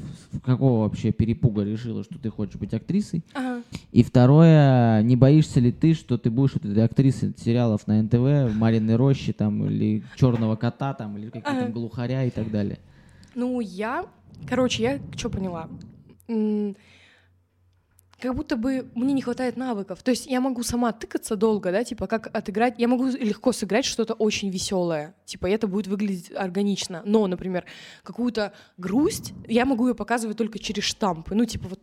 какого 0.44 0.84
вообще 0.84 1.10
перепуга 1.10 1.64
решила, 1.64 2.04
что 2.04 2.18
ты 2.18 2.30
хочешь 2.30 2.56
быть 2.56 2.72
актрисой? 2.72 3.24
Ага. 3.34 3.62
И 3.90 4.04
второе, 4.04 5.02
не 5.02 5.16
боишься 5.16 5.58
ли 5.58 5.72
ты, 5.72 5.94
что 5.94 6.16
ты 6.16 6.30
будешь 6.30 6.54
вот 6.54 6.64
этой 6.64 6.84
актрисой 6.84 7.34
сериалов 7.36 7.86
на 7.88 8.00
НТВ, 8.00 8.54
Мариной 8.54 8.96
Рощи 8.96 9.32
там, 9.32 9.66
или 9.66 10.04
Черного 10.16 10.54
кота 10.54 10.94
там, 10.94 11.18
или 11.18 11.26
какие-то 11.26 11.64
ага. 11.64 11.72
глухаря 11.72 12.24
и 12.24 12.30
так 12.30 12.50
далее? 12.50 12.78
Ну, 13.34 13.60
я, 13.60 14.06
короче, 14.46 14.82
я 14.82 14.98
что 15.16 15.28
поняла? 15.28 15.68
Как 18.20 18.34
будто 18.34 18.56
бы 18.56 18.90
мне 18.94 19.12
не 19.12 19.22
хватает 19.22 19.56
навыков. 19.56 20.02
То 20.02 20.10
есть 20.10 20.26
я 20.26 20.40
могу 20.40 20.62
сама 20.62 20.92
тыкаться 20.92 21.36
долго, 21.36 21.70
да, 21.70 21.84
типа 21.84 22.06
как 22.06 22.34
отыграть. 22.34 22.74
Я 22.78 22.88
могу 22.88 23.06
легко 23.06 23.52
сыграть 23.52 23.84
что-то 23.84 24.14
очень 24.14 24.50
веселое, 24.50 25.14
типа 25.24 25.46
это 25.46 25.66
будет 25.66 25.86
выглядеть 25.86 26.32
органично. 26.34 27.02
Но, 27.04 27.26
например, 27.26 27.64
какую-то 28.02 28.52
грусть 28.76 29.32
я 29.46 29.64
могу 29.64 29.88
ее 29.88 29.94
показывать 29.94 30.36
только 30.36 30.58
через 30.58 30.84
штампы. 30.84 31.34
Ну, 31.34 31.44
типа 31.44 31.68
вот 31.68 31.80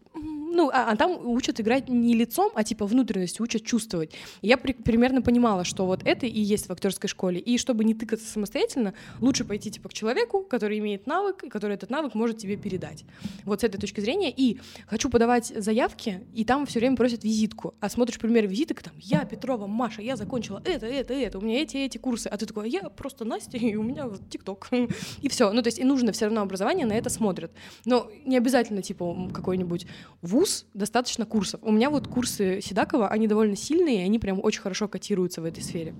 ну, 0.55 0.69
а, 0.73 0.91
а 0.91 0.95
там 0.95 1.27
учат 1.27 1.59
играть 1.59 1.89
не 1.89 2.13
лицом, 2.13 2.51
а 2.55 2.63
типа 2.63 2.85
внутренностью, 2.85 3.43
учат 3.43 3.63
чувствовать. 3.63 4.13
я 4.41 4.57
при, 4.57 4.71
примерно 4.71 5.21
понимала, 5.21 5.65
что 5.65 5.85
вот 5.85 6.01
это 6.05 6.25
и 6.25 6.39
есть 6.39 6.67
в 6.67 6.71
актерской 6.71 7.09
школе. 7.09 7.39
И 7.39 7.57
чтобы 7.57 7.83
не 7.83 7.93
тыкаться 7.93 8.27
самостоятельно, 8.27 8.93
лучше 9.19 9.43
пойти 9.43 9.69
типа 9.69 9.89
к 9.89 9.93
человеку, 9.93 10.41
который 10.41 10.79
имеет 10.79 11.07
навык, 11.07 11.43
и 11.43 11.49
который 11.49 11.73
этот 11.73 11.89
навык 11.89 12.15
может 12.15 12.37
тебе 12.37 12.55
передать. 12.55 13.03
Вот 13.43 13.61
с 13.61 13.63
этой 13.65 13.79
точки 13.79 13.99
зрения. 13.99 14.31
И 14.35 14.59
хочу 14.87 15.09
подавать 15.09 15.53
заявки, 15.55 16.23
и 16.33 16.45
там 16.45 16.65
все 16.65 16.79
время 16.79 16.95
просят 16.95 17.23
визитку. 17.23 17.75
А 17.81 17.89
смотришь 17.89 18.17
пример 18.17 18.47
визиток, 18.47 18.81
там, 18.81 18.93
я, 18.99 19.25
Петрова, 19.25 19.67
Маша, 19.67 20.01
я 20.01 20.15
закончила 20.15 20.61
это, 20.65 20.85
это, 20.85 21.13
это, 21.13 21.37
у 21.37 21.41
меня 21.41 21.61
эти, 21.61 21.77
эти 21.77 21.97
курсы. 21.97 22.27
А 22.27 22.37
ты 22.37 22.45
такой, 22.45 22.69
я 22.69 22.89
просто 22.89 23.25
Настя, 23.25 23.57
и 23.57 23.75
у 23.75 23.83
меня 23.83 24.09
ТикТок. 24.29 24.69
И 25.21 25.27
все. 25.27 25.51
Ну, 25.51 25.61
то 25.61 25.67
есть 25.67 25.79
и 25.79 25.83
нужно 25.83 26.11
все 26.11 26.25
равно 26.25 26.41
образование, 26.41 26.85
на 26.85 26.93
это 26.93 27.09
смотрят. 27.09 27.51
Но 27.85 28.09
не 28.25 28.37
обязательно, 28.37 28.81
типа, 28.81 29.29
какой-нибудь 29.33 29.85
вуз, 30.21 30.44
вуз, 30.45 30.65
достаточно 30.73 31.25
курсов. 31.25 31.59
У 31.63 31.71
меня 31.71 31.89
вот 31.89 32.07
курсы 32.07 32.61
Седакова, 32.61 33.07
они 33.07 33.27
довольно 33.27 33.55
сильные, 33.55 34.01
и 34.01 34.05
они 34.05 34.19
прям 34.19 34.39
очень 34.43 34.61
хорошо 34.61 34.87
котируются 34.87 35.41
в 35.41 35.45
этой 35.45 35.63
сфере. 35.63 35.95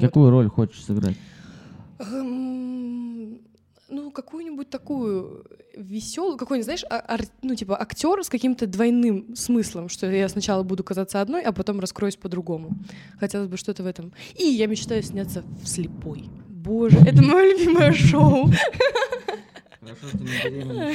Какую 0.00 0.26
вот. 0.26 0.30
роль 0.30 0.48
хочешь 0.48 0.84
сыграть? 0.84 1.16
Эм, 1.98 3.40
ну, 3.88 4.10
какую-нибудь 4.10 4.70
такую 4.70 5.44
веселую, 5.76 6.36
какой-нибудь, 6.36 6.64
знаешь, 6.64 6.84
ар, 6.88 7.20
ну, 7.42 7.54
типа 7.54 7.80
актер 7.80 8.22
с 8.24 8.28
каким-то 8.28 8.66
двойным 8.66 9.34
смыслом, 9.36 9.88
что 9.88 10.10
я 10.10 10.28
сначала 10.28 10.62
буду 10.62 10.84
казаться 10.84 11.20
одной, 11.20 11.42
а 11.42 11.52
потом 11.52 11.80
раскроюсь 11.80 12.16
по-другому. 12.16 12.70
Хотелось 13.20 13.48
бы 13.48 13.56
что-то 13.56 13.82
в 13.82 13.86
этом. 13.86 14.12
И 14.36 14.44
я 14.44 14.66
мечтаю 14.66 15.02
сняться 15.02 15.42
в 15.62 15.68
слепой. 15.68 16.28
Боже, 16.48 16.98
это 16.98 17.22
мое 17.22 17.52
любимое 17.52 17.92
шоу. 17.92 18.50
Хорошо, 19.80 20.08
что 20.08 20.18
не 20.18 20.30
беременна 20.44 20.92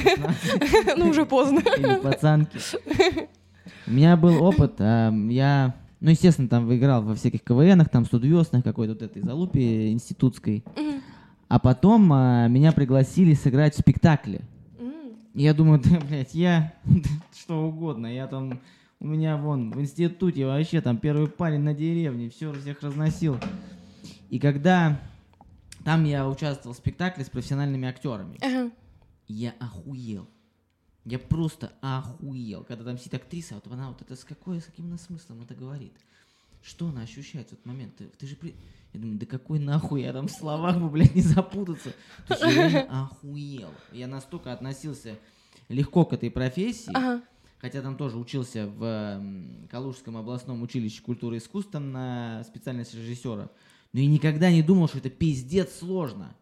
Ну, 0.96 1.08
уже 1.08 1.24
поздно. 1.24 1.60
Или 1.76 2.00
пацанки. 2.00 2.58
У 3.86 3.90
меня 3.90 4.16
был 4.16 4.42
опыт, 4.42 4.74
а, 4.78 5.10
я, 5.28 5.74
ну, 6.00 6.10
естественно, 6.10 6.48
там 6.48 6.66
выиграл 6.66 7.02
во 7.02 7.14
всяких 7.14 7.42
КВНах, 7.42 7.88
там, 7.88 8.04
студвестных, 8.04 8.64
какой-то 8.64 8.92
вот 8.92 9.02
этой 9.02 9.22
залупе 9.22 9.92
институтской. 9.92 10.64
А 11.48 11.58
потом 11.58 12.10
а, 12.12 12.48
меня 12.48 12.72
пригласили 12.72 13.34
сыграть 13.34 13.74
в 13.74 13.78
спектакле. 13.78 14.40
Я 15.34 15.52
думаю, 15.54 15.80
да, 15.84 15.98
блядь, 16.00 16.34
я 16.34 16.72
что 17.36 17.66
угодно, 17.66 18.06
я 18.06 18.26
там, 18.26 18.60
у 19.00 19.06
меня 19.06 19.36
вон 19.36 19.70
в 19.70 19.80
институте 19.80 20.46
вообще 20.46 20.80
там 20.80 20.96
первый 20.98 21.28
парень 21.28 21.60
на 21.60 21.74
деревне, 21.74 22.30
все 22.30 22.52
всех 22.52 22.82
разносил. 22.82 23.38
И 24.30 24.38
когда 24.38 25.00
там 25.84 26.04
я 26.04 26.28
участвовал 26.28 26.74
в 26.74 26.78
спектакле 26.78 27.24
с 27.24 27.30
профессиональными 27.30 27.86
актерами. 27.86 28.38
Ага. 28.40 28.72
Я 29.28 29.54
охуел. 29.60 30.28
Я 31.04 31.18
просто 31.18 31.72
охуел. 31.82 32.64
Когда 32.64 32.84
там 32.84 32.98
сидит 32.98 33.14
актриса, 33.14 33.54
вот 33.56 33.66
она 33.66 33.88
вот 33.88 34.00
это 34.00 34.16
с 34.16 34.24
какой, 34.24 34.60
с 34.60 34.64
каким 34.64 34.96
смыслом 34.98 35.42
это 35.42 35.54
говорит? 35.54 35.92
Что 36.62 36.88
она 36.88 37.02
ощущает 37.02 37.50
в 37.50 37.52
этот 37.52 37.66
момент? 37.66 37.96
Ты, 37.96 38.06
ты 38.06 38.26
же 38.26 38.36
при... 38.36 38.54
Я 38.94 39.00
думаю, 39.00 39.18
да 39.18 39.26
какой 39.26 39.58
нахуй, 39.58 40.02
я 40.02 40.12
там 40.14 40.28
в 40.28 40.30
словах 40.30 40.78
бы, 40.78 40.88
блядь, 40.90 41.14
не 41.14 41.20
запутаться. 41.20 41.92
То 42.26 42.34
есть 42.34 42.72
я 42.72 42.82
охуел. 42.84 43.70
Я 43.92 44.06
настолько 44.06 44.52
относился 44.52 45.18
легко 45.68 46.06
к 46.06 46.14
этой 46.14 46.30
профессии, 46.30 46.92
ага. 46.94 47.22
хотя 47.58 47.82
там 47.82 47.96
тоже 47.96 48.16
учился 48.18 48.66
в 48.66 49.22
Калужском 49.70 50.16
областном 50.16 50.62
училище 50.62 51.02
культуры 51.02 51.36
и 51.36 51.38
искусств 51.38 51.72
там 51.72 51.92
на 51.92 52.44
специальность 52.44 52.94
режиссера. 52.94 53.50
Но 53.94 54.00
я 54.00 54.08
никогда 54.08 54.50
не 54.50 54.62
думал, 54.62 54.88
что 54.88 54.98
это 54.98 55.08
пиздец 55.08 55.78
сложно. 55.78 56.34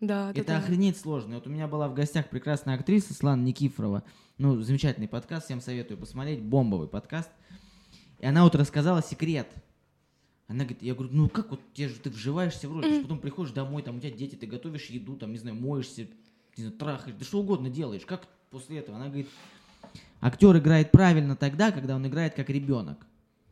Да, 0.00 0.32
это 0.32 0.44
да, 0.44 0.58
охренеть 0.58 0.96
да. 0.96 1.00
сложно. 1.00 1.36
Вот 1.36 1.46
у 1.46 1.50
меня 1.50 1.66
была 1.66 1.88
в 1.88 1.94
гостях 1.94 2.28
прекрасная 2.28 2.74
актриса 2.74 3.14
Слана 3.14 3.42
Никифорова. 3.42 4.02
Ну, 4.36 4.60
замечательный 4.60 5.08
подкаст, 5.08 5.46
всем 5.46 5.62
советую 5.62 5.96
посмотреть. 5.96 6.42
Бомбовый 6.42 6.88
подкаст. 6.88 7.30
И 8.18 8.26
она 8.26 8.44
вот 8.44 8.54
рассказала 8.54 9.02
секрет. 9.02 9.48
Она 10.46 10.64
говорит, 10.64 10.82
я 10.82 10.94
говорю, 10.94 11.10
ну 11.14 11.30
как 11.30 11.50
вот 11.50 11.60
тебе 11.72 11.88
же 11.88 11.94
ты 11.94 12.10
вживаешься 12.10 12.68
в 12.68 12.72
роль, 12.72 12.84
mm-hmm. 12.84 13.02
потом 13.02 13.18
приходишь 13.18 13.52
домой, 13.52 13.82
там 13.82 13.96
у 13.96 14.00
тебя 14.00 14.10
дети, 14.10 14.34
ты 14.34 14.46
готовишь 14.46 14.90
еду, 14.90 15.16
там, 15.16 15.32
не 15.32 15.38
знаю, 15.38 15.56
моешься, 15.56 16.02
не 16.56 16.64
знаю, 16.64 16.72
трахаешь, 16.72 17.16
да 17.16 17.24
что 17.24 17.40
угодно 17.40 17.70
делаешь. 17.70 18.04
Как 18.04 18.26
после 18.50 18.78
этого? 18.80 18.98
Она 18.98 19.06
говорит, 19.06 19.28
актер 20.20 20.58
играет 20.58 20.90
правильно 20.90 21.34
тогда, 21.34 21.72
когда 21.72 21.96
он 21.96 22.06
играет 22.06 22.34
как 22.34 22.50
ребенок. 22.50 23.06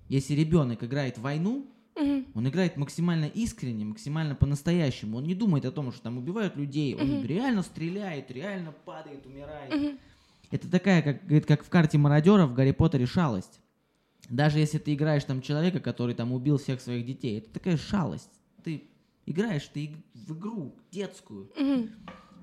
Если 0.09 0.35
ребенок 0.35 0.85
играет 0.85 1.17
войну, 1.17 1.67
Угу. 1.99 2.25
Он 2.35 2.49
играет 2.49 2.77
максимально 2.77 3.25
искренне, 3.27 3.85
максимально 3.85 4.35
по-настоящему. 4.35 5.19
Он 5.19 5.25
не 5.25 5.35
думает 5.35 5.65
о 5.65 5.73
том, 5.73 5.93
что 5.93 6.03
там 6.03 6.19
убивают 6.19 6.57
людей. 6.57 6.95
Он 6.95 7.25
реально 7.25 7.63
стреляет, 7.63 8.31
реально 8.31 8.73
падает, 8.85 9.27
умирает. 9.27 9.75
Угу. 9.75 9.99
Это 10.51 10.71
такая, 10.71 11.03
как, 11.03 11.25
говорит, 11.25 11.47
как 11.47 11.65
в 11.65 11.69
карте 11.69 11.99
мародера 11.99 12.47
в 12.47 12.55
Гарри 12.55 12.73
Поттере 12.73 13.07
шалость. 13.07 13.61
Даже 14.29 14.59
если 14.59 14.79
ты 14.79 14.95
играешь 14.95 15.25
там 15.25 15.43
человека, 15.43 15.81
который 15.81 16.15
там 16.15 16.33
убил 16.33 16.59
всех 16.59 16.81
своих 16.81 17.05
детей, 17.05 17.39
это 17.39 17.51
такая 17.51 17.77
шалость. 17.77 18.31
Ты 18.63 18.85
играешь 19.27 19.69
ты 19.73 19.97
в 20.15 20.39
игру 20.39 20.75
детскую. 20.91 21.51
Угу. 21.57 21.89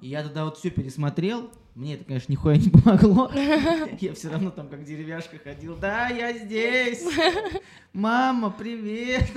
И 0.02 0.08
я 0.10 0.24
тогда 0.24 0.46
вот 0.46 0.58
все 0.58 0.70
пересмотрел. 0.70 1.50
Мне 1.76 1.96
это, 1.96 2.06
конечно, 2.06 2.32
нихуя 2.32 2.56
не 2.56 2.70
помогло. 2.70 3.30
Я 4.00 4.14
все 4.14 4.30
равно 4.30 4.50
там 4.50 4.70
как 4.70 4.86
деревяшка 4.86 5.38
ходил. 5.38 5.76
Да, 5.76 6.08
я 6.08 6.32
здесь. 6.32 7.06
Мама, 7.94 8.50
привет. 8.50 9.30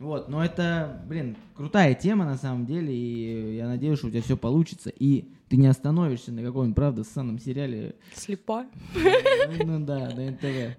Вот, 0.00 0.28
но 0.28 0.44
это, 0.44 1.02
блин, 1.06 1.36
крутая 1.54 1.94
тема 1.94 2.24
на 2.24 2.36
самом 2.36 2.66
деле, 2.66 2.92
и 2.92 3.56
я 3.56 3.68
надеюсь, 3.68 3.98
что 3.98 4.08
у 4.08 4.10
тебя 4.10 4.22
все 4.22 4.36
получится, 4.36 4.90
и 4.90 5.30
ты 5.48 5.56
не 5.56 5.68
остановишься 5.68 6.32
на 6.32 6.42
каком-нибудь, 6.42 6.74
правда, 6.74 7.04
ссаном 7.04 7.38
сериале. 7.38 7.94
Слепа. 8.12 8.66
Ну, 8.94 9.64
ну 9.64 9.86
да, 9.86 10.10
на 10.10 10.30
НТВ. 10.32 10.76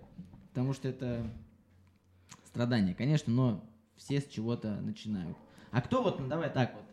Потому 0.50 0.74
что 0.74 0.90
это 0.90 1.32
страдания, 2.46 2.94
конечно, 2.94 3.32
но 3.34 3.64
все 3.96 4.20
с 4.20 4.28
чего-то 4.28 4.82
начинают. 4.82 5.38
А 5.72 5.82
кто 5.82 6.04
вот, 6.04 6.20
ну 6.20 6.28
давай 6.28 6.50
так 6.52 6.74
вот, 6.76 6.84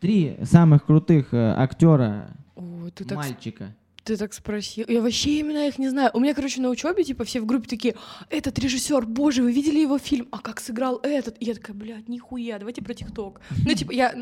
три 0.00 0.36
самых 0.42 0.84
крутых 0.84 1.32
э, 1.32 1.54
актера 1.56 2.36
О, 2.58 2.90
ты 2.94 3.14
мальчика. 3.14 3.64
Так, 3.66 3.74
Ты 4.04 4.16
так 4.16 4.32
спросил. 4.32 4.86
Я 4.88 5.02
вообще 5.02 5.40
именно 5.40 5.68
их 5.68 5.78
не 5.78 5.90
знаю. 5.90 6.10
У 6.14 6.18
меня, 6.20 6.32
короче, 6.34 6.62
на 6.62 6.70
учебе, 6.70 7.04
типа, 7.04 7.24
все 7.24 7.40
в 7.40 7.46
группе 7.46 7.68
такие, 7.68 7.94
этот 8.30 8.58
режиссер, 8.58 9.04
боже, 9.06 9.42
вы 9.42 9.52
видели 9.52 9.80
его 9.80 9.98
фильм? 9.98 10.28
А 10.30 10.38
как 10.38 10.60
сыграл 10.60 10.98
этот? 11.02 11.36
И 11.40 11.44
я 11.44 11.54
такая, 11.54 11.76
блядь, 11.76 12.08
нихуя, 12.08 12.58
давайте 12.58 12.80
про 12.82 12.94
ТикТок. 12.94 13.40
Ну, 13.66 13.74
типа, 13.74 13.92
я, 13.92 14.14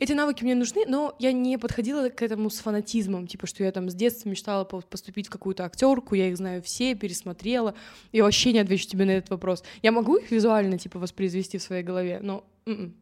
эти 0.00 0.12
навыки 0.12 0.42
мне 0.42 0.56
нужны, 0.56 0.84
но 0.88 1.14
я 1.20 1.32
не 1.32 1.56
подходила 1.56 2.08
к 2.08 2.20
этому 2.20 2.50
с 2.50 2.58
фанатизмом, 2.58 3.28
типа, 3.28 3.46
что 3.46 3.62
я 3.62 3.70
там 3.70 3.88
с 3.90 3.94
детства 3.94 4.28
мечтала 4.28 4.64
по- 4.64 4.80
поступить 4.80 5.28
в 5.28 5.30
какую-то 5.30 5.64
актерку, 5.64 6.16
я 6.16 6.28
их 6.28 6.36
знаю 6.36 6.60
все, 6.60 6.94
пересмотрела. 6.96 7.74
Я 8.10 8.24
вообще 8.24 8.52
не 8.52 8.58
отвечу 8.58 8.88
тебе 8.88 9.04
на 9.04 9.12
этот 9.12 9.30
вопрос. 9.30 9.62
Я 9.82 9.92
могу 9.92 10.16
их 10.16 10.30
визуально, 10.32 10.78
типа, 10.78 10.98
воспроизвести 10.98 11.58
в 11.58 11.62
своей 11.62 11.84
голове, 11.84 12.18
но 12.20 12.44
м-м. 12.66 12.92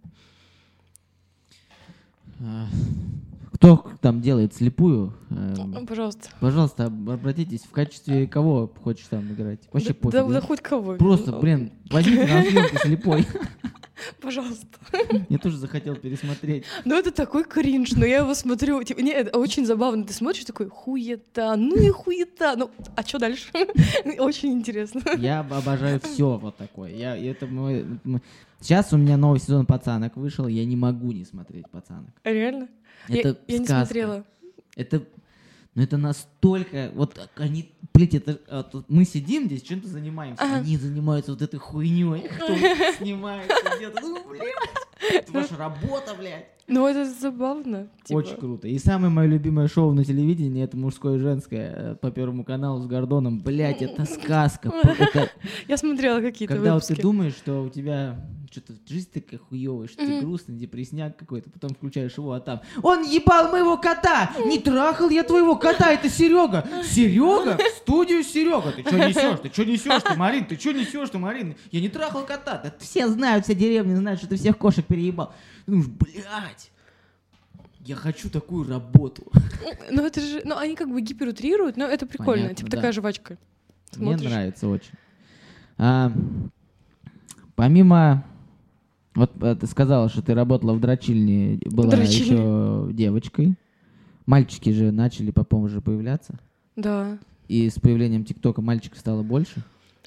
А, 2.43 2.67
Кто 3.53 3.91
там 4.01 4.21
делает 4.21 4.55
слепую? 4.55 5.13
Ну, 5.29 5.87
пожалуйста. 5.87 6.29
Пожалуйста, 6.41 6.85
об- 6.87 7.11
обратитесь, 7.11 7.63
в 7.63 7.71
качестве 7.71 8.27
кого 8.27 8.73
хочешь 8.83 9.07
там 9.11 9.31
играть? 9.33 9.61
Вообще 9.73 9.89
да, 9.89 9.95
пофиг. 9.95 10.13
да- 10.13 10.29
да? 10.29 10.41
хоть 10.41 10.61
кого. 10.61 10.95
Просто, 10.95 11.33
блин, 11.33 11.73
возьмите 11.91 12.27
на 12.27 12.43
съемку 12.43 12.77
слепой. 12.79 13.27
Пожалуйста. 14.21 14.67
Я 15.29 15.39
тоже 15.39 15.59
захотел 15.59 15.95
пересмотреть. 15.95 16.65
Ну, 16.85 16.97
это 16.99 17.11
такой 17.11 17.45
кринж, 17.45 17.93
но 17.93 18.07
я 18.07 18.19
его 18.19 18.35
смотрю, 18.35 18.83
типа, 18.83 19.01
не, 19.01 19.11
это 19.13 19.39
очень 19.39 19.67
забавно. 19.67 20.05
Ты 20.05 20.15
смотришь 20.15 20.45
такой, 20.45 20.69
хуета, 20.71 21.55
ну 21.57 21.77
и 21.77 21.91
хуета. 21.91 22.55
Ну, 22.57 22.71
а 22.97 23.03
что 23.03 23.19
дальше? 23.19 23.51
Очень 24.19 24.53
интересно. 24.55 25.03
Я 25.19 25.41
об- 25.41 25.53
обожаю 25.53 26.01
все 26.01 26.39
вот 26.39 26.57
такое. 26.57 26.95
Я, 26.95 27.17
это 27.17 27.47
мой, 27.47 27.85
Сейчас 28.61 28.93
у 28.93 28.99
меня 28.99 29.17
новый 29.17 29.41
сезон 29.41 29.65
пацанок 29.65 30.17
вышел, 30.17 30.47
я 30.47 30.67
не 30.67 30.77
могу 30.77 31.13
не 31.13 31.25
смотреть 31.25 31.69
пацанок. 31.71 32.11
Реально? 32.25 32.69
Я- 33.09 33.21
Это 33.21 33.39
я, 33.47 33.59
не 33.59 33.65
сказка. 33.65 33.85
смотрела. 33.87 34.25
Это, 34.77 35.03
ну 35.75 35.83
это 35.83 35.97
настолько, 35.97 36.91
вот 36.95 37.31
они, 37.37 37.73
блядь, 37.95 38.15
это, 38.15 38.41
а, 38.49 38.63
тут 38.63 38.89
мы 38.89 39.05
сидим 39.05 39.47
здесь, 39.47 39.63
чем-то 39.63 39.89
занимаемся, 39.89 40.43
Ага. 40.43 40.57
они 40.57 40.77
занимаются 40.77 41.33
вот 41.33 41.43
этой 41.43 41.59
хуйней, 41.59 42.29
кто 42.29 42.47
снимает 42.99 43.51
где-то, 43.77 44.01
ну, 44.01 44.29
блядь, 44.29 44.43
это 45.09 45.33
ваша 45.33 45.57
работа, 45.57 46.15
блядь. 46.19 46.47
Ну, 46.71 46.87
это 46.87 47.05
забавно. 47.05 47.89
типа. 48.05 48.19
Очень 48.19 48.37
круто. 48.37 48.69
И 48.69 48.79
самое 48.79 49.11
мое 49.13 49.27
любимое 49.27 49.67
шоу 49.67 49.93
на 49.93 50.05
телевидении 50.05 50.63
это 50.63 50.77
мужское 50.77 51.17
и 51.17 51.19
женское 51.19 51.97
по 51.97 52.13
Первому 52.13 52.45
каналу 52.45 52.81
с 52.81 52.87
Гордоном. 52.87 53.41
Блять, 53.41 53.83
это 53.83 54.05
сказка. 54.05 54.73
Это 54.99 55.31
Я 55.67 55.77
смотрела 55.77 56.21
какие-то 56.21 56.55
когда 56.55 56.75
вот 56.75 56.87
ты 56.87 56.95
думаешь, 56.95 57.35
что 57.35 57.63
у 57.63 57.69
тебя 57.71 58.25
что-то 58.51 58.73
жизнь 58.89 59.11
такая 59.13 59.39
хуевая, 59.39 59.87
что 59.87 60.05
ты 60.05 60.21
грустный, 60.21 60.57
депресняк 60.57 61.17
какой-то, 61.17 61.51
потом 61.51 61.71
включаешь 61.71 62.17
его, 62.17 62.33
а 62.33 62.41
там 62.41 62.61
Он 62.83 63.05
ебал 63.05 63.51
моего 63.51 63.77
кота! 63.77 64.33
Не 64.45 64.59
трахал 64.59 65.09
я 65.09 65.23
твоего 65.23 65.55
кота, 65.57 65.93
это 65.93 66.09
Серега! 66.09 66.67
Серега? 66.85 67.57
В 67.57 67.79
студию 67.79 68.25
Серега! 68.25 68.73
Ты 68.73 68.83
что 68.83 68.99
несешь? 68.99 69.39
Ты 69.41 69.49
что 69.53 69.65
несешь 69.65 70.03
ты, 70.03 70.17
Марин? 70.17 70.47
Ты 70.47 70.57
что 70.57 70.73
несешь 70.73 71.11
ты, 71.11 71.19
Марин? 71.19 71.55
Я 71.71 71.81
не 71.81 71.89
трахал 71.89 72.25
кота! 72.25 72.61
Да 72.65 72.75
все 72.81 73.07
знают, 73.09 73.45
вся 73.45 73.55
деревня 73.55 73.97
знает, 73.97 74.19
что 74.19 74.29
ты 74.29 74.37
всех 74.37 74.59
кошек 74.59 74.85
переебал. 74.91 75.33
Ты 75.65 75.73
думаешь, 75.73 75.89
блядь! 75.89 76.71
Я 77.81 77.95
хочу 77.95 78.29
такую 78.29 78.69
работу. 78.69 79.23
Ну, 79.91 80.05
это 80.05 80.21
же... 80.21 80.43
Ну, 80.45 80.57
они 80.59 80.75
как 80.75 80.91
бы 80.91 81.01
гиперутрируют, 81.01 81.77
но 81.79 81.87
это 81.87 82.07
прикольно. 82.07 82.43
Понятно, 82.43 82.57
типа 82.57 82.71
да. 82.71 82.77
такая 82.77 82.93
жвачка. 82.93 83.39
Мне 83.97 84.13
Смотришь. 84.13 84.31
нравится 84.31 84.69
очень. 84.69 84.93
А, 85.79 86.13
помимо... 87.55 88.25
Вот 89.15 89.33
э, 89.43 89.57
ты 89.57 89.67
сказала, 89.67 90.09
что 90.09 90.23
ты 90.23 90.35
работала 90.35 90.73
в 90.73 90.81
дрочильне, 90.81 91.59
была 91.67 91.91
Дрочильне. 91.91 92.35
еще 92.37 92.89
девочкой. 92.93 93.57
Мальчики 94.27 94.71
же 94.71 94.93
начали, 94.93 95.33
по-моему, 95.33 95.69
же 95.69 95.81
появляться. 95.81 96.35
Да. 96.77 97.19
И 97.49 97.69
с 97.69 97.81
появлением 97.81 98.25
ТикТока 98.25 98.63
мальчиков 98.63 98.99
стало 98.99 99.23
больше. 99.23 99.65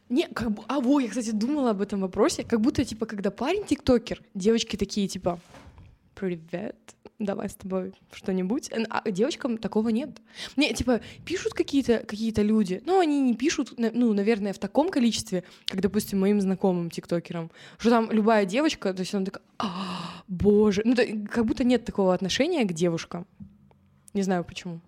Не, 0.10 0.28
как 0.28 0.52
бы... 0.52 0.64
А, 0.68 0.80
во, 0.80 1.00
я, 1.00 1.08
кстати, 1.10 1.32
думала 1.32 1.72
об 1.72 1.82
этом 1.82 2.02
вопросе. 2.02 2.44
Как 2.44 2.62
будто, 2.62 2.84
типа, 2.86 3.06
когда 3.06 3.32
парень 3.32 3.64
тиктокер, 3.64 4.22
девочки 4.34 4.76
такие, 4.76 5.08
типа, 5.08 5.40
привет, 6.14 6.76
давай 7.20 7.50
с 7.50 7.56
тобой 7.56 7.94
что-нибудь. 8.12 8.70
А 8.90 9.10
девочкам 9.10 9.58
такого 9.58 9.90
нет. 9.90 10.10
Мне, 10.56 10.74
типа, 10.74 11.02
пишут 11.26 11.54
какие-то 11.54 12.00
какие 12.00 12.34
люди, 12.42 12.82
но 12.86 13.00
они 13.00 13.20
не 13.22 13.34
пишут, 13.34 13.74
ну, 13.78 14.14
наверное, 14.14 14.54
в 14.54 14.60
таком 14.60 14.90
количестве, 14.90 15.44
как, 15.66 15.82
допустим, 15.82 16.20
моим 16.20 16.42
знакомым 16.42 16.90
тиктокерам, 16.90 17.50
что 17.78 17.90
там 17.90 18.12
любая 18.12 18.46
девочка, 18.46 18.94
то 18.94 19.02
есть 19.02 19.14
она 19.16 19.26
такая, 19.26 19.44
«А, 19.58 20.24
боже, 20.28 20.82
ну, 20.86 20.96
то- 20.96 21.06
как 21.32 21.46
будто 21.46 21.64
нет 21.64 21.86
такого 21.86 22.14
отношения 22.14 22.64
к 22.66 22.74
девушкам. 22.74 23.26
Не 24.14 24.22
знаю 24.22 24.44
почему. 24.44 24.80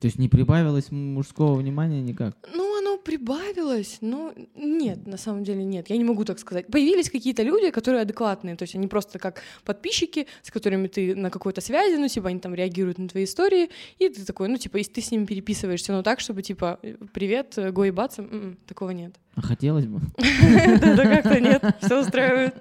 То 0.00 0.06
есть 0.06 0.18
не 0.18 0.28
прибавилось 0.30 0.90
мужского 0.90 1.54
внимания 1.56 2.00
никак. 2.00 2.34
Ну, 2.54 2.59
прибавилось, 3.04 3.98
но 4.00 4.32
нет, 4.54 5.06
на 5.06 5.16
самом 5.16 5.44
деле 5.44 5.64
нет. 5.64 5.90
Я 5.90 5.96
не 5.96 6.04
могу 6.04 6.24
так 6.24 6.38
сказать. 6.38 6.66
Появились 6.66 7.10
какие-то 7.10 7.42
люди, 7.42 7.70
которые 7.70 8.02
адекватные, 8.02 8.56
то 8.56 8.62
есть 8.62 8.74
они 8.74 8.86
просто 8.86 9.18
как 9.18 9.42
подписчики, 9.64 10.26
с 10.42 10.50
которыми 10.50 10.88
ты 10.88 11.14
на 11.14 11.30
какой-то 11.30 11.60
связи, 11.60 11.96
ну, 11.96 12.08
типа, 12.08 12.28
они 12.28 12.40
там 12.40 12.54
реагируют 12.54 12.98
на 12.98 13.08
твои 13.08 13.24
истории, 13.24 13.70
и 13.98 14.08
ты 14.08 14.24
такой, 14.24 14.48
ну, 14.48 14.56
типа, 14.56 14.76
если 14.76 14.92
ты 14.92 15.00
с 15.00 15.10
ними 15.10 15.26
переписываешься, 15.26 15.92
но 15.92 16.02
так, 16.02 16.20
чтобы, 16.20 16.42
типа, 16.42 16.78
привет, 17.12 17.58
э, 17.58 17.70
го 17.72 17.84
ебаться, 17.84 18.24
такого 18.66 18.90
нет. 18.90 19.14
А 19.34 19.42
хотелось 19.42 19.86
бы. 19.86 20.00
Да 20.80 21.04
как-то 21.04 21.40
нет, 21.40 21.62
все 21.82 22.00
устраивает. 22.00 22.54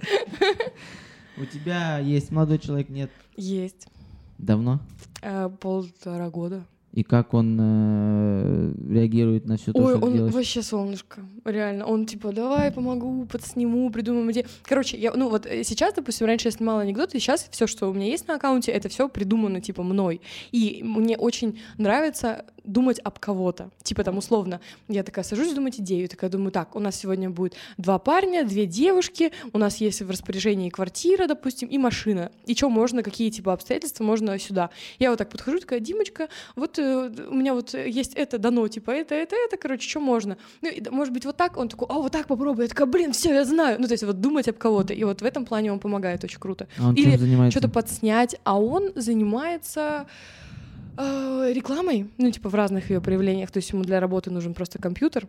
У 1.37 1.45
тебя 1.45 1.99
есть 1.99 2.31
молодой 2.31 2.59
человек, 2.59 2.89
нет? 2.89 3.09
Есть. 3.35 3.87
Давно? 4.37 4.79
Э, 5.21 5.49
Полтора 5.59 6.29
года. 6.29 6.65
И 6.91 7.03
как 7.03 7.33
он 7.33 7.57
э, 7.61 8.73
реагирует 8.89 9.45
на 9.45 9.57
все 9.57 9.71
то, 9.71 9.79
Ой, 9.79 9.95
что 9.95 10.05
он 10.05 10.13
делаешь? 10.13 10.33
вообще 10.33 10.61
солнышко, 10.63 11.21
реально. 11.45 11.85
Он 11.85 12.05
типа, 12.05 12.31
давай 12.31 12.71
помогу, 12.71 13.25
подсниму, 13.25 13.91
придумаем 13.91 14.31
идеи. 14.31 14.45
Короче, 14.63 14.97
я, 14.97 15.13
ну 15.13 15.29
вот 15.29 15.45
э, 15.45 15.63
сейчас, 15.63 15.93
допустим, 15.93 16.25
раньше 16.25 16.47
я 16.47 16.51
снимала 16.51 16.81
анекдоты, 16.81 17.19
сейчас 17.19 17.47
все, 17.51 17.67
что 17.67 17.89
у 17.89 17.93
меня 17.93 18.07
есть 18.07 18.27
на 18.27 18.35
аккаунте, 18.35 18.71
это 18.71 18.89
все 18.89 19.07
придумано 19.07 19.61
типа 19.61 19.83
мной. 19.83 20.21
И 20.51 20.81
мне 20.83 21.15
очень 21.15 21.59
нравится 21.77 22.45
думать 22.71 22.99
об 23.03 23.19
кого-то. 23.19 23.71
Типа 23.83 24.03
там 24.03 24.17
условно, 24.17 24.61
я 24.87 25.03
такая 25.03 25.23
сажусь 25.23 25.53
думать 25.53 25.79
идею, 25.79 26.07
такая 26.07 26.29
думаю, 26.29 26.51
так, 26.51 26.75
у 26.75 26.79
нас 26.79 26.95
сегодня 26.95 27.29
будет 27.29 27.55
два 27.77 27.99
парня, 27.99 28.45
две 28.45 28.65
девушки, 28.65 29.31
у 29.53 29.57
нас 29.57 29.77
есть 29.77 30.01
в 30.01 30.09
распоряжении 30.09 30.69
квартира, 30.69 31.27
допустим, 31.27 31.67
и 31.67 31.77
машина. 31.77 32.31
И 32.45 32.55
что 32.55 32.69
можно, 32.69 33.03
какие 33.03 33.29
типа 33.29 33.53
обстоятельства 33.53 34.03
можно 34.03 34.37
сюда. 34.39 34.69
Я 34.99 35.09
вот 35.09 35.17
так 35.17 35.29
подхожу, 35.29 35.59
такая, 35.59 35.79
Димочка, 35.79 36.29
вот 36.55 36.77
э, 36.79 37.11
у 37.29 37.33
меня 37.33 37.53
вот 37.53 37.73
есть 37.73 38.13
это 38.15 38.37
дано, 38.37 38.67
типа 38.67 38.91
это, 38.91 39.15
это, 39.15 39.35
это, 39.35 39.57
короче, 39.57 39.89
что 39.89 39.99
можно. 39.99 40.37
Ну, 40.61 40.69
и, 40.69 40.87
может 40.89 41.13
быть, 41.13 41.25
вот 41.25 41.37
так, 41.37 41.57
он 41.57 41.69
такой, 41.69 41.87
а 41.89 41.93
вот 41.93 42.11
так 42.11 42.27
попробуй. 42.27 42.65
Я 42.65 42.69
такая, 42.69 42.87
блин, 42.87 43.13
все, 43.13 43.33
я 43.33 43.45
знаю. 43.45 43.79
Ну, 43.79 43.87
то 43.87 43.93
есть 43.93 44.03
вот 44.03 44.21
думать 44.21 44.47
об 44.47 44.57
кого-то. 44.57 44.93
И 44.93 45.03
вот 45.03 45.21
в 45.21 45.25
этом 45.25 45.45
плане 45.45 45.71
он 45.71 45.79
помогает 45.79 46.23
очень 46.23 46.39
круто. 46.39 46.67
А 46.77 46.89
он 46.89 46.95
Или? 46.95 47.49
Что-то 47.49 47.69
подснять, 47.69 48.35
а 48.43 48.59
он 48.59 48.91
занимается 48.95 50.07
рекламой, 50.99 52.09
ну, 52.17 52.29
типа 52.31 52.49
в 52.49 52.55
разных 52.55 52.89
ее 52.89 53.01
проявлениях. 53.01 53.51
То 53.51 53.57
есть 53.57 53.71
ему 53.71 53.83
для 53.83 53.99
работы 53.99 54.31
нужен 54.31 54.53
просто 54.53 54.79
компьютер. 54.79 55.27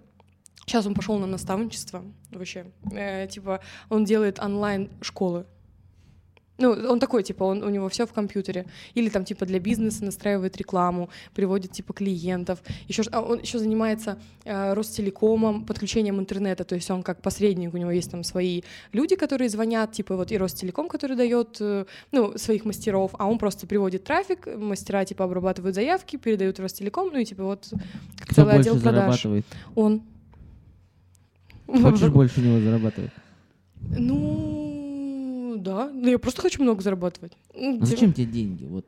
Сейчас 0.67 0.87
он 0.87 0.95
пошел 0.95 1.19
на 1.19 1.27
наставничество 1.27 2.05
вообще. 2.31 2.67
Э, 2.93 3.27
типа 3.27 3.61
он 3.89 4.05
делает 4.05 4.39
онлайн 4.39 4.91
школы. 5.01 5.47
Ну, 6.61 6.73
он 6.73 7.01
такой, 7.01 7.23
типа, 7.23 7.45
он, 7.45 7.63
у 7.63 7.71
него 7.71 7.89
все 7.89 8.07
в 8.07 8.13
компьютере. 8.13 8.67
Или 8.95 9.09
там, 9.09 9.25
типа, 9.25 9.47
для 9.47 9.59
бизнеса 9.59 10.05
настраивает 10.05 10.57
рекламу, 10.59 11.09
приводит, 11.35 11.73
типа, 11.73 11.95
клиентов. 11.95 12.59
Еще, 12.87 13.03
а 13.13 13.23
он 13.23 13.41
еще 13.41 13.59
занимается 13.59 14.19
э, 14.45 14.75
Ростелекомом, 14.75 15.65
подключением 15.65 16.21
интернета. 16.21 16.65
То 16.65 16.75
есть 16.75 16.91
он 16.91 17.03
как 17.03 17.23
посредник, 17.23 17.75
у 17.75 17.79
него 17.79 17.91
есть 17.91 18.11
там 18.11 18.25
свои 18.25 18.63
люди, 18.93 19.17
которые 19.17 19.49
звонят, 19.49 19.93
типа, 19.93 20.17
вот 20.17 20.33
и 20.33 20.39
Ростелеком, 20.39 20.89
который 20.89 21.17
дает, 21.17 21.57
э, 21.61 21.87
ну, 22.13 22.37
своих 22.37 22.67
мастеров, 22.67 23.13
а 23.19 23.27
он 23.27 23.39
просто 23.39 23.67
приводит 23.67 24.05
трафик, 24.05 24.47
мастера, 24.57 25.05
типа, 25.05 25.25
обрабатывают 25.25 25.75
заявки, 25.75 26.17
передают 26.17 26.59
в 26.59 26.63
Ростелеком, 26.63 27.09
ну, 27.13 27.19
и, 27.19 27.25
типа, 27.25 27.45
вот 27.45 27.73
Кто 28.21 28.35
целый 28.35 28.55
отдел 28.57 28.79
продаж. 28.79 29.27
Он. 29.75 30.03
Хочешь 31.67 32.09
больше 32.11 32.41
него 32.41 32.61
зарабатывать? 32.61 33.13
Ну, 33.97 34.50
да. 35.61 35.91
Ну, 35.93 36.09
я 36.09 36.19
просто 36.19 36.43
хочу 36.43 36.63
много 36.63 36.83
зарабатывать. 36.83 37.33
А 37.55 37.85
зачем 37.85 38.13
тебе 38.13 38.27
деньги? 38.27 38.65
Вот. 38.65 38.87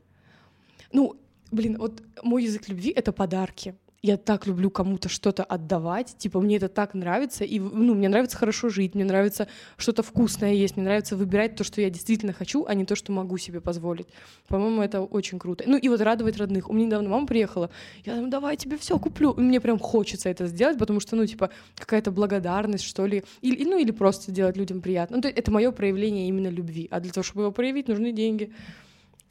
Ну, 0.93 1.17
блин, 1.51 1.79
вот 1.79 2.03
мой 2.23 2.45
язык 2.45 2.69
любви— 2.69 2.91
это 2.97 3.13
подарки. 3.13 3.75
Я 4.05 4.17
так 4.17 4.49
люблю 4.49 4.69
кому-то 4.69 5.09
что-то 5.09 5.45
отдавать, 5.45 6.17
типа 6.19 6.41
мне 6.41 6.57
это 6.57 6.69
так 6.69 6.93
нравится, 6.95 7.45
и 7.45 7.61
ну 7.61 7.95
мне 7.95 8.09
нравится 8.09 8.37
хорошо 8.37 8.69
жить, 8.69 8.97
мне 8.97 9.05
нравится 9.05 9.47
что-то 9.77 10.03
вкусное 10.03 10.55
есть, 10.55 10.77
мне 10.77 10.85
нравится 10.85 11.17
выбирать 11.17 11.55
то, 11.55 11.63
что 11.63 11.81
я 11.81 11.89
действительно 11.89 12.33
хочу, 12.33 12.65
а 12.67 12.75
не 12.75 12.85
то, 12.85 12.97
что 12.97 13.13
могу 13.13 13.39
себе 13.39 13.61
позволить. 13.61 14.09
По-моему, 14.49 14.83
это 14.83 15.03
очень 15.03 15.39
круто. 15.39 15.63
Ну 15.69 15.77
и 15.77 15.89
вот 15.89 16.01
радовать 16.01 16.37
родных. 16.37 16.69
У 16.69 16.73
меня 16.73 16.87
недавно 16.87 17.11
мама 17.11 17.29
приехала, 17.29 17.71
я 18.05 18.17
там 18.17 18.29
давай 18.29 18.57
тебе 18.57 18.77
все 18.77 18.99
куплю, 18.99 19.35
и 19.35 19.41
мне 19.41 19.61
прям 19.61 19.79
хочется 19.79 20.29
это 20.29 20.49
сделать, 20.49 20.79
потому 20.79 20.99
что 20.99 21.15
ну 21.15 21.25
типа 21.25 21.51
какая-то 21.77 22.11
благодарность 22.11 22.85
что 22.85 23.07
ли, 23.07 23.23
или 23.41 23.63
ну 23.63 23.79
или 23.79 23.93
просто 23.93 24.33
сделать 24.33 24.57
людям 24.57 24.81
приятно. 24.81 25.19
Ну 25.19 25.23
то 25.23 25.29
это 25.29 25.53
мое 25.53 25.71
проявление 25.71 26.27
именно 26.27 26.49
любви, 26.49 26.89
а 26.91 26.99
для 26.99 27.13
того, 27.13 27.23
чтобы 27.23 27.43
его 27.43 27.53
проявить, 27.53 27.87
нужны 27.87 28.11
деньги. 28.11 28.51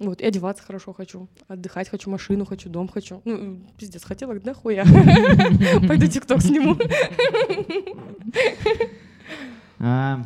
Вот, 0.02 0.20
и 0.20 0.26
одеваться 0.26 0.64
хорошо 0.64 0.94
хочу, 0.94 1.30
отдыхать 1.48 1.88
хочу, 1.88 2.10
машину 2.10 2.44
хочу, 2.44 2.70
дом 2.70 2.88
хочу. 2.88 3.22
Ну, 3.24 3.62
пиздец, 3.78 4.04
хотела, 4.04 4.34
да 4.40 4.56
хуя. 4.56 4.84
Пойду 5.88 6.08
тикток 6.08 6.42
сниму. 6.42 6.76
А, 9.84 10.24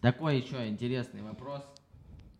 Такой 0.00 0.38
еще 0.38 0.66
интересный 0.66 1.20
вопрос, 1.20 1.60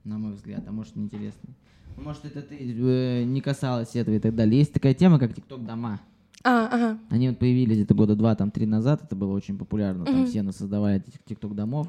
на 0.05 0.17
мой 0.17 0.33
взгляд, 0.33 0.63
а 0.67 0.73
может 0.73 0.97
неинтересный. 0.97 1.55
Ну, 1.95 2.05
Может, 2.05 2.25
это 2.25 2.41
ты 2.41 2.57
э, 2.59 3.25
не 3.25 3.43
касалась 3.43 3.95
этого 3.95 4.15
и 4.15 4.19
так 4.19 4.35
далее. 4.35 4.61
Есть 4.61 4.73
такая 4.73 4.95
тема, 4.95 5.19
как 5.19 5.35
ТикТок 5.35 5.63
дома. 5.67 6.01
А, 6.43 6.69
ага. 6.69 6.99
Они 7.11 7.29
вот 7.29 7.39
появились 7.39 7.77
где-то 7.77 7.93
года 7.93 8.17
два, 8.17 8.35
там, 8.35 8.51
три 8.51 8.65
назад, 8.65 9.03
это 9.05 9.15
было 9.15 9.33
очень 9.33 9.59
популярно, 9.59 10.07
там 10.07 10.27
все 10.27 10.41
насоздавали 10.41 10.97
этих 10.99 11.23
ТикТок 11.25 11.55
домов. 11.55 11.89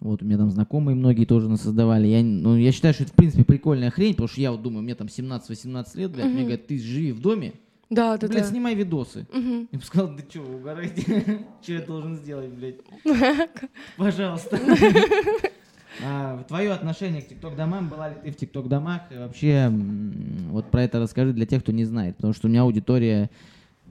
Вот, 0.00 0.22
у 0.22 0.24
меня 0.26 0.36
там 0.36 0.50
знакомые 0.50 0.94
многие 0.94 1.24
тоже 1.24 1.48
насоздавали. 1.48 2.06
Я, 2.06 2.22
ну, 2.22 2.56
я 2.56 2.70
считаю, 2.72 2.94
что 2.94 3.04
это, 3.04 3.12
в 3.12 3.16
принципе, 3.16 3.44
прикольная 3.44 3.90
хрень, 3.90 4.12
потому 4.12 4.28
что 4.28 4.40
я 4.40 4.52
вот 4.52 4.62
думаю, 4.62 4.82
мне 4.82 4.94
там 4.94 5.08
17-18 5.08 5.96
лет, 5.96 6.10
блядь, 6.10 6.26
мне 6.26 6.34
Мгм. 6.34 6.42
говорят, 6.42 6.66
ты 6.66 6.78
живи 6.78 7.12
в 7.12 7.20
доме, 7.20 7.54
Да, 7.88 8.16
да, 8.18 8.28
блядь, 8.28 8.42
да. 8.42 8.48
снимай 8.50 8.74
видосы. 8.74 9.26
Мгм. 9.32 9.68
Я 9.72 9.78
бы 9.78 9.84
сказал, 9.84 10.08
да 10.08 10.22
что, 10.28 10.40
вы 10.40 10.56
угораете? 10.56 11.46
Что 11.62 11.72
я 11.72 11.80
должен 11.82 12.16
сделать, 12.16 12.50
блядь? 12.50 12.76
Пожалуйста. 13.96 14.60
А, 16.04 16.42
Твое 16.44 16.72
отношение 16.72 17.22
к 17.22 17.28
ТикТок-домам, 17.28 17.88
была 17.88 18.10
ли 18.10 18.16
ты 18.22 18.30
в 18.30 18.36
ТикТок-домах? 18.36 19.02
И 19.10 19.16
вообще, 19.16 19.72
вот 20.50 20.70
про 20.70 20.82
это 20.82 21.00
расскажи 21.00 21.32
для 21.32 21.46
тех, 21.46 21.62
кто 21.62 21.72
не 21.72 21.84
знает, 21.86 22.16
потому 22.16 22.34
что 22.34 22.48
у 22.48 22.50
меня 22.50 22.62
аудитория 22.62 23.30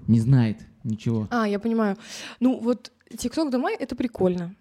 не 0.08 0.20
знает 0.20 0.58
ничего. 0.84 1.28
А, 1.32 1.48
я 1.48 1.58
понимаю. 1.58 1.98
Ну, 2.40 2.60
вот 2.60 2.92
ТикТок 3.18 3.50
дома— 3.50 3.72
это 3.80 3.96
прикольно. 3.96 4.54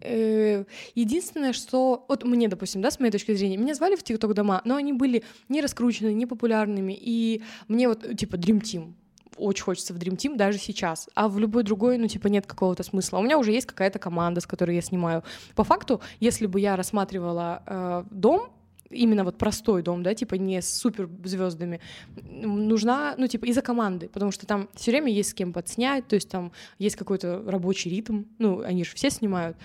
Э, 0.00 0.64
Единственное, 0.94 1.52
что... 1.52 2.04
Вот 2.08 2.24
мне, 2.24 2.48
допустим, 2.48 2.82
да, 2.82 2.90
с 2.90 3.00
моей 3.00 3.12
точки 3.12 3.34
зрения, 3.34 3.56
меня 3.56 3.74
звали 3.74 3.96
в 3.96 4.02
ТикТок 4.02 4.34
дома, 4.34 4.62
но 4.64 4.76
они 4.76 4.92
были 4.92 5.22
не 5.48 5.60
раскручены, 5.60 6.12
не 6.14 6.26
популярными, 6.26 6.96
и 6.98 7.42
мне 7.68 7.88
вот, 7.88 8.16
типа, 8.16 8.36
Dream 8.36 8.60
Team. 8.60 8.92
Очень 9.36 9.64
хочется 9.64 9.92
в 9.92 9.98
Dream 9.98 10.16
Team 10.16 10.36
даже 10.36 10.58
сейчас. 10.58 11.08
А 11.14 11.28
в 11.28 11.38
любой 11.38 11.62
другой, 11.62 11.98
ну, 11.98 12.08
типа, 12.08 12.28
нет 12.28 12.46
какого-то 12.46 12.82
смысла. 12.82 13.18
У 13.18 13.22
меня 13.22 13.38
уже 13.38 13.52
есть 13.52 13.66
какая-то 13.66 13.98
команда, 13.98 14.40
с 14.40 14.46
которой 14.46 14.74
я 14.74 14.82
снимаю. 14.82 15.24
По 15.54 15.64
факту, 15.64 16.00
если 16.20 16.46
бы 16.46 16.60
я 16.60 16.76
рассматривала 16.76 17.62
э, 17.66 18.04
дом, 18.10 18.50
именно 18.90 19.24
вот 19.24 19.36
простой 19.38 19.82
дом, 19.82 20.02
да, 20.02 20.14
типа 20.14 20.34
не 20.34 20.62
с 20.62 20.72
суперзвездами, 20.74 21.80
нужна, 22.22 23.14
ну, 23.18 23.26
типа, 23.26 23.46
из-за 23.46 23.62
команды, 23.62 24.08
потому 24.08 24.30
что 24.30 24.46
там 24.46 24.68
все 24.74 24.90
время 24.90 25.12
есть 25.12 25.30
с 25.30 25.34
кем 25.34 25.52
подснять, 25.52 26.06
то 26.06 26.14
есть 26.14 26.28
там 26.28 26.52
есть 26.78 26.96
какой-то 26.96 27.42
рабочий 27.46 27.90
ритм, 27.90 28.24
ну, 28.38 28.62
они 28.62 28.84
же 28.84 28.92
все 28.94 29.10
снимают, 29.10 29.56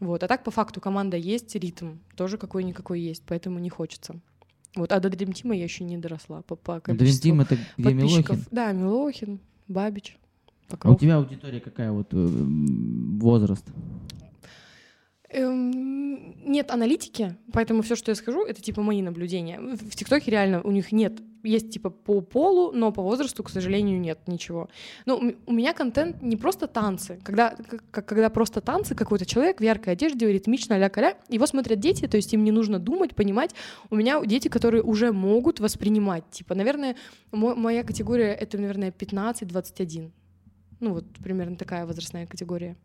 вот, 0.00 0.22
а 0.22 0.28
так 0.28 0.44
по 0.44 0.50
факту 0.50 0.80
команда 0.80 1.16
есть, 1.16 1.54
ритм 1.56 1.98
тоже 2.16 2.38
какой-никакой 2.38 3.00
есть, 3.00 3.22
поэтому 3.26 3.58
не 3.58 3.70
хочется. 3.70 4.20
Вот, 4.76 4.92
а 4.92 4.98
до 5.00 5.08
Dream 5.08 5.32
Team 5.32 5.56
я 5.56 5.62
еще 5.62 5.84
не 5.84 5.98
доросла 5.98 6.42
по, 6.42 6.56
по 6.56 6.72
Dream 6.72 6.80
количеству 6.80 7.30
Team 7.30 7.42
это 7.42 7.58
где 7.78 7.84
подписчиков. 7.90 8.36
Милохин? 8.36 8.48
Да, 8.50 8.72
Милохин, 8.72 9.40
Бабич, 9.68 10.16
А 10.16 10.44
у 10.64 10.70
Покров. 10.70 11.00
тебя 11.00 11.16
аудитория 11.16 11.60
какая 11.60 11.92
вот 11.92 12.08
э, 12.12 12.16
возраст? 13.20 13.64
Эм, 15.30 16.34
нет 16.48 16.70
аналитики, 16.70 17.36
поэтому 17.52 17.82
все, 17.82 17.96
что 17.96 18.10
я 18.10 18.14
скажу, 18.14 18.44
это 18.44 18.60
типа 18.62 18.82
мои 18.82 19.02
наблюдения. 19.02 19.58
В 19.60 19.96
ТикТоке 19.96 20.30
реально 20.30 20.62
у 20.62 20.70
них 20.70 20.92
нет, 20.92 21.20
есть 21.44 21.70
типа 21.70 21.90
по 21.90 22.20
полу, 22.20 22.72
но 22.72 22.90
по 22.92 23.02
возрасту, 23.02 23.42
к 23.42 23.50
сожалению, 23.50 24.00
нет 24.00 24.18
ничего. 24.26 24.68
Ну, 25.06 25.34
у 25.46 25.52
меня 25.52 25.72
контент 25.74 26.22
не 26.22 26.36
просто 26.36 26.66
танцы, 26.66 27.20
когда, 27.22 27.50
к- 27.50 27.82
к- 27.90 28.02
когда 28.02 28.28
просто 28.30 28.60
танцы, 28.60 28.94
какой-то 28.94 29.26
человек 29.26 29.60
в 29.60 29.62
яркой 29.62 29.92
одежде, 29.92 30.32
ритмично, 30.32 30.78
ля-каля, 30.78 31.16
его 31.28 31.46
смотрят 31.46 31.78
дети, 31.78 32.06
то 32.08 32.16
есть 32.16 32.32
им 32.34 32.42
не 32.44 32.50
нужно 32.50 32.78
думать, 32.78 33.14
понимать. 33.14 33.54
У 33.90 33.96
меня 33.96 34.20
дети, 34.24 34.48
которые 34.48 34.82
уже 34.82 35.12
могут 35.12 35.60
воспринимать, 35.60 36.24
типа, 36.30 36.54
наверное, 36.54 36.96
мо- 37.30 37.54
моя 37.54 37.84
категория— 37.84 38.32
это, 38.40 38.58
наверное, 38.58 38.90
15-21. 38.90 40.10
Ну, 40.80 40.92
вот 40.94 41.04
примерно 41.22 41.56
такая 41.56 41.86
возрастная 41.86 42.26
категория. 42.26 42.76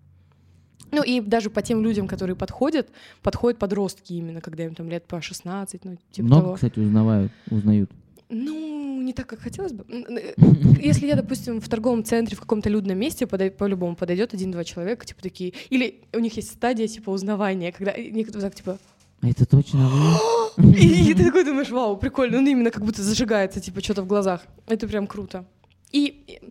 Ну 0.92 1.04
и 1.04 1.20
даже 1.22 1.50
по 1.50 1.62
тем 1.62 1.84
людям, 1.84 2.08
которые 2.08 2.36
подходят, 2.36 2.90
подходят 3.22 3.60
подростки 3.60 4.14
именно, 4.14 4.42
когда 4.42 4.64
им 4.66 4.74
там 4.74 4.90
лет 4.90 5.06
по 5.06 5.22
16, 5.22 5.86
ну 5.86 5.98
типа 6.12 6.26
Много, 6.26 6.42
того. 6.44 6.56
кстати, 6.56 6.80
узнавают, 6.80 7.32
узнают. 7.52 7.92
Ну, 8.30 9.02
не 9.02 9.14
так, 9.14 9.28
как 9.28 9.40
хотелось 9.40 9.74
бы. 9.74 9.86
Если 10.80 11.08
я, 11.08 11.16
допустим, 11.16 11.60
в 11.60 11.68
торговом 11.68 12.04
центре 12.04 12.38
в 12.38 12.42
каком-то 12.42 12.70
людном 12.70 12.98
месте 12.98 13.26
подой- 13.26 13.50
по-любому 13.50 13.96
подойдет 13.96 14.34
один-два 14.36 14.64
человека, 14.64 15.06
типа 15.06 15.22
такие, 15.22 15.54
или 15.70 16.02
у 16.14 16.20
них 16.20 16.36
есть 16.36 16.52
стадия 16.52 16.88
типа 16.88 17.10
узнавания, 17.10 17.72
когда 17.72 17.94
некоторые 17.98 18.50
так 18.50 18.56
типа, 18.56 18.78
это 19.22 19.46
точно 19.46 19.90
вы? 19.90 20.74
и, 20.80 21.12
и 21.12 21.14
ты 21.14 21.26
такой 21.26 21.44
думаешь, 21.44 21.70
вау, 21.70 21.98
прикольно, 21.98 22.38
он 22.38 22.48
именно 22.48 22.72
как 22.72 22.86
будто 22.86 23.02
зажигается, 23.02 23.60
типа 23.60 23.82
что-то 23.82 24.04
в 24.04 24.08
глазах. 24.08 24.44
Это 24.68 24.88
прям 24.88 25.08
круто. 25.08 25.46
И 25.92 26.24
э, 26.28 26.48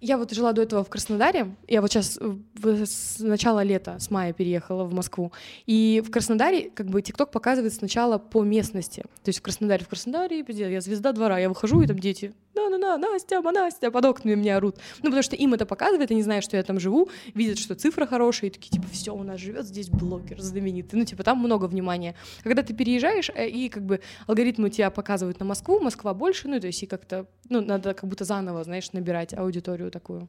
я 0.00 0.18
вот 0.18 0.32
жила 0.32 0.52
до 0.52 0.62
этого 0.62 0.84
в 0.84 0.88
Краснодаре, 0.88 1.54
я 1.68 1.80
вот 1.80 1.90
сейчас 1.90 2.18
с 2.18 3.18
начала 3.18 3.62
лета, 3.62 3.98
с 3.98 4.10
мая 4.10 4.32
переехала 4.32 4.84
в 4.84 4.92
Москву, 4.92 5.32
и 5.66 6.02
в 6.06 6.10
Краснодаре 6.10 6.70
как 6.70 6.86
бы 6.86 7.02
ТикТок 7.02 7.30
показывает 7.30 7.72
сначала 7.72 8.18
по 8.18 8.42
местности. 8.42 9.02
То 9.22 9.28
есть 9.28 9.38
в 9.38 9.42
Краснодаре, 9.42 9.84
в 9.84 9.88
Краснодаре, 9.88 10.44
я 10.48 10.80
звезда 10.80 11.12
двора, 11.12 11.38
я 11.38 11.48
выхожу, 11.48 11.82
и 11.82 11.86
там 11.86 11.98
дети, 11.98 12.34
на-на-на, 12.56 12.98
Настя, 12.98 13.40
Настя, 13.40 13.90
под 13.90 14.04
окнами 14.04 14.34
меня 14.34 14.56
орут. 14.56 14.76
Ну, 14.98 15.04
потому 15.04 15.22
что 15.22 15.36
им 15.36 15.54
это 15.54 15.66
показывает, 15.66 16.10
они 16.10 16.22
знают, 16.22 16.44
что 16.44 16.56
я 16.56 16.62
там 16.62 16.80
живу, 16.80 17.08
видят, 17.34 17.58
что 17.58 17.74
цифра 17.74 18.06
хорошая, 18.06 18.50
и 18.50 18.52
такие, 18.52 18.70
типа, 18.70 18.86
все, 18.90 19.14
у 19.14 19.22
нас 19.22 19.40
живет 19.40 19.66
здесь 19.66 19.88
блогер 19.88 20.40
знаменитый. 20.40 20.98
Ну, 20.98 21.04
типа, 21.04 21.22
там 21.22 21.38
много 21.38 21.66
внимания. 21.66 22.14
Когда 22.42 22.62
ты 22.62 22.74
переезжаешь, 22.74 23.30
э, 23.34 23.48
и 23.48 23.68
как 23.68 23.84
бы 23.84 24.00
алгоритмы 24.26 24.70
тебя 24.70 24.90
показывают 24.90 25.38
на 25.38 25.46
Москву, 25.46 25.80
Москва 25.80 26.14
больше, 26.14 26.48
ну, 26.48 26.58
то 26.60 26.66
есть 26.66 26.82
и 26.82 26.86
как-то, 26.86 27.26
ну, 27.48 27.60
надо 27.60 27.94
как 27.94 28.08
будто 28.08 28.24
заново, 28.24 28.64
знаешь, 28.64 28.92
набирать 28.92 29.34
аудиторию 29.34 29.90
такую. 29.90 30.28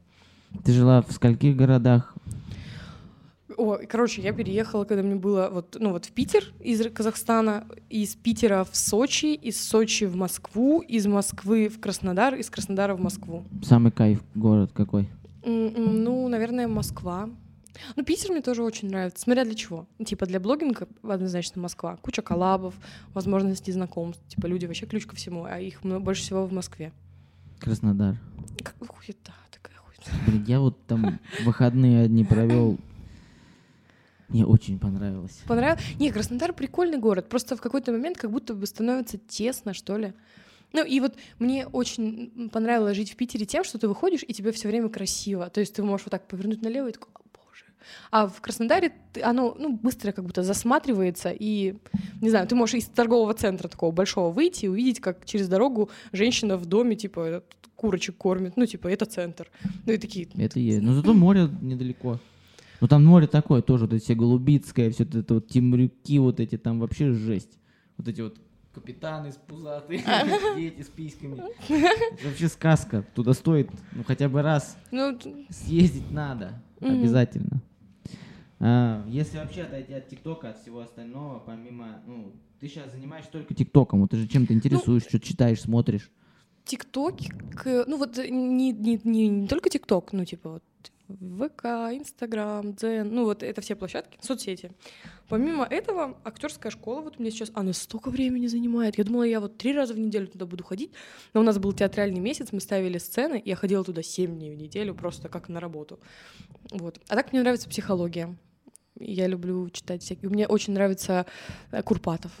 Ты 0.64 0.72
жила 0.72 1.02
в 1.02 1.12
скольких 1.12 1.56
городах? 1.56 2.14
О, 3.58 3.76
короче, 3.88 4.22
я 4.22 4.32
переехала, 4.32 4.84
когда 4.84 5.02
мне 5.02 5.16
было 5.16 5.50
вот, 5.52 5.76
ну 5.80 5.90
вот 5.90 6.04
в 6.04 6.12
Питер 6.12 6.44
из 6.60 6.80
Казахстана, 6.92 7.66
из 7.90 8.14
Питера 8.14 8.62
в 8.62 8.76
Сочи, 8.76 9.34
из 9.34 9.60
Сочи 9.60 10.04
в 10.04 10.14
Москву, 10.14 10.80
из 10.80 11.06
Москвы 11.08 11.68
в 11.68 11.80
Краснодар, 11.80 12.36
из 12.36 12.50
Краснодара 12.50 12.94
в 12.94 13.00
Москву. 13.00 13.44
Самый 13.64 13.90
кайф 13.90 14.22
город 14.36 14.70
какой? 14.72 15.08
М, 15.42 15.74
м, 15.74 16.04
Ну, 16.04 16.28
наверное, 16.28 16.68
Москва. 16.68 17.28
Ну, 17.96 18.04
Питер 18.04 18.30
мне 18.30 18.42
тоже 18.42 18.62
очень 18.62 18.88
нравится, 18.90 19.20
смотря 19.20 19.44
для 19.44 19.54
чего. 19.56 19.88
Типа 20.04 20.26
для 20.26 20.38
блогинга 20.38 20.86
однозначно 21.02 21.60
Москва. 21.60 21.96
Куча 21.96 22.22
коллабов, 22.22 22.74
возможностей 23.12 23.72
знакомств. 23.72 24.22
Типа 24.28 24.46
люди 24.46 24.66
вообще 24.66 24.86
ключ 24.86 25.06
ко 25.06 25.16
всему, 25.16 25.44
а 25.44 25.58
их 25.58 25.82
больше 25.82 26.22
всего 26.22 26.46
в 26.46 26.52
Москве. 26.52 26.92
Краснодар. 27.58 28.16
Как 28.62 28.76
хуета 28.88 29.32
такая 29.50 29.76
хуета. 29.78 30.10
Блин, 30.28 30.44
я 30.46 30.60
вот 30.60 30.86
там 30.86 31.18
выходные 31.44 32.04
одни 32.04 32.24
провел. 32.24 32.78
Мне 34.28 34.44
очень 34.44 34.78
понравилось. 34.78 35.40
Понравилось? 35.46 35.82
Не, 35.98 36.10
Краснодар 36.12 36.52
прикольный 36.52 36.98
город. 36.98 37.28
Просто 37.28 37.56
в 37.56 37.60
какой-то 37.60 37.92
момент 37.92 38.18
как 38.18 38.30
будто 38.30 38.54
бы 38.54 38.66
становится 38.66 39.18
тесно, 39.18 39.72
что 39.74 39.96
ли. 39.96 40.12
Ну 40.74 40.84
и 40.84 41.00
вот 41.00 41.14
мне 41.38 41.66
очень 41.66 42.50
понравилось 42.52 42.94
жить 42.96 43.12
в 43.12 43.16
Питере 43.16 43.46
тем, 43.46 43.64
что 43.64 43.78
ты 43.78 43.88
выходишь, 43.88 44.22
и 44.26 44.34
тебе 44.34 44.52
все 44.52 44.68
время 44.68 44.90
красиво. 44.90 45.48
То 45.48 45.60
есть 45.60 45.74
ты 45.74 45.82
можешь 45.82 46.04
вот 46.04 46.10
так 46.10 46.28
повернуть 46.28 46.60
налево 46.62 46.88
и 46.88 46.92
такой, 46.92 47.08
о 47.14 47.20
боже. 47.32 47.64
А 48.10 48.26
в 48.28 48.38
Краснодаре 48.42 48.92
ты- 49.14 49.22
оно 49.22 49.56
ну, 49.58 49.72
быстро 49.72 50.12
как 50.12 50.26
будто 50.26 50.42
засматривается, 50.42 51.30
и, 51.30 51.76
не 52.20 52.28
знаю, 52.28 52.46
ты 52.46 52.54
можешь 52.54 52.74
из 52.74 52.84
торгового 52.84 53.32
центра 53.32 53.68
такого 53.68 53.92
большого 53.92 54.30
выйти 54.30 54.66
и 54.66 54.68
увидеть, 54.68 55.00
как 55.00 55.24
через 55.24 55.48
дорогу 55.48 55.88
женщина 56.12 56.58
в 56.58 56.66
доме, 56.66 56.96
типа, 56.96 57.42
курочек 57.74 58.18
кормит, 58.18 58.58
ну, 58.58 58.66
типа, 58.66 58.88
это 58.88 59.06
центр. 59.06 59.50
Ну 59.86 59.92
и 59.94 59.96
такие, 59.96 60.28
Это 60.36 60.58
есть. 60.60 60.82
Но 60.82 60.92
зато 60.92 61.14
море 61.14 61.48
недалеко. 61.62 62.18
Ну 62.80 62.86
там 62.88 63.04
море 63.04 63.26
такое 63.26 63.60
тоже, 63.62 63.84
вот 63.86 63.94
эти 63.94 64.04
все 64.04 64.14
Голубицкое, 64.14 64.90
все 64.90 65.04
это 65.04 65.34
вот 65.34 65.48
Темрюки, 65.48 66.18
вот 66.18 66.40
эти 66.40 66.56
там 66.56 66.78
вообще 66.80 67.12
жесть. 67.12 67.58
Вот 67.96 68.06
эти 68.08 68.20
вот 68.20 68.38
капитаны 68.72 69.32
с 69.32 69.36
пузатые, 69.36 70.02
дети 70.56 70.82
с 70.82 70.88
письками. 70.88 71.40
Это 71.68 72.28
вообще 72.28 72.48
сказка. 72.48 73.04
Туда 73.14 73.32
стоит, 73.32 73.70
ну 73.92 74.04
хотя 74.04 74.28
бы 74.28 74.42
раз 74.42 74.76
ну, 74.92 75.18
съездить 75.50 76.10
надо. 76.10 76.62
Обязательно. 76.80 77.60
А, 78.60 79.04
если 79.08 79.38
вообще 79.38 79.62
отойти 79.62 79.92
от 79.92 80.08
ТикТока, 80.08 80.50
от 80.50 80.60
всего 80.60 80.80
остального, 80.80 81.38
помимо, 81.40 82.00
ну, 82.06 82.32
ты 82.60 82.68
сейчас 82.68 82.90
занимаешься 82.92 83.30
только 83.30 83.54
ТикТоком, 83.54 84.00
вот 84.00 84.10
ты 84.10 84.16
же 84.16 84.26
чем-то 84.28 84.52
интересуешься, 84.52 85.08
что-то 85.08 85.26
читаешь, 85.26 85.60
смотришь. 85.60 86.10
ТикТок, 86.64 87.16
к- 87.54 87.84
ну 87.86 87.96
вот 87.98 88.18
э, 88.18 88.28
не, 88.28 88.72
не, 88.72 89.00
не, 89.04 89.28
не 89.28 89.48
только 89.48 89.70
ТикТок, 89.70 90.12
ну 90.12 90.24
типа 90.24 90.50
вот 90.54 90.62
ВК, 91.08 91.64
Инстаграм, 91.92 92.74
Дзен, 92.74 93.08
ну 93.14 93.24
вот 93.24 93.42
это 93.42 93.60
все 93.62 93.74
площадки, 93.74 94.18
соцсети. 94.20 94.72
Помимо 95.28 95.64
этого, 95.64 96.18
актерская 96.22 96.70
школа 96.70 97.00
вот 97.00 97.16
у 97.18 97.22
меня 97.22 97.30
сейчас, 97.30 97.50
она 97.54 97.72
столько 97.72 98.10
времени 98.10 98.46
занимает. 98.46 98.98
Я 98.98 99.04
думала, 99.04 99.22
я 99.22 99.40
вот 99.40 99.56
три 99.56 99.72
раза 99.72 99.94
в 99.94 99.98
неделю 99.98 100.26
туда 100.26 100.44
буду 100.44 100.64
ходить, 100.64 100.92
но 101.32 101.40
у 101.40 101.44
нас 101.44 101.58
был 101.58 101.72
театральный 101.72 102.20
месяц, 102.20 102.48
мы 102.52 102.60
ставили 102.60 102.98
сцены, 102.98 103.40
я 103.44 103.56
ходила 103.56 103.84
туда 103.84 104.02
семь 104.02 104.36
дней 104.36 104.54
в 104.54 104.58
неделю, 104.58 104.94
просто 104.94 105.28
как 105.28 105.48
на 105.48 105.60
работу. 105.60 105.98
Вот. 106.70 107.00
А 107.08 107.16
так 107.16 107.32
мне 107.32 107.40
нравится 107.40 107.68
психология. 107.68 108.36
Я 109.00 109.28
люблю 109.28 109.70
читать 109.70 110.02
всякие. 110.02 110.28
Мне 110.28 110.46
очень 110.46 110.72
нравится 110.72 111.24
э, 111.70 111.82
Курпатов. 111.82 112.32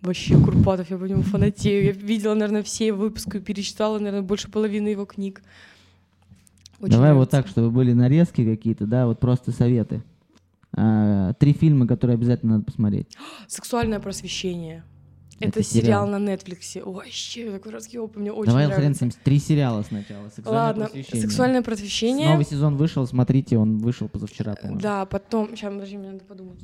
Вообще, 0.00 0.34
Курпатов, 0.34 0.90
я 0.90 0.96
по 0.96 1.04
нему 1.04 1.22
фанатею. 1.22 1.84
Я 1.84 1.92
видела, 1.92 2.34
наверное, 2.34 2.62
все 2.62 2.92
выпуски, 2.92 3.38
перечитала, 3.38 3.98
наверное, 3.98 4.22
больше 4.22 4.50
половины 4.50 4.88
его 4.88 5.04
книг. 5.04 5.42
Очень 6.80 6.92
Давай 6.92 7.10
нравится. 7.10 7.18
вот 7.18 7.30
так, 7.30 7.46
чтобы 7.46 7.70
были 7.70 7.92
нарезки 7.92 8.44
какие-то, 8.44 8.86
да, 8.86 9.06
вот 9.06 9.20
просто 9.20 9.52
советы. 9.52 10.02
А, 10.72 11.34
три 11.34 11.52
фильма, 11.52 11.86
которые 11.86 12.14
обязательно 12.14 12.54
надо 12.54 12.64
посмотреть. 12.64 13.16
Сексуальное 13.46 14.00
просвещение. 14.00 14.84
Это, 15.40 15.60
это 15.60 15.62
сериал. 15.62 16.06
на 16.06 16.16
Netflix. 16.16 16.80
Ой, 16.82 16.92
вообще, 16.92 17.50
такой 17.50 17.72
разъеб, 17.72 18.16
мне 18.16 18.32
очень 18.32 18.50
Давай 18.50 18.66
нравится. 18.66 19.00
Давай 19.00 19.14
три 19.24 19.38
сериала 19.38 19.82
сначала. 19.82 20.28
Сексуальное 20.28 20.62
Ладно, 20.66 20.84
просвещение. 20.86 21.22
сексуальное 21.22 21.62
просвещение. 21.62 22.28
Новый 22.28 22.44
сезон 22.44 22.76
вышел, 22.76 23.06
смотрите, 23.06 23.56
он 23.56 23.78
вышел 23.78 24.08
позавчера, 24.08 24.54
по-моему. 24.54 24.80
Да, 24.80 25.06
потом, 25.06 25.56
сейчас, 25.56 25.72
подожди, 25.72 25.96
мне 25.96 26.12
надо 26.12 26.24
подумать. 26.24 26.60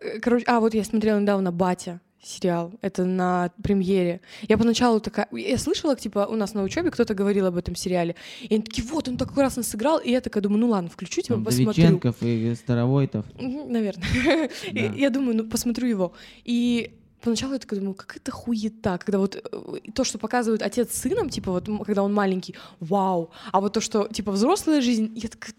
Э, 0.00 0.18
короче, 0.20 0.44
а, 0.46 0.60
вот 0.60 0.74
я 0.74 0.84
смотрела 0.84 1.18
недавно 1.20 1.52
«Батя» 1.52 2.00
сериал. 2.24 2.72
Это 2.80 3.04
на 3.04 3.50
премьере. 3.62 4.20
Я 4.48 4.58
поначалу 4.58 5.00
такая... 5.00 5.28
Я 5.32 5.58
слышала, 5.58 5.96
типа, 5.96 6.26
у 6.30 6.36
нас 6.36 6.54
на 6.54 6.62
учебе 6.62 6.90
кто-то 6.90 7.14
говорил 7.14 7.46
об 7.46 7.56
этом 7.56 7.76
сериале. 7.76 8.16
И 8.40 8.54
они 8.54 8.62
такие, 8.62 8.86
вот, 8.86 9.08
он 9.08 9.16
так 9.16 9.32
классно 9.32 9.62
сыграл. 9.62 9.98
И 9.98 10.10
я 10.10 10.20
такая 10.20 10.42
думаю, 10.42 10.60
ну 10.60 10.68
ладно, 10.68 10.90
включу, 10.90 11.20
типа, 11.22 11.34
Там 11.34 11.44
посмотрю. 11.44 11.82
Довиченков 11.82 12.16
и 12.22 12.54
Старовойтов. 12.54 13.26
Наверное. 13.38 14.04
Да. 14.72 14.80
Я 14.80 15.10
думаю, 15.10 15.36
ну, 15.36 15.44
посмотрю 15.44 15.88
его. 15.88 16.12
И 16.44 16.94
поначалу 17.24 17.54
я 17.54 17.58
такая 17.58 17.80
думаю, 17.80 17.94
как 17.94 18.16
это 18.16 18.30
хуета, 18.30 18.98
когда 18.98 19.18
вот 19.18 19.36
э, 19.36 19.90
то, 19.94 20.04
что 20.04 20.18
показывают 20.18 20.62
отец 20.62 20.92
с 20.92 21.00
сыном, 21.00 21.30
типа 21.30 21.50
вот 21.52 21.68
когда 21.84 22.02
он 22.02 22.12
маленький, 22.12 22.54
вау, 22.80 23.30
а 23.52 23.60
вот 23.60 23.72
то, 23.72 23.80
что 23.80 24.08
типа 24.08 24.32
взрослая 24.32 24.80
жизнь, 24.80 25.12
я 25.16 25.28
такая, 25.28 25.54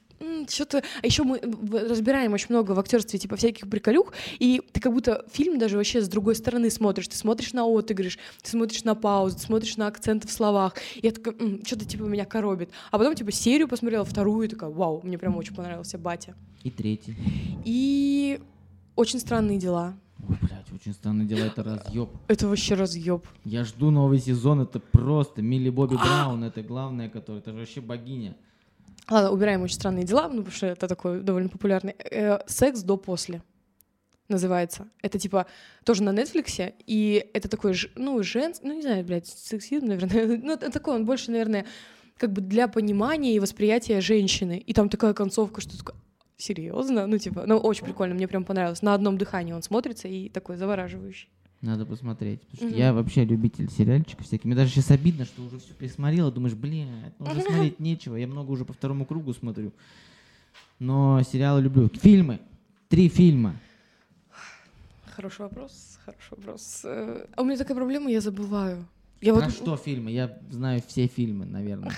что-то... 0.49 0.84
А 1.01 1.05
еще 1.05 1.24
мы 1.24 1.39
разбираем 1.39 2.34
очень 2.34 2.47
много 2.49 2.72
в 2.72 2.80
актерстве, 2.80 3.20
типа, 3.20 3.36
всяких 3.36 3.70
приколюх, 3.70 4.13
и 4.39 4.61
ты 4.72 4.80
как 4.80 4.93
будто 4.93 5.26
фильм 5.32 5.59
даже 5.59 5.78
вообще 5.78 6.01
с 6.01 6.07
другой 6.07 6.36
стороны 6.36 6.70
смотришь. 6.70 7.07
Ты 7.07 7.18
смотришь 7.18 7.53
на 7.53 7.66
отыгрыш, 7.66 8.18
ты 8.41 8.49
смотришь 8.49 8.84
на 8.84 8.95
паузу, 8.95 9.38
ты 9.38 9.43
смотришь 9.43 9.78
на 9.78 9.88
акценты 9.88 10.28
в 10.28 10.32
словах. 10.32 10.76
И 10.95 11.05
я 11.05 11.11
такая, 11.11 11.36
что-то, 11.66 11.86
типа, 11.86 12.03
меня 12.03 12.26
коробит. 12.26 12.70
А 12.91 12.97
потом, 12.97 13.16
типа, 13.16 13.32
серию 13.32 13.68
посмотрела, 13.68 14.05
вторую, 14.05 14.47
и 14.47 14.49
такая, 14.49 14.70
вау, 14.70 15.01
мне 15.03 15.18
прям 15.18 15.36
очень 15.36 15.55
понравился 15.55 15.97
«Батя». 15.97 16.36
И 16.63 16.72
третий. 16.72 17.16
И 17.63 18.39
«Очень 18.95 19.20
странные 19.20 19.57
дела». 19.57 19.95
Ой, 20.28 20.38
блядь, 20.41 20.72
очень 20.74 20.93
странные 20.93 21.28
дела, 21.28 21.45
это 21.45 21.61
разъеб. 21.63 22.09
Это 22.28 22.47
вообще 22.47 22.76
разъеб. 22.76 23.26
Я 23.43 23.63
жду 23.63 23.91
новый 23.91 24.20
сезон, 24.20 24.61
это 24.61 24.80
просто 24.80 25.41
Милли 25.41 25.70
Бобби 25.70 25.95
Браун, 26.03 26.43
это 26.43 26.63
главное, 26.63 27.09
которая, 27.09 27.41
это 27.41 27.51
же 27.51 27.59
вообще 27.59 27.82
богиня. 27.82 28.36
Ладно, 29.10 29.32
убираем 29.32 29.62
очень 29.62 29.76
странные 29.76 30.03
дела, 30.03 30.28
ну, 30.28 30.38
потому 30.38 30.51
что 30.51 30.68
это 30.68 30.88
такой 30.88 31.22
довольно 31.22 31.49
популярный. 31.49 31.95
Э, 32.12 32.39
секс 32.47 32.82
до-после 32.82 33.43
называется. 34.28 34.88
Это 35.01 35.20
типа 35.20 35.45
тоже 35.84 36.03
на 36.03 36.10
Netflix, 36.10 36.74
и 36.88 37.30
это 37.34 37.47
такой, 37.47 37.76
ну, 37.95 38.22
женский, 38.24 38.68
ну, 38.68 38.74
не 38.74 38.82
знаю, 38.82 39.06
блядь, 39.06 39.28
сексизм, 39.28 39.88
наверное. 39.88 40.38
ну, 40.43 40.53
это 40.53 40.72
такой, 40.72 40.95
он 40.95 41.06
больше, 41.06 41.30
наверное, 41.30 41.66
как 42.18 42.32
бы 42.32 42.41
для 42.41 42.68
понимания 42.68 43.36
и 43.36 43.39
восприятия 43.39 44.01
женщины. 44.01 44.58
И 44.58 44.74
там 44.74 44.89
такая 44.89 45.14
концовка, 45.14 45.62
что 45.62 45.78
такое, 45.78 45.95
серьезно? 46.38 47.06
Ну, 47.06 47.18
типа, 47.20 47.43
ну, 47.45 47.58
очень 47.58 47.86
прикольно, 47.86 48.16
мне 48.16 48.28
прям 48.28 48.43
понравилось. 48.43 48.82
На 48.82 48.95
одном 48.95 49.18
дыхании 49.18 49.53
он 49.53 49.62
смотрится 49.62 50.08
и 50.08 50.30
такой 50.30 50.58
завораживающий. 50.58 51.30
Надо 51.66 51.86
посмотреть. 51.88 52.41
Потому 52.41 52.57
что 52.57 52.78
mm-hmm. 52.78 52.80
я 52.80 52.93
вообще 52.93 53.26
любитель 53.26 53.72
сериальчиков 53.72 54.28
всяких. 54.28 54.45
Мне 54.45 54.55
даже 54.55 54.70
сейчас 54.70 54.91
обидно, 54.91 55.26
что 55.26 55.41
уже 55.41 55.57
все 55.57 55.74
пересмотрела. 55.74 56.32
Думаешь, 56.32 56.53
блин, 56.53 56.89
ну 57.18 57.32
уже 57.32 57.41
смотреть 57.41 57.80
нечего. 57.80 58.16
Я 58.16 58.28
много 58.28 58.51
уже 58.51 58.66
по 58.66 58.74
второму 58.74 59.05
кругу 59.05 59.34
смотрю. 59.34 59.72
Но 60.78 61.24
сериалы 61.24 61.61
люблю. 61.61 61.89
Фильмы. 61.89 62.39
Три 62.88 63.09
фильма. 63.09 63.55
Хороший 65.07 65.41
вопрос. 65.41 65.97
Хороший 66.05 66.30
вопрос. 66.38 66.82
Э, 66.84 67.26
а 67.36 67.41
у 67.41 67.45
меня 67.45 67.57
такая 67.57 67.76
проблема, 67.76 68.11
я 68.11 68.22
забываю. 68.22 68.86
Я 69.22 69.34
Про 69.34 69.45
вот... 69.45 69.53
что 69.53 69.76
фильмы? 69.76 70.11
Я 70.11 70.38
знаю 70.51 70.84
все 70.86 71.07
фильмы, 71.07 71.45
наверное. 71.45 71.91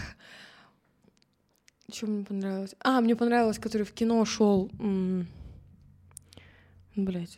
Что 1.92 2.08
мне 2.08 2.24
понравилось? 2.24 2.76
А, 2.80 3.02
мне 3.02 3.18
понравилось, 3.18 3.60
который 3.60 3.84
в 3.84 3.92
кино 3.92 4.24
шел. 4.24 4.72
Блять, 6.96 7.38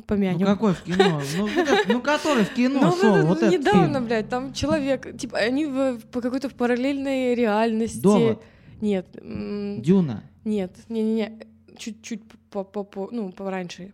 помянем. 0.00 0.40
Ну 0.40 0.46
какой 0.46 0.74
в 0.74 0.82
кино? 0.82 1.20
Ну, 1.36 1.48
ну 1.88 2.00
который 2.00 2.44
в 2.44 2.54
кино 2.54 2.80
ну, 2.80 2.96
шел? 2.96 3.26
Вот 3.26 3.42
недавно, 3.42 3.96
этот 3.96 4.06
блядь, 4.06 4.28
там 4.28 4.52
человек, 4.52 5.16
типа, 5.16 5.38
они 5.38 5.66
в, 5.66 6.00
по 6.10 6.20
какой-то 6.20 6.48
параллельной 6.50 7.34
реальности. 7.34 8.00
Довод? 8.00 8.42
Нет. 8.80 9.06
Дюна? 9.12 10.24
Нет, 10.44 10.72
не-не-не, 10.88 11.46
чуть-чуть 11.76 12.22
по, 12.50 12.64
по, 12.64 12.82
по, 12.82 13.08
ну, 13.12 13.30
пораньше. 13.30 13.92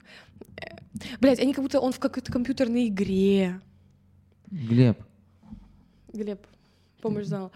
Блять, 1.20 1.38
они 1.40 1.52
как 1.52 1.62
будто 1.62 1.80
он 1.80 1.92
в 1.92 1.98
какой-то 1.98 2.32
компьютерной 2.32 2.88
игре. 2.88 3.60
Глеб. 4.50 4.98
Глеб, 6.12 6.40
помощь 7.02 7.26
зала. 7.26 7.50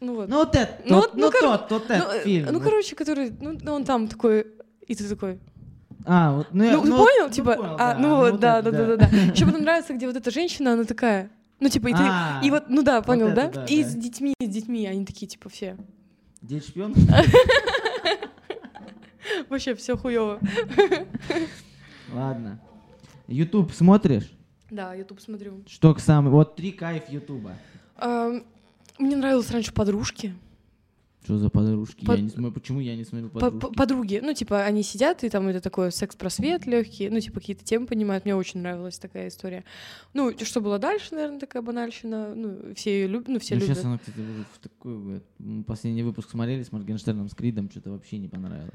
Ну 0.00 0.14
вот. 0.14 0.28
Ну 0.28 0.36
вот 0.36 0.54
этот, 0.54 0.86
ну, 0.86 1.00
тот, 1.00 1.14
ну, 1.14 1.20
ну, 1.26 1.30
тот, 1.40 1.68
тот 1.68 1.90
этот 1.90 2.14
ну, 2.14 2.20
фильм. 2.20 2.48
Ну, 2.52 2.60
короче, 2.60 2.94
который, 2.94 3.30
ну, 3.40 3.72
он 3.72 3.84
там 3.84 4.08
такой, 4.08 4.46
и 4.86 4.94
ты 4.94 5.08
такой, 5.08 5.40
а, 6.06 6.36
вот, 6.36 6.48
ну, 6.52 6.64
я, 6.64 6.72
ну, 6.72 6.84
ну 6.84 6.96
понял, 6.98 7.26
ну, 7.26 7.30
типа, 7.30 7.54
понял, 7.54 7.74
а, 7.74 7.94
да, 7.94 7.98
ну 7.98 8.16
вот, 8.16 8.40
да, 8.40 8.62
да, 8.62 8.70
да, 8.70 8.86
да, 8.86 8.96
да. 8.96 9.06
Еще 9.34 9.46
потом 9.46 9.62
нравится, 9.62 9.94
где 9.94 10.06
вот 10.06 10.16
эта 10.16 10.30
женщина, 10.30 10.72
она 10.72 10.84
такая, 10.84 11.30
ну 11.60 11.68
типа, 11.68 11.88
и 11.88 11.92
ты, 11.92 12.02
а, 12.02 12.40
и 12.42 12.50
вот, 12.50 12.64
ну 12.68 12.82
да, 12.82 13.02
понял, 13.02 13.32
да? 13.34 13.50
И 13.68 13.84
с 13.84 13.94
детьми, 13.94 14.34
с 14.40 14.48
детьми, 14.48 14.86
они 14.86 15.04
такие, 15.04 15.26
типа, 15.26 15.48
все. 15.48 15.76
Дети 16.42 16.66
шпион? 16.66 16.94
Вообще 19.48 19.74
все 19.74 19.96
хуево. 19.96 20.40
Ладно. 22.12 22.60
Ютуб 23.28 23.72
смотришь? 23.72 24.32
Да, 24.70 24.94
Ютуб 24.94 25.20
смотрю. 25.20 25.62
Что 25.66 25.96
самый, 25.98 26.30
вот 26.30 26.56
три 26.56 26.72
кайф 26.72 27.08
Ютуба. 27.08 27.52
Мне 28.98 29.16
нравилось 29.16 29.50
раньше 29.50 29.72
подружки. 29.72 30.34
Что 31.22 31.36
за 31.36 31.50
подружки? 31.50 32.04
Под... 32.04 32.16
Я 32.16 32.22
не 32.22 32.30
смотрю, 32.30 32.52
почему 32.52 32.80
я 32.80 32.96
не 32.96 33.04
смотрю 33.04 33.28
подружки? 33.28 33.74
Подруги. 33.76 34.20
Ну, 34.22 34.32
типа, 34.32 34.64
они 34.64 34.82
сидят, 34.82 35.22
и 35.22 35.28
там 35.28 35.48
это 35.48 35.60
такой 35.60 35.92
секс-просвет 35.92 36.66
легкий, 36.66 37.10
ну, 37.10 37.20
типа, 37.20 37.40
какие-то 37.40 37.64
темы 37.64 37.86
понимают. 37.86 38.24
Мне 38.24 38.34
очень 38.34 38.60
нравилась 38.60 38.98
такая 38.98 39.28
история. 39.28 39.64
Ну, 40.14 40.32
что 40.42 40.60
было 40.60 40.78
дальше, 40.78 41.14
наверное, 41.14 41.38
такая 41.38 41.62
банальщина. 41.62 42.34
Ну, 42.34 42.74
все 42.74 43.02
ее 43.02 43.06
любят, 43.06 43.28
ну, 43.28 43.38
все 43.38 43.54
ну, 43.54 43.60
любят. 43.60 43.76
Сейчас 43.76 43.84
она, 43.84 43.98
кстати, 43.98 44.18
в 44.18 44.58
такой... 44.58 45.22
Последний 45.66 46.02
выпуск 46.02 46.30
смотрели 46.30 46.62
с 46.62 46.72
Моргенштерном, 46.72 47.28
с 47.28 47.34
Кридом, 47.34 47.70
что-то 47.70 47.90
вообще 47.90 48.18
не 48.18 48.28
понравилось. 48.28 48.70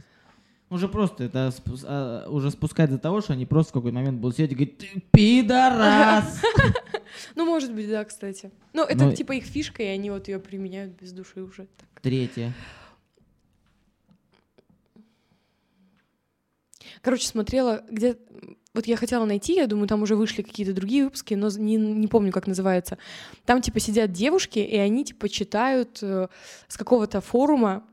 Уже 0.70 0.88
просто 0.88 1.26
это 1.26 1.53
а, 1.84 2.28
уже 2.28 2.49
спускать 2.49 2.89
до 2.89 2.97
того, 2.97 3.22
что 3.22 3.34
они 3.34 3.45
просто 3.45 3.72
в 3.72 3.74
какой-то 3.74 3.95
момент 3.95 4.20
будут 4.20 4.36
сидеть 4.36 4.51
и 4.51 4.55
говорить, 4.55 4.78
ты 4.78 5.03
пидорас! 5.11 6.41
Ну, 7.36 7.45
может 7.45 7.74
быть, 7.74 7.89
да, 7.89 8.03
кстати. 8.03 8.51
Ну, 8.74 8.84
это 8.84 9.16
типа 9.16 9.34
их 9.34 9.45
фишка, 9.45 9.84
и 9.84 9.86
они 9.86 10.09
вот 10.09 10.28
ее 10.28 10.38
применяют 10.38 10.99
без 10.99 11.13
души 11.13 11.41
уже. 11.41 11.68
Третье. 12.01 12.53
Короче, 17.01 17.28
смотрела, 17.28 17.84
где... 17.89 18.18
Вот 18.74 18.88
я 18.88 18.97
хотела 18.97 19.24
найти, 19.24 19.53
я 19.53 19.68
думаю, 19.68 19.88
там 19.88 20.01
уже 20.01 20.16
вышли 20.18 20.41
какие-то 20.41 20.74
другие 20.74 21.05
выпуски, 21.05 21.36
но 21.36 21.49
не, 21.57 21.78
не 21.78 22.07
помню, 22.07 22.34
как 22.34 22.47
называется. 22.47 22.97
Там, 23.45 23.61
типа, 23.61 23.80
сидят 23.80 24.11
девушки, 24.11 24.59
и 24.59 24.76
они, 24.76 25.05
типа, 25.05 25.30
читают 25.30 25.99
э, 26.01 26.28
с 26.68 26.76
какого-то 26.76 27.22
форума 27.22 27.86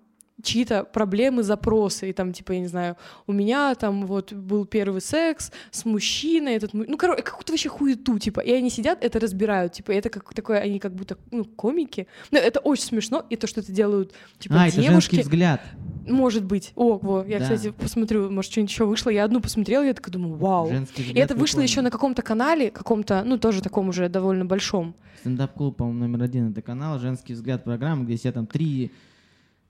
чьи-то 0.42 0.84
проблемы, 0.84 1.42
запросы, 1.42 2.10
и 2.10 2.12
там, 2.12 2.32
типа, 2.32 2.52
я 2.52 2.60
не 2.60 2.66
знаю, 2.66 2.96
у 3.26 3.32
меня 3.32 3.74
там 3.74 4.06
вот 4.06 4.32
был 4.32 4.66
первый 4.66 5.00
секс 5.00 5.52
с 5.70 5.84
мужчиной, 5.84 6.54
этот, 6.54 6.74
ну, 6.74 6.96
короче, 6.96 7.22
какую-то 7.22 7.52
вообще 7.52 7.68
хуету, 7.68 8.18
типа, 8.18 8.40
и 8.40 8.52
они 8.52 8.70
сидят, 8.70 9.02
это 9.02 9.20
разбирают, 9.20 9.72
типа, 9.72 9.92
это 9.92 10.10
как 10.10 10.32
такое, 10.34 10.58
они 10.58 10.78
как 10.78 10.94
будто, 10.94 11.16
ну, 11.30 11.44
комики, 11.44 12.06
но 12.30 12.38
это 12.38 12.60
очень 12.60 12.84
смешно, 12.84 13.24
и 13.30 13.36
то, 13.36 13.46
что 13.46 13.60
это 13.60 13.72
делают, 13.72 14.12
типа, 14.38 14.56
а, 14.56 14.70
девушки. 14.70 14.80
это 14.80 14.92
женский 14.92 15.20
взгляд. 15.20 15.60
Может 16.06 16.44
быть. 16.44 16.72
О, 16.74 16.98
во, 16.98 17.24
я, 17.24 17.38
да. 17.38 17.44
кстати, 17.44 17.70
посмотрю, 17.70 18.30
может, 18.30 18.50
что-нибудь 18.50 18.72
еще 18.72 18.86
вышло. 18.86 19.10
Я 19.10 19.24
одну 19.24 19.40
посмотрела, 19.40 19.84
я 19.84 19.94
такая 19.94 20.12
думаю, 20.12 20.34
вау. 20.34 20.68
Женский 20.68 21.12
и 21.12 21.18
это 21.18 21.36
вышло 21.36 21.60
еще 21.60 21.80
на 21.80 21.90
каком-то 21.90 22.22
канале, 22.22 22.70
каком-то, 22.70 23.22
ну, 23.24 23.38
тоже 23.38 23.62
таком 23.62 23.88
уже 23.88 24.08
довольно 24.08 24.44
большом. 24.44 24.94
Стендап-клуб, 25.20 25.76
по-моему, 25.76 26.00
номер 26.00 26.24
один 26.24 26.50
это 26.50 26.62
канал 26.62 26.98
«Женский 26.98 27.34
взгляд» 27.34 27.62
программа, 27.62 28.04
где 28.04 28.16
все 28.16 28.32
там 28.32 28.46
три 28.46 28.90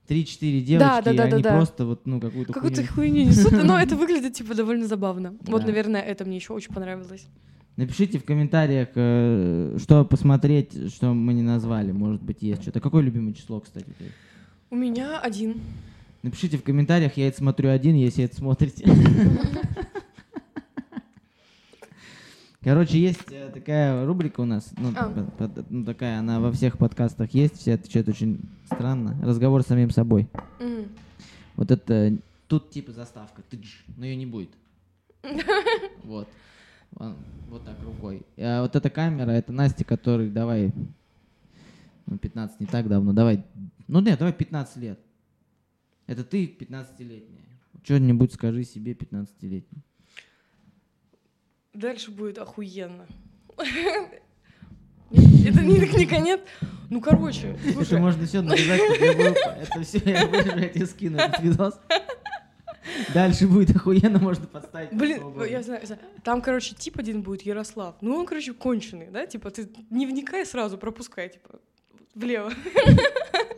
три-четыре 0.06 0.60
девочки, 0.60 0.88
да, 0.88 1.02
да, 1.02 1.12
да, 1.12 1.28
и 1.28 1.32
они 1.32 1.42
да, 1.42 1.56
просто 1.56 1.86
вот, 1.86 2.06
ну, 2.06 2.20
какую-то 2.20 2.52
Какую-то 2.52 2.86
хуйню 2.86 3.24
несут, 3.24 3.52
но 3.52 3.78
это 3.80 3.96
выглядит, 3.96 4.34
типа, 4.34 4.54
довольно 4.54 4.86
забавно. 4.86 5.34
Вот, 5.42 5.64
наверное, 5.64 6.00
это 6.00 6.24
мне 6.24 6.36
еще 6.36 6.52
очень 6.52 6.72
понравилось. 6.72 7.26
Напишите 7.76 8.18
в 8.18 8.24
комментариях, 8.24 8.88
э, 8.94 9.78
что 9.80 10.04
посмотреть, 10.04 10.92
что 10.92 11.14
мы 11.14 11.32
не 11.32 11.42
назвали. 11.42 11.92
Может 11.92 12.22
быть, 12.22 12.42
есть 12.42 12.62
что-то. 12.62 12.80
Какое 12.80 13.02
любимое 13.02 13.32
число, 13.32 13.60
кстати? 13.60 13.86
У 14.68 14.76
меня 14.76 15.18
один. 15.18 15.60
Напишите 16.22 16.58
в 16.58 16.62
комментариях, 16.62 17.16
я 17.16 17.28
это 17.28 17.38
смотрю 17.38 17.70
один, 17.70 17.94
если 17.94 18.24
это 18.24 18.36
смотрите. 18.36 18.84
Короче, 22.62 23.00
есть 23.00 23.32
э, 23.32 23.50
такая 23.52 24.06
рубрика 24.06 24.40
у 24.40 24.44
нас, 24.44 24.72
ну, 24.78 24.92
а. 24.94 25.12
ну 25.68 25.84
такая, 25.84 26.20
она 26.20 26.38
во 26.38 26.52
всех 26.52 26.78
подкастах 26.78 27.34
есть, 27.34 27.58
все 27.58 27.74
отвечают 27.74 28.08
очень 28.08 28.40
странно. 28.66 29.18
Разговор 29.20 29.62
с 29.62 29.66
самим 29.66 29.90
собой. 29.90 30.28
Mm. 30.60 30.88
Вот 31.56 31.72
это 31.72 32.16
тут 32.46 32.70
типа 32.70 32.92
заставка, 32.92 33.42
тыдж, 33.42 33.82
но 33.96 34.06
ее 34.06 34.16
не 34.16 34.26
будет. 34.26 34.50
Вот. 36.04 36.28
Вот 36.92 37.64
так 37.64 37.82
рукой. 37.84 38.22
А 38.36 38.62
вот 38.62 38.76
эта 38.76 38.90
камера, 38.90 39.30
это 39.30 39.52
Настя, 39.52 39.84
который, 39.84 40.30
давай, 40.30 40.72
ну, 42.06 42.18
15 42.18 42.60
не 42.60 42.66
так 42.66 42.88
давно, 42.88 43.12
давай, 43.12 43.44
ну 43.88 44.00
нет, 44.00 44.18
давай 44.18 44.34
15 44.34 44.76
лет. 44.76 45.00
Это 46.06 46.22
ты 46.22 46.46
15-летняя. 46.46 47.40
Что-нибудь 47.82 48.32
скажи 48.32 48.64
себе 48.64 48.92
15-летней. 48.92 49.82
Дальше 51.74 52.10
будет 52.10 52.38
охуенно. 52.38 53.06
Это 55.10 55.60
не, 55.62 55.78
не 55.78 56.06
конец. 56.06 56.40
Ну, 56.90 57.00
короче, 57.00 57.56
Это 57.64 57.72
слушай, 57.72 57.98
можно 57.98 58.26
все 58.26 58.42
нарезать, 58.42 58.80
это 59.00 59.82
все 59.82 59.98
я 60.04 60.26
вырежу, 60.26 60.58
я 60.58 60.68
тебе 60.68 60.86
скину 60.86 61.16
этот 61.18 61.40
видос. 61.42 61.80
Дальше 63.14 63.46
будет 63.46 63.74
охуенно, 63.74 64.18
можно 64.18 64.46
подставить. 64.46 64.92
блин, 64.92 65.22
я 65.48 65.62
знаю. 65.62 65.80
Там, 66.22 66.42
короче, 66.42 66.74
тип 66.74 66.98
один 66.98 67.22
будет 67.22 67.42
Ярослав. 67.42 67.94
Ну, 68.00 68.16
он, 68.16 68.26
короче, 68.26 68.52
конченый, 68.52 69.08
да? 69.10 69.26
Типа, 69.26 69.50
ты 69.50 69.68
не 69.90 70.06
вникай 70.06 70.44
сразу, 70.44 70.76
пропускай, 70.76 71.30
типа, 71.30 71.60
влево. 72.14 72.52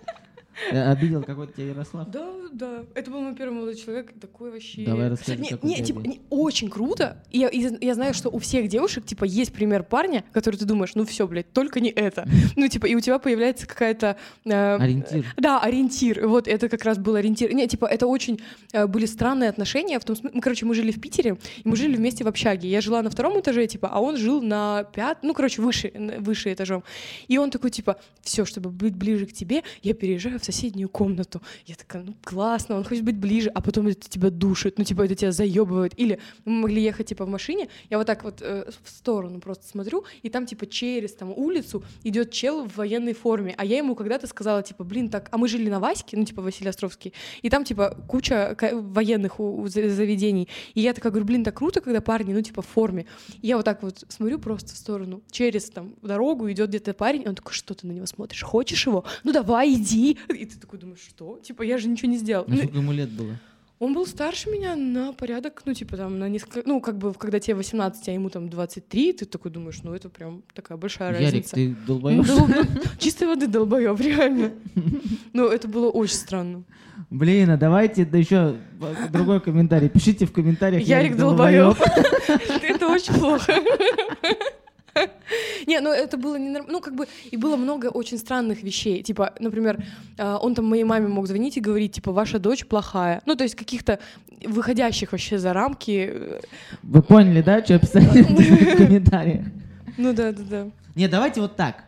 Обидел 0.73 1.23
какой-то 1.23 1.53
тебя 1.53 1.67
Ярослав? 1.69 2.11
Да, 2.11 2.29
да. 2.53 2.85
Это 2.95 3.11
был 3.11 3.21
мой 3.21 3.35
первый 3.35 3.55
молодой 3.55 3.77
человек, 3.77 4.13
такой 4.21 4.51
вообще... 4.51 4.85
Давай 4.85 5.09
расскажи, 5.09 5.39
Не, 5.39 5.59
не, 5.63 5.83
типа, 5.83 6.01
не, 6.01 6.21
очень 6.31 6.71
круто. 6.71 7.23
И 7.31 7.39
я, 7.39 7.49
и 7.49 7.85
я 7.85 7.95
знаю, 7.95 8.15
что 8.15 8.31
у 8.31 8.39
всех 8.39 8.69
девушек, 8.69 9.05
типа, 9.05 9.25
есть 9.25 9.53
пример 9.53 9.83
парня, 9.83 10.25
который 10.33 10.57
ты 10.57 10.65
думаешь, 10.65 10.95
ну 10.95 11.05
все, 11.05 11.27
блядь, 11.27 11.53
только 11.53 11.81
не 11.81 11.91
это. 11.91 12.27
Ну, 12.57 12.69
типа, 12.69 12.87
и 12.87 12.95
у 12.95 13.01
тебя 13.01 13.19
появляется 13.19 13.67
какая-то... 13.67 14.17
э, 14.45 14.77
Ориентир. 14.77 15.27
Да, 15.37 15.61
ориентир. 15.61 16.27
Вот 16.27 16.47
это 16.47 16.69
как 16.69 16.85
раз 16.85 16.99
был 16.99 17.17
ориентир. 17.17 17.53
Не, 17.53 17.67
типа, 17.67 17.87
это 17.87 18.07
очень 18.07 18.41
э, 18.73 18.87
были 18.87 19.07
странные 19.07 19.51
отношения. 19.51 19.99
В 19.99 20.05
том 20.05 20.15
смысле, 20.15 20.37
мы, 20.37 20.41
короче, 20.41 20.67
мы 20.67 20.75
жили 20.75 20.93
в 20.93 21.01
Питере, 21.01 21.37
и 21.65 21.69
мы 21.69 21.77
жили 21.77 21.97
вместе 21.97 22.23
в 22.23 22.29
общаге. 22.29 22.69
Я 22.69 22.81
жила 22.81 23.03
на 23.03 23.11
втором 23.11 23.41
этаже, 23.41 23.67
типа, 23.67 23.89
а 23.91 24.01
он 24.01 24.17
жил 24.17 24.41
на 24.41 24.85
пятом, 24.85 25.29
ну, 25.29 25.35
короче, 25.35 25.63
выше, 25.63 25.93
выше 26.19 26.53
этажом. 26.53 26.85
И 27.27 27.39
он 27.39 27.51
такой, 27.51 27.71
типа, 27.71 27.97
все, 28.23 28.45
чтобы 28.45 28.71
быть 28.71 28.95
ближе 28.95 29.27
к 29.27 29.33
тебе, 29.33 29.63
я 29.83 29.95
переезжаю 29.95 30.39
в 30.39 30.43
соседнюю 30.45 30.89
комнату. 30.89 31.41
Я 31.67 31.75
такая, 31.75 32.03
ну, 32.03 32.15
классно, 32.23 32.77
он 32.77 32.85
хочет 32.85 33.05
быть 33.05 33.17
ближе, 33.17 33.51
а 33.55 33.61
потом 33.61 33.89
это 33.89 34.09
тебя 34.09 34.31
душит, 34.31 34.79
ну, 34.79 34.85
типа, 34.85 35.03
это 35.03 35.15
тебя 35.15 35.33
заебывает. 35.33 35.93
Или 35.99 36.19
мы 36.45 36.53
могли 36.63 36.83
ехать, 36.83 37.09
типа, 37.09 37.25
в 37.25 37.29
машине, 37.29 37.69
я 37.91 37.99
вот 37.99 38.07
так 38.07 38.25
вот 38.25 38.41
э, 38.43 38.71
в 38.83 38.91
сторону 38.91 39.41
просто 39.41 39.67
смотрю, 39.67 40.05
и 40.23 40.29
там, 40.31 40.47
типа, 40.47 40.67
через 40.67 41.15
там 41.15 41.31
улицу 41.31 41.83
идет 42.05 42.31
чел 42.31 42.65
в 42.67 42.77
военной 42.77 43.15
форме, 43.15 43.55
а 43.57 43.65
я 43.65 43.79
ему 43.79 43.95
когда-то 43.95 44.27
сказала, 44.27 44.63
типа, 44.63 44.85
блин, 44.85 45.09
так, 45.09 45.29
а 45.33 45.39
мы 45.39 45.49
жили 45.49 45.69
на 45.71 45.81
Ваське, 45.81 46.17
ну, 46.17 46.25
типа, 46.25 46.43
Василий 46.43 46.71
Островский, 46.71 47.13
и 47.43 47.51
там, 47.51 47.65
типа, 47.65 47.97
куча 48.09 48.57
военных 48.73 49.41
у- 49.41 49.63
у 49.63 49.69
за- 49.69 49.89
заведений, 49.91 50.49
и 50.75 50.81
я 50.81 50.93
такая 50.93 51.11
говорю, 51.11 51.27
блин, 51.27 51.45
так 51.45 51.57
круто, 51.57 51.81
когда 51.81 52.01
парни, 52.01 52.33
ну, 52.35 52.43
типа, 52.43 52.63
в 52.63 52.67
форме. 52.67 53.07
И 53.43 53.47
я 53.49 53.57
вот 53.57 53.65
так 53.65 53.83
вот 53.83 54.05
смотрю 54.09 54.39
просто 54.39 54.75
в 54.75 54.77
сторону, 54.77 55.23
через 55.31 55.71
там 55.71 55.95
дорогу 56.03 56.51
идет 56.51 56.69
где-то 56.69 56.93
парень, 56.95 57.27
он 57.29 57.35
такой, 57.35 57.53
что 57.55 57.75
ты 57.75 57.87
на 57.87 57.93
него 57.93 58.07
смотришь, 58.07 58.43
хочешь 58.43 58.87
его? 58.87 59.05
Ну, 59.23 59.33
давай, 59.33 59.73
иди. 59.75 60.19
И 60.37 60.45
ты 60.45 60.59
такой 60.59 60.79
думаешь, 60.79 61.01
что? 61.01 61.39
Типа, 61.43 61.63
я 61.63 61.79
же 61.79 61.89
ничего 61.89 62.11
не 62.11 62.19
сделал. 62.19 62.45
Ну, 62.47 62.55
Ну, 62.55 62.61
сколько 62.63 62.79
ему 62.79 62.93
лет 62.93 63.11
было? 63.11 63.39
он 63.81 63.93
был 63.93 64.07
старше 64.07 64.49
меня 64.51 64.77
на 64.77 65.13
порядок, 65.13 65.63
ну, 65.67 65.75
типа, 65.75 65.97
там, 65.97 66.19
на 66.19 66.29
несколько... 66.29 66.63
Ну, 66.65 66.81
как 66.81 66.97
бы, 66.97 67.13
когда 67.13 67.39
тебе 67.41 67.57
18, 67.57 68.09
а 68.09 68.13
ему 68.13 68.31
там 68.31 68.49
23, 68.49 69.13
ты 69.13 69.25
такой 69.27 69.51
думаешь, 69.51 69.81
ну, 69.83 69.93
это 69.93 70.09
прям 70.09 70.43
такая 70.55 70.79
большая 70.79 71.11
Ярик, 71.13 71.25
разница. 71.27 71.55
ты 71.57 71.69
Ну, 71.71 71.77
долбоёб? 71.87 72.27
дол- 72.27 72.47
ну, 72.49 72.65
Чистой 72.99 73.29
воды 73.29 73.47
долбоёб, 73.47 74.01
реально. 74.01 74.53
Ну, 75.35 75.49
это 75.49 75.69
было 75.69 75.91
очень 75.91 76.15
странно. 76.15 76.63
Блин, 77.11 77.51
а 77.51 77.57
давайте 77.57 78.05
да 78.07 78.17
еще 78.17 78.57
другой 79.13 79.41
комментарий. 79.41 79.89
Пишите 79.91 80.25
в 80.27 80.33
комментариях. 80.33 80.83
Ярик 80.87 81.17
долбоёб. 81.17 81.77
Это 82.63 82.87
очень 82.87 83.13
плохо. 83.15 83.53
Не, 85.67 85.81
ну 85.81 85.91
это 85.91 86.17
было 86.17 86.37
не 86.37 86.51
Ну, 86.51 86.81
как 86.81 86.95
бы, 86.95 87.07
и 87.31 87.37
было 87.37 87.57
много 87.57 87.87
очень 87.87 88.19
странных 88.19 88.63
вещей. 88.63 89.03
Типа, 89.03 89.33
например, 89.39 89.83
а, 90.19 90.39
он 90.39 90.55
там 90.55 90.67
моей 90.67 90.85
маме 90.85 91.09
мог 91.09 91.27
звонить 91.27 91.57
и 91.57 91.61
говорить, 91.61 91.93
типа, 91.93 92.13
ваша 92.13 92.39
дочь 92.39 92.67
плохая. 92.67 93.23
Ну, 93.27 93.35
то 93.37 93.45
есть 93.45 93.55
каких-то 93.55 93.99
выходящих 94.47 95.13
вообще 95.13 95.39
за 95.39 95.53
рамки. 95.53 96.11
э, 96.13 96.41
Вы 96.83 97.03
поняли, 97.03 97.43
да, 97.43 97.65
что 97.65 97.79
писать 97.79 98.05
в 98.13 98.77
комментариях? 98.77 99.47
Ну 99.97 100.13
да, 100.13 100.33
да, 100.33 100.43
да. 100.51 100.71
Не, 100.95 101.09
давайте 101.09 101.41
вот 101.41 101.57
так. 101.57 101.85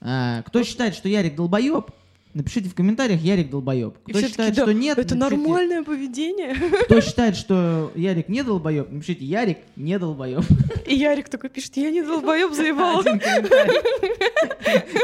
А, 0.00 0.42
Кто 0.42 0.62
считает, 0.64 0.94
что 0.94 1.08
Ярик 1.08 1.36
долбоеб, 1.36 1.90
напишите 2.34 2.68
в 2.68 2.74
комментариях 2.74 3.20
Ярик 3.20 3.50
долбоеб. 3.50 3.98
Кто 4.06 4.20
считает, 4.20 4.54
да, 4.54 4.62
что 4.62 4.72
нет, 4.72 4.98
это 4.98 5.14
напишите- 5.14 5.36
нормальное 5.36 5.82
поведение. 5.82 6.54
Кто 6.84 7.00
считает, 7.00 7.36
что 7.36 7.92
Ярик 7.94 8.28
не 8.28 8.42
долбоеб, 8.42 8.90
напишите 8.90 9.24
Ярик 9.24 9.58
не 9.76 9.98
долбоеб. 9.98 10.44
И 10.86 10.94
Ярик 10.94 11.28
такой 11.28 11.50
пишет, 11.50 11.76
я 11.76 11.90
не 11.90 12.02
долбоеб 12.02 12.52
заебал. 12.52 13.00
Один 13.00 13.18
комментарий. 13.18 13.74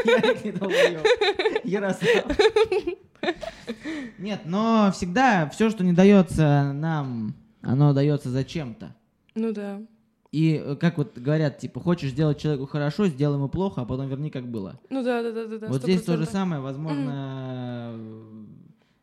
Ярик 0.04 0.44
не 0.44 0.52
долбоеб. 0.52 1.06
Ярослав. 1.64 2.24
Нет, 4.18 4.40
но 4.44 4.90
всегда 4.94 5.48
все, 5.50 5.70
что 5.70 5.84
не 5.84 5.92
дается 5.92 6.72
нам, 6.72 7.34
оно 7.62 7.92
дается 7.92 8.30
зачем-то. 8.30 8.94
Ну 9.34 9.52
да. 9.52 9.80
И 10.30 10.62
э, 10.62 10.76
как 10.76 10.98
вот 10.98 11.16
говорят, 11.16 11.58
типа, 11.58 11.80
хочешь 11.80 12.10
сделать 12.10 12.38
человеку 12.38 12.66
хорошо, 12.66 13.06
сделай 13.06 13.36
ему 13.36 13.48
плохо, 13.48 13.82
а 13.82 13.84
потом 13.86 14.08
верни, 14.08 14.30
как 14.30 14.46
было. 14.46 14.78
Ну 14.90 15.02
да, 15.02 15.22
да, 15.22 15.32
да, 15.32 15.46
да. 15.46 15.58
да, 15.58 15.68
вот 15.68 15.82
здесь 15.82 16.02
то 16.02 16.16
же 16.16 16.24
100%. 16.24 16.30
самое, 16.30 16.60
возможно, 16.60 17.98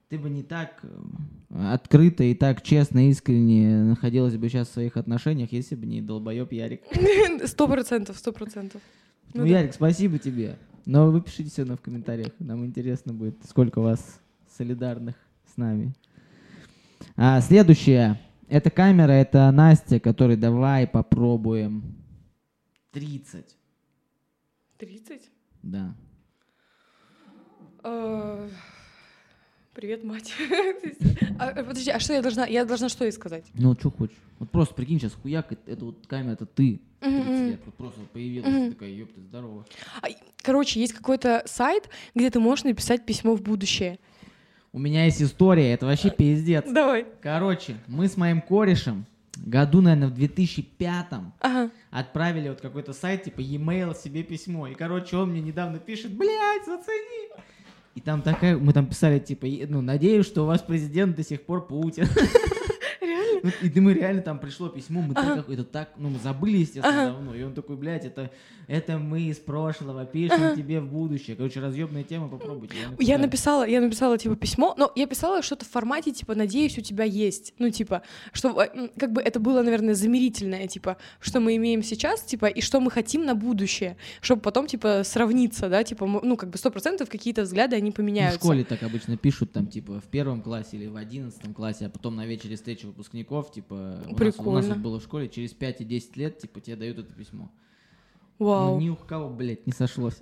ты 0.10 0.20
бы 0.20 0.30
не 0.30 0.44
так 0.44 0.84
э, 0.84 1.74
открыто 1.74 2.24
и 2.24 2.36
так 2.36 2.62
честно, 2.62 3.10
искренне 3.10 3.84
находилась 3.84 4.38
бы 4.38 4.48
сейчас 4.50 4.70
в 4.70 4.74
своих 4.74 4.98
отношениях, 4.98 5.52
если 5.52 5.76
бы 5.76 5.88
не 5.88 6.02
долбоеб 6.02 6.52
Ярик. 6.52 6.82
Сто 7.46 7.68
процентов, 7.68 8.18
сто 8.18 8.32
процентов. 8.32 8.82
Ну, 9.34 9.42
да. 9.42 9.48
Ярик, 9.48 9.74
спасибо 9.74 10.20
тебе. 10.20 10.58
Но 10.86 11.10
вы 11.10 11.22
пишите 11.22 11.50
все 11.50 11.64
равно 11.64 11.78
в 11.78 11.82
комментариях. 11.82 12.34
Нам 12.38 12.64
интересно 12.66 13.14
будет, 13.14 13.38
сколько 13.50 13.82
вас 13.82 14.20
солидарных 14.56 15.16
с 15.52 15.58
нами. 15.58 15.96
А, 17.18 17.42
следующая. 17.42 18.20
Это 18.48 18.70
камера, 18.70 19.12
это 19.12 19.50
Настя, 19.52 20.00
который 20.00 20.38
давай 20.38 20.88
попробуем 20.88 21.84
30. 22.91 23.56
30? 24.78 25.22
Да. 25.64 25.96
Э, 27.84 28.50
Привет, 29.74 30.04
мать. 30.04 30.34
А, 31.38 31.52
Подожди, 31.52 31.91
а 31.91 32.00
что 32.00 32.14
я 32.14 32.22
должна? 32.22 32.46
Я 32.46 32.64
должна 32.64 32.88
что 32.88 33.04
ей 33.04 33.12
сказать? 33.12 33.43
Ну, 33.56 33.74
что 33.78 33.91
хочешь. 33.91 34.16
Вот 34.39 34.50
просто 34.52 34.74
прикинь, 34.74 35.00
сейчас 35.02 35.14
хуяк, 35.14 35.52
это, 35.52 35.70
это 35.72 35.86
вот 35.86 36.08
камера, 36.08 36.32
это 36.34 36.46
ты. 36.46 36.80
30 37.02 37.26
Мгм. 37.26 37.48
лет. 37.48 37.60
Вот 37.66 37.76
просто 37.76 38.00
вот 38.00 38.10
появилась 38.12 38.54
Мгм. 38.54 38.72
такая, 38.72 38.89
ёпта, 38.91 39.20
здорово. 39.22 39.66
А, 40.02 40.08
Короче, 40.41 40.80
есть 40.80 40.93
какой-то 40.93 41.43
сайт, 41.46 41.89
где 42.14 42.30
ты 42.30 42.39
можешь 42.39 42.64
написать 42.64 43.06
письмо 43.06 43.36
в 43.36 43.41
будущее. 43.41 44.00
У 44.76 44.78
меня 44.78 45.06
есть 45.06 45.22
история, 45.22 45.72
это 45.72 45.86
вообще 45.86 46.10
пиздец. 46.10 46.66
Давай. 46.70 47.06
Короче, 47.22 47.78
мы 47.88 48.10
с 48.10 48.18
моим 48.18 48.42
корешем 48.42 49.06
году, 49.38 49.80
наверное, 49.80 50.10
в 50.10 50.14
2005 50.14 51.06
Ага. 51.40 51.70
отправили 51.92 52.50
вот 52.50 52.60
какой-то 52.60 52.92
сайт, 52.92 53.24
типа 53.24 53.40
e-mail 53.40 53.96
себе 53.98 54.22
письмо. 54.24 54.68
И, 54.68 54.74
короче, 54.74 55.16
он 55.16 55.30
мне 55.32 55.40
недавно 55.40 55.80
пишет, 55.80 56.12
блядь, 56.12 56.66
зацени. 56.66 57.30
И 57.96 58.02
там 58.02 58.22
такая, 58.22 58.58
мы 58.58 58.74
там 58.74 58.88
писали, 58.88 59.20
типа, 59.20 59.46
«И- 59.46 59.66
ну, 59.66 59.80
надеюсь, 59.80 60.26
что 60.26 60.44
у 60.44 60.46
вас 60.46 60.62
президент 60.62 61.16
до 61.16 61.24
сих 61.24 61.44
пор 61.44 61.66
Путин. 61.66 62.08
Ну, 63.46 63.70
И 63.70 63.80
мы 63.80 63.93
реально 63.93 64.22
там 64.22 64.39
пришло 64.39 64.70
письмо, 64.70 65.02
мы 65.02 65.14
так, 65.14 65.48
это 65.50 65.64
так, 65.64 65.89
ну, 65.98 66.10
мы 66.10 66.20
забыли, 66.20 66.58
естественно, 66.58 67.12
давно. 67.12 67.36
И 67.36 67.43
он 67.43 67.54
такой, 67.54 67.76
блядь, 67.76 68.06
это, 68.06 68.32
это 68.68 68.98
мы 68.98 69.22
из 69.22 69.38
прошлого 69.38 70.06
пишем 70.06 70.56
тебе 70.56 70.80
в 70.80 70.88
будущее. 70.91 71.36
Короче, 71.36 71.60
разъебная 71.60 72.04
тема, 72.04 72.28
попробуйте. 72.28 72.76
Я 73.00 73.18
написал. 73.18 73.20
написала, 73.20 73.68
я 73.68 73.82
написала 73.82 74.18
типа 74.18 74.36
письмо, 74.36 74.74
но 74.78 74.91
я 74.96 75.06
писала 75.08 75.41
что-то 75.41 75.66
в 75.66 75.70
формате 75.70 76.12
типа 76.12 76.36
надеюсь 76.36 76.78
у 76.78 76.82
тебя 76.82 77.04
есть, 77.04 77.54
ну 77.60 77.70
типа, 77.70 78.02
что 78.32 78.62
э, 78.64 78.89
как 78.98 79.12
бы 79.12 79.22
это 79.22 79.39
было, 79.39 79.62
наверное, 79.62 79.93
замерительное, 79.93 80.68
типа, 80.68 80.98
что 81.20 81.39
мы 81.39 81.56
имеем 81.58 81.84
сейчас, 81.84 82.22
типа, 82.24 82.48
и 82.48 82.62
что 82.62 82.80
мы 82.80 82.89
хотим 82.89 83.26
на 83.26 83.36
будущее, 83.36 83.98
чтобы 84.22 84.41
потом 84.41 84.68
типа 84.68 85.04
сравниться, 85.04 85.70
да, 85.70 85.84
типа, 85.84 86.06
ну 86.08 86.38
как 86.38 86.50
бы 86.50 86.58
сто 86.58 86.72
процентов 86.72 87.10
какие-то 87.10 87.43
взгляды 87.43 87.76
они 87.76 87.89
Ну, 87.89 87.91
в 87.91 87.96
поменяются. 87.96 88.39
школе 88.39 88.64
так 88.64 88.82
обычно 88.84 89.18
пишут, 89.18 89.52
там, 89.52 89.68
типа, 89.68 90.00
в 90.00 90.06
первом 90.06 90.41
классе 90.41 90.78
или 90.78 90.88
в 90.88 90.96
одиннадцатом 90.96 91.54
классе, 91.54 91.86
а 91.88 91.89
потом 91.89 92.16
на 92.16 92.26
вечере 92.26 92.56
встречи 92.56 92.86
выпускников, 92.86 93.35
типа, 93.44 94.00
у 94.08 94.16
нас, 94.26 94.40
у 94.40 94.52
нас 94.52 94.66
было 94.78 95.00
в 95.00 95.04
школе, 95.04 95.30
через 95.30 95.54
5 95.54 95.82
и 95.82 95.86
10 95.86 96.18
лет, 96.18 96.40
типа, 96.40 96.62
тебе 96.62 96.76
дают 96.76 97.00
это 97.00 97.14
письмо. 97.14 97.52
Вау. 98.40 98.76
Ну, 98.76 98.82
ни 98.82 98.90
у 98.90 98.96
кого, 98.96 99.30
блядь, 99.30 99.66
не 99.68 99.74
сошлось. 99.74 100.16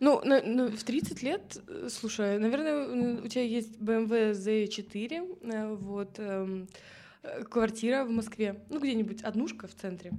Ну, 0.00 0.20
на- 0.22 0.42
ну, 0.42 0.68
в 0.70 0.84
30 0.84 1.22
лет, 1.22 1.62
э, 1.66 1.88
слушай, 1.90 2.38
наверное, 2.38 3.22
у 3.22 3.26
тебя 3.26 3.42
есть 3.42 3.78
BMW 3.78 4.32
Z4, 4.32 5.38
э, 5.42 5.74
вот, 5.74 6.18
эм, 6.18 6.68
квартира 7.50 8.04
в 8.04 8.10
Москве, 8.10 8.62
ну, 8.68 8.80
где-нибудь 8.80 9.22
однушка 9.22 9.66
в 9.66 9.74
центре. 9.74 10.12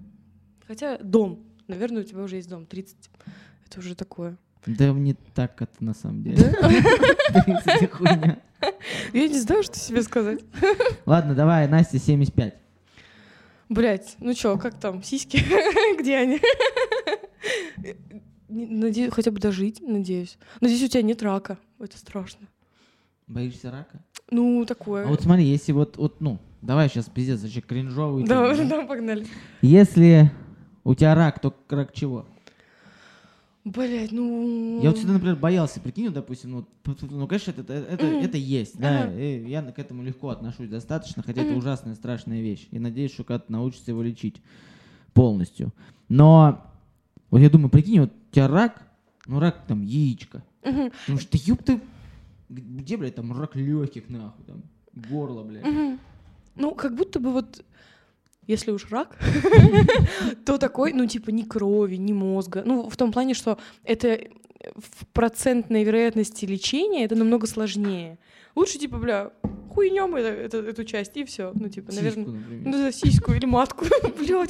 Хотя 0.68 0.98
дом, 0.98 1.44
наверное, 1.68 2.02
у 2.02 2.06
тебя 2.06 2.24
уже 2.24 2.38
есть 2.38 2.50
дом, 2.50 2.66
30. 2.66 3.10
Это 3.68 3.80
уже 3.80 3.96
такое. 3.96 4.38
Да 4.66 4.92
не 4.92 5.14
так 5.14 5.62
это 5.62 5.84
на 5.84 5.94
самом 5.94 6.24
деле. 6.24 6.38
30 6.38 7.66
это 7.66 7.88
хуйня. 7.88 8.40
Я 9.14 9.28
не 9.28 9.40
знаю, 9.40 9.64
что 9.64 9.78
себе 9.78 10.02
сказать. 10.04 10.42
Ладно, 11.06 11.34
давай, 11.34 11.68
Настя, 11.68 12.00
75. 12.00 12.56
Блять, 13.70 14.16
ну 14.20 14.34
чё, 14.34 14.58
как 14.58 14.80
там, 14.80 15.04
сиськи? 15.04 15.38
Где 16.00 16.18
они? 16.18 16.42
Надеюсь, 18.50 19.14
хотя 19.14 19.32
бы 19.32 19.40
дожить, 19.40 19.80
надеюсь. 19.82 20.38
Надеюсь, 20.60 20.84
у 20.84 20.88
тебя 20.88 21.04
нет 21.04 21.22
рака. 21.22 21.58
Это 21.80 21.98
страшно. 21.98 22.48
Боишься 23.28 23.72
рака? 23.72 24.04
Ну, 24.32 24.66
такое. 24.66 25.06
А 25.06 25.08
вот 25.08 25.22
смотри, 25.22 25.46
если 25.46 25.72
вот, 25.72 25.98
вот 25.98 26.20
ну, 26.20 26.40
давай 26.62 26.90
сейчас 26.90 27.06
пиздец, 27.06 27.42
вообще 27.42 27.62
кринжовый. 27.62 28.26
Да, 28.26 28.54
тему, 28.54 28.70
да? 28.70 28.78
да, 28.78 28.86
погнали. 28.88 29.28
Если 29.62 30.32
у 30.84 30.96
тебя 30.96 31.14
рак, 31.14 31.40
то 31.40 31.56
рак 31.70 31.94
чего? 31.94 32.26
Блять, 33.70 34.12
ну... 34.12 34.80
Я 34.82 34.90
вот 34.90 34.98
всегда, 34.98 35.14
например, 35.14 35.36
боялся, 35.36 35.80
прикинь, 35.80 36.06
вот, 36.06 36.16
допустим, 36.16 36.52
ну, 36.52 36.66
ну, 37.02 37.28
конечно, 37.28 37.52
это, 37.52 37.74
это, 37.74 38.06
Мгм. 38.06 38.16
это 38.24 38.38
есть, 38.38 38.80
да, 38.80 39.04
Ага. 39.04 39.20
и 39.20 39.48
я 39.48 39.62
к 39.62 39.78
этому 39.78 40.02
легко 40.02 40.30
отношусь 40.30 40.70
достаточно, 40.70 41.22
хотя 41.22 41.44
это 41.44 41.54
ужасная, 41.54 41.94
страшная 41.94 42.42
вещь. 42.42 42.68
И 42.72 42.80
надеюсь, 42.80 43.14
что 43.14 43.24
когда-то 43.24 43.52
научишься 43.52 43.92
его 43.92 44.02
лечить 44.02 44.42
полностью. 45.14 45.72
Но, 46.08 46.66
вот 47.30 47.40
я 47.40 47.50
думаю, 47.50 47.70
прикинь, 47.70 48.00
вот 48.02 48.12
у 48.12 48.34
тебя 48.34 48.48
рак, 48.48 48.88
ну, 49.28 49.40
рак 49.40 49.64
там 49.68 49.84
яичко. 49.84 50.44
Потому 50.64 51.20
что, 51.20 51.38
ёб 51.38 51.62
ты, 51.62 51.80
где, 52.50 52.98
блядь, 52.98 53.16
там 53.16 53.38
рак 53.40 53.56
легких, 53.56 54.10
нахуй, 54.10 54.46
там, 54.46 54.64
горло, 54.96 55.44
блядь. 55.44 56.00
Ну, 56.56 56.74
как 56.74 56.96
будто 56.96 57.20
бы 57.20 57.32
вот... 57.34 57.64
Если 58.50 58.72
уж 58.72 58.88
рак, 58.90 59.16
то 60.46 60.58
такой, 60.58 60.92
ну, 60.94 61.06
типа, 61.06 61.30
ни 61.30 61.44
крови, 61.44 61.98
ни 61.98 62.14
мозга. 62.14 62.64
Ну, 62.66 62.90
в 62.90 62.98
том 62.98 63.12
плане, 63.12 63.36
что 63.36 63.60
это 63.84 64.20
в 64.76 65.06
процентной 65.14 65.84
вероятности 65.84 66.46
лечения 66.46 67.06
это 67.06 67.16
намного 67.16 67.46
сложнее. 67.46 68.18
Лучше, 68.56 68.80
типа, 68.80 68.98
бля, 68.98 69.30
хуйнем 69.74 70.16
это, 70.16 70.30
это- 70.30 70.58
эту 70.70 70.84
часть, 70.84 71.16
и 71.18 71.24
все. 71.26 71.52
Ну, 71.54 71.70
типа, 71.70 71.92
Сиську, 71.92 72.04
наверное... 72.04 72.26
например. 72.40 72.62
Ну, 72.66 72.78
за 72.84 72.92
сиську 72.92 73.34
или 73.34 73.46
матку. 73.46 73.86
Блядь. 74.18 74.50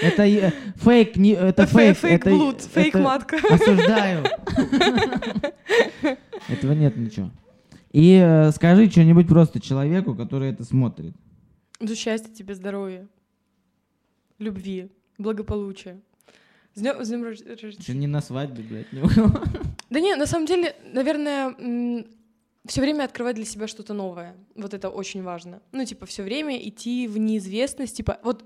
Это 0.00 0.22
э, 0.26 0.52
фейк, 0.76 1.16
не, 1.16 1.32
это 1.32 1.62
Фе- 1.62 1.94
фейк. 1.94 1.96
Фейк 1.98 2.20
это- 2.26 2.30
блуд, 2.30 2.60
фейк 2.60 2.94
это- 2.94 2.98
матка. 3.02 3.36
Осуждаю. 3.50 4.24
Этого 6.48 6.72
нет 6.72 6.96
ничего. 6.96 7.30
И 7.96 8.20
э, 8.22 8.52
скажи 8.52 8.90
что-нибудь 8.90 9.26
просто 9.26 9.58
человеку, 9.58 10.14
который 10.14 10.50
это 10.50 10.64
смотрит. 10.64 11.14
За 11.80 11.96
счастья 11.96 12.30
тебе, 12.30 12.54
здоровья, 12.54 13.08
любви, 14.38 14.90
благополучия. 15.16 15.98
С 16.74 16.82
днем, 16.82 17.02
с 17.02 17.08
днем 17.08 17.24
рождения. 17.24 17.98
не 17.98 18.06
на 18.06 18.20
свадьбе, 18.20 18.62
блядь. 18.62 18.88
Да 19.88 20.00
не, 20.00 20.14
на 20.14 20.26
самом 20.26 20.44
деле, 20.44 20.76
наверное, 20.92 22.04
все 22.66 22.82
время 22.82 23.04
открывать 23.04 23.36
для 23.36 23.46
себя 23.46 23.66
что-то 23.66 23.94
новое. 23.94 24.36
Вот 24.54 24.74
это 24.74 24.90
очень 24.90 25.22
важно. 25.22 25.62
Ну, 25.72 25.82
типа, 25.86 26.04
все 26.04 26.22
время 26.22 26.58
идти 26.68 27.08
в 27.08 27.16
неизвестность. 27.16 27.96
Типа, 27.96 28.18
вот 28.22 28.44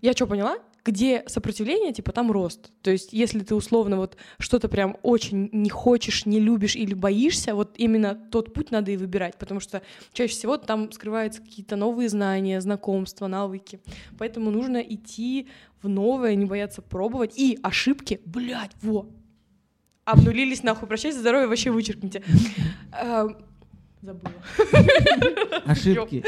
я 0.00 0.12
что 0.12 0.28
поняла? 0.28 0.58
Где 0.84 1.22
сопротивление, 1.26 1.92
типа, 1.92 2.12
там 2.12 2.32
рост. 2.32 2.72
То 2.82 2.90
есть, 2.90 3.12
если 3.12 3.40
ты 3.40 3.54
условно 3.54 3.96
вот 3.96 4.16
что-то 4.38 4.68
прям 4.68 4.96
очень 5.02 5.48
не 5.52 5.70
хочешь, 5.70 6.26
не 6.26 6.40
любишь 6.40 6.74
или 6.74 6.94
боишься, 6.94 7.54
вот 7.54 7.74
именно 7.76 8.14
тот 8.14 8.52
путь 8.52 8.72
надо 8.72 8.90
и 8.90 8.96
выбирать, 8.96 9.38
потому 9.38 9.60
что 9.60 9.82
чаще 10.12 10.32
всего 10.32 10.56
там 10.56 10.90
скрываются 10.90 11.40
какие-то 11.40 11.76
новые 11.76 12.08
знания, 12.08 12.60
знакомства, 12.60 13.28
навыки. 13.28 13.80
Поэтому 14.18 14.50
нужно 14.50 14.78
идти 14.78 15.48
в 15.82 15.88
новое, 15.88 16.34
не 16.34 16.46
бояться 16.46 16.82
пробовать. 16.82 17.38
И 17.38 17.58
ошибки, 17.62 18.20
блядь, 18.24 18.72
во, 18.82 19.08
обнулились 20.04 20.62
нахуй, 20.62 20.88
прощайте, 20.88 21.18
здоровье 21.18 21.46
вообще 21.46 21.70
вычеркните. 21.70 22.22
А, 24.02 24.06
Забыла. 24.06 24.34
Ошибки. 25.66 26.24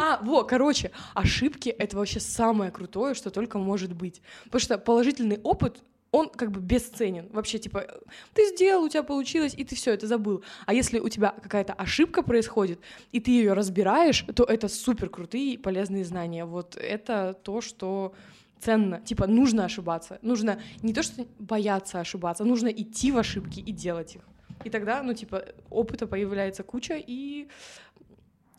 А, 0.00 0.18
во, 0.22 0.44
короче, 0.44 0.90
ошибки— 1.14 1.68
это 1.78 1.96
вообще 1.96 2.20
самое 2.20 2.70
крутое, 2.70 3.14
что 3.14 3.30
только 3.30 3.58
может 3.58 3.92
быть. 3.92 4.22
Потому 4.44 4.60
что 4.60 4.78
положительный 4.78 5.38
опыт, 5.42 5.82
он 6.10 6.28
как 6.28 6.50
бы 6.50 6.60
бесценен. 6.60 7.28
Вообще, 7.32 7.58
типа, 7.58 7.86
ты 8.34 8.48
сделал, 8.50 8.84
у 8.84 8.88
тебя 8.88 9.02
получилось, 9.02 9.54
и 9.56 9.64
ты 9.64 9.74
все 9.76 9.92
это 9.92 10.06
забыл. 10.06 10.42
А 10.66 10.74
если 10.74 11.00
у 11.00 11.08
тебя 11.08 11.34
какая-то 11.42 11.72
ошибка 11.72 12.22
происходит, 12.22 12.80
и 13.12 13.20
ты 13.20 13.30
ее 13.30 13.54
разбираешь, 13.54 14.24
то 14.34 14.44
это 14.44 14.68
супер 14.68 15.08
крутые 15.08 15.54
и 15.54 15.56
полезные 15.56 16.04
знания. 16.04 16.44
Вот 16.44 16.76
это 16.76 17.34
то, 17.42 17.60
что 17.60 18.14
ценно. 18.60 19.00
Типа, 19.00 19.26
нужно 19.26 19.64
ошибаться. 19.64 20.18
Нужно 20.22 20.60
не 20.82 20.92
то, 20.92 21.02
что 21.02 21.26
бояться 21.38 22.00
ошибаться, 22.00 22.44
нужно 22.44 22.68
идти 22.68 23.10
в 23.10 23.18
ошибки 23.18 23.60
и 23.60 23.72
делать 23.72 24.16
их. 24.16 24.22
И 24.64 24.70
тогда, 24.70 25.02
ну, 25.02 25.14
типа, 25.14 25.44
опыта 25.70 26.06
появляется 26.06 26.62
куча, 26.62 26.94
и 26.96 27.48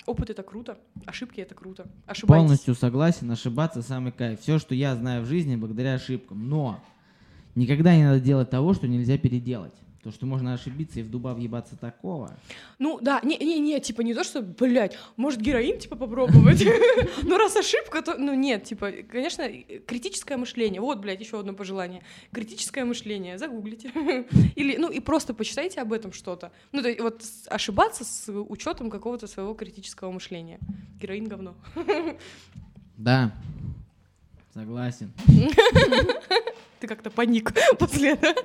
опыт— 0.06 0.30
это 0.32 0.44
круто, 0.44 0.78
ошибки— 1.06 1.40
это 1.42 1.56
круто. 1.56 1.88
Ошибайтесь. 2.06 2.44
Полностью 2.44 2.76
согласен, 2.76 3.32
ошибаться 3.32 3.82
самый 3.82 4.12
кайф. 4.12 4.42
Все, 4.42 4.60
что 4.60 4.76
я 4.76 4.96
знаю 4.96 5.24
в 5.24 5.26
жизни, 5.26 5.56
благодаря 5.56 5.94
ошибкам. 5.96 6.50
Но 6.50 6.84
никогда 7.56 7.96
не 7.96 8.04
надо 8.04 8.20
делать 8.20 8.50
того, 8.50 8.74
что 8.74 8.88
нельзя 8.88 9.18
переделать. 9.18 9.74
То, 10.04 10.12
что 10.12 10.26
можно 10.26 10.54
ошибиться 10.54 11.00
и 11.00 11.04
в 11.04 11.10
дуба 11.10 11.30
въебаться 11.30 11.78
такого. 11.78 12.36
Ну 12.78 13.00
да, 13.02 13.22
не-не-не, 13.24 13.80
типа 13.80 14.02
не 14.02 14.14
то, 14.14 14.26
что, 14.26 14.42
блядь, 14.42 14.98
может 15.16 15.40
героин, 15.40 15.80
типа, 15.80 15.96
попробовать. 15.96 16.64
Ну 17.24 17.38
раз 17.38 17.56
ошибка, 17.56 18.02
то, 18.02 18.18
ну 18.18 18.34
нет, 18.34 18.66
типа, 18.66 18.92
конечно, 19.10 19.48
критическое 19.88 20.36
мышление. 20.36 20.82
Вот, 20.82 21.00
блядь, 21.00 21.22
еще 21.22 21.40
одно 21.40 21.54
пожелание. 21.54 22.04
Критическое 22.34 22.84
мышление, 22.84 23.38
загуглите. 23.38 23.92
Или, 24.56 24.76
ну 24.76 24.90
и 24.90 25.00
просто 25.00 25.34
почитайте 25.34 25.80
об 25.82 25.94
этом 25.94 26.12
что-то. 26.12 26.52
Ну 26.74 26.82
то 26.82 26.90
есть 26.90 27.00
вот 27.00 27.24
ошибаться 27.48 28.04
с 28.04 28.30
учетом 28.30 28.90
какого-то 28.90 29.28
своего 29.28 29.54
критического 29.54 30.12
мышления. 30.12 30.60
Героин 31.00 31.28
говно. 31.28 31.56
Да. 32.96 33.34
Согласен. 34.54 35.12
Ты 36.84 36.88
как-то 36.88 37.10
паник 37.10 37.54
после 37.80 38.12
этого. 38.16 38.36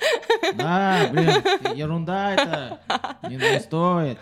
Да, 0.56 1.08
блин, 1.10 1.76
ерунда 1.76 2.34
это. 2.34 2.80
Не, 3.28 3.34
не 3.34 3.58
стоит. 3.58 4.16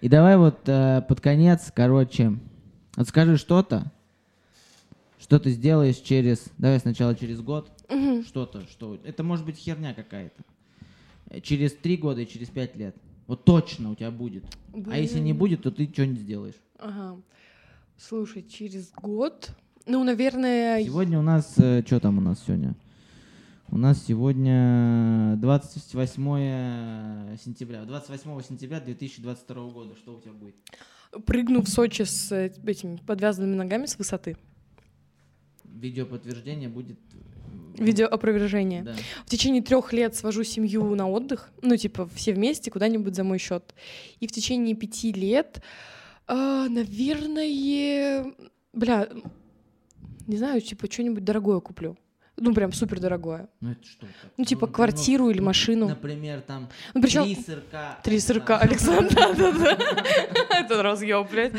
И 0.00 0.08
давай 0.08 0.38
вот 0.38 0.66
э, 0.66 1.02
под 1.06 1.20
конец, 1.20 1.70
короче, 1.74 2.38
вот 2.96 3.06
скажи 3.06 3.36
что-то, 3.36 3.92
что 5.18 5.38
ты 5.38 5.50
сделаешь 5.50 5.96
через, 5.96 6.46
давай 6.56 6.80
сначала 6.80 7.14
через 7.14 7.42
год, 7.42 7.70
что-то, 8.26 8.66
что, 8.68 8.98
это 9.04 9.22
может 9.22 9.44
быть 9.44 9.58
херня 9.58 9.92
какая-то. 9.92 10.42
Э, 11.28 11.42
Через 11.42 11.74
три 11.74 11.98
года 11.98 12.22
и 12.22 12.26
через 12.26 12.48
пять 12.48 12.74
лет. 12.74 12.96
Вот 13.26 13.44
точно 13.44 13.90
у 13.90 13.94
тебя 13.96 14.10
будет. 14.10 14.44
А 14.90 14.96
если 14.96 15.18
не 15.18 15.34
Блин. 15.34 15.36
будет, 15.36 15.62
то 15.64 15.70
ты 15.70 15.86
что-нибудь 15.92 16.20
сделаешь. 16.20 16.56
Ага. 16.78 17.20
Слушай, 17.98 18.46
через 18.48 18.92
год, 18.92 19.50
ну, 19.84 20.02
наверное, 20.04 20.82
Сегодня 20.82 21.18
у 21.18 21.22
нас, 21.22 21.52
что 21.52 22.00
там 22.00 22.16
у 22.16 22.22
нас 22.22 22.42
сегодня? 22.46 22.74
У 23.74 23.76
нас 23.76 24.00
сегодня 24.06 25.34
28 25.38 27.36
сентября. 27.38 27.84
28 27.84 28.42
сентября 28.42 28.78
2022 28.78 29.70
года. 29.70 29.96
Что 29.96 30.14
у 30.14 30.20
тебя 30.20 30.32
будет? 30.32 30.54
прыгну 31.26 31.60
в 31.60 31.68
Сочи 31.68 32.02
с 32.02 32.30
э, 32.30 32.52
этими 32.64 32.98
подвязанными 33.04 33.56
ногами 33.56 33.86
с 33.86 33.98
высоты. 33.98 34.36
Видеоподтверждение 35.64 36.68
будет... 36.68 37.00
Видеоопровержение. 37.76 38.84
Да. 38.84 38.94
В 39.26 39.30
течение 39.30 39.60
трех 39.60 39.92
лет 39.92 40.14
свожу 40.14 40.44
семью 40.44 40.94
на 40.94 41.10
отдых, 41.10 41.50
ну, 41.60 41.76
типа, 41.76 42.08
все 42.14 42.32
вместе 42.32 42.70
куда-нибудь 42.70 43.16
за 43.16 43.24
мой 43.24 43.38
счет. 43.38 43.74
И 44.20 44.28
в 44.28 44.30
течение 44.30 44.76
пяти 44.76 45.12
лет, 45.12 45.62
а, 46.28 46.68
наверное, 46.68 48.32
бля, 48.72 49.08
не 50.28 50.36
знаю, 50.36 50.60
типа, 50.60 50.88
что-нибудь 50.88 51.24
дорогое 51.24 51.58
куплю. 51.58 51.96
Ну, 52.36 52.52
прям 52.52 52.72
супер 52.72 52.98
дорогое. 52.98 53.48
Ну 53.60 53.72
это 53.72 53.84
что? 53.86 54.00
так? 54.06 54.32
Ну, 54.36 54.44
типа, 54.44 54.66
ну, 54.66 54.72
квартиру 54.72 55.30
или 55.30 55.38
ну, 55.38 55.46
машину. 55.46 55.88
Например, 55.88 56.40
там 56.40 56.68
Ну, 56.92 57.00
причем 57.00 57.24
три 57.24 57.36
сырка. 57.36 57.98
три 58.02 58.18
сырка, 58.18 58.58
Александр, 58.58 59.14
да-да-да. 59.14 59.78
Это 60.58 60.82
разъем, 60.82 61.26
блядь. 61.30 61.52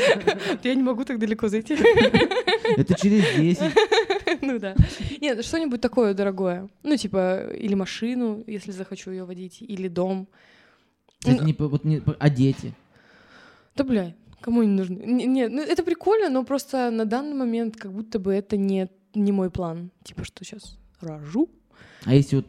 Я 0.64 0.76
не 0.76 0.84
могу 0.84 1.06
так 1.06 1.18
далеко 1.18 1.48
зайти. 1.48 1.76
Это 2.78 2.94
через 2.96 3.24
10. 3.38 3.62
Ну 4.42 4.60
да. 4.60 4.76
Нет, 5.22 5.46
что-нибудь 5.46 5.80
такое 5.80 6.14
дорогое. 6.14 6.68
Ну, 6.84 6.98
типа, 6.98 7.48
или 7.54 7.74
машину, 7.74 8.44
если 8.46 8.72
захочу 8.72 9.12
ее 9.12 9.24
водить, 9.24 9.62
или 9.62 9.88
дом. 9.88 10.28
Это 11.26 11.44
не, 11.44 11.54
по- 11.54 11.70
вот 11.70 11.86
не 11.86 12.02
а 12.20 12.30
дети? 12.30 12.74
Да, 13.76 13.84
бля, 13.84 14.14
кому 14.42 14.62
они 14.62 14.72
нужны? 14.72 14.98
Нет, 15.06 15.52
ну 15.52 15.62
это 15.62 15.84
прикольно, 15.84 16.30
но 16.30 16.44
просто 16.44 16.92
на 16.92 17.06
данный 17.06 17.34
момент 17.36 17.78
как 17.78 17.92
будто 17.94 18.20
бы 18.20 18.34
это 18.34 18.58
не, 18.58 18.90
не 19.16 19.32
мой 19.32 19.50
план. 19.50 19.92
Типа, 20.04 20.24
что 20.24 20.44
сейчас 20.44 20.78
рожу, 21.02 21.50
А 22.06 22.14
если 22.14 22.38
вот 22.38 22.46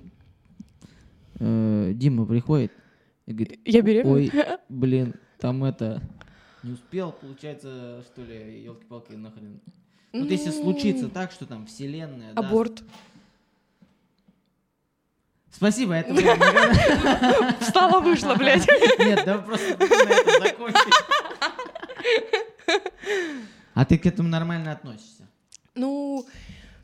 э, 1.40 1.92
Дима 1.94 2.26
приходит 2.26 2.72
и 3.26 3.32
говорит, 3.32 3.60
я 3.64 3.82
беременна. 3.82 4.12
ой, 4.12 4.32
блин, 4.68 5.14
там 5.38 5.64
это... 5.64 6.00
Не 6.62 6.72
успел, 6.72 7.12
получается, 7.12 8.02
что 8.02 8.22
ли, 8.22 8.62
елки-палки 8.64 9.12
нахрен. 9.12 9.60
Вот 10.12 10.30
если 10.30 10.48
Ну, 10.50 10.62
случится 10.62 11.08
так, 11.08 11.30
что 11.32 11.44
там 11.46 11.66
вселенная, 11.66 12.32
Аборт. 12.34 12.82
Спасибо, 15.50 15.94
это 15.94 16.12
Встала, 17.60 18.00
вышла, 18.00 18.34
блядь. 18.34 18.66
Нет, 18.98 19.22
да 19.24 19.38
просто 19.38 19.76
закончить. 20.40 20.94
А 23.74 23.84
ты 23.84 23.98
к 23.98 24.06
этому 24.06 24.28
нормально 24.30 24.72
относишься? 24.72 25.28
Ну, 25.74 26.26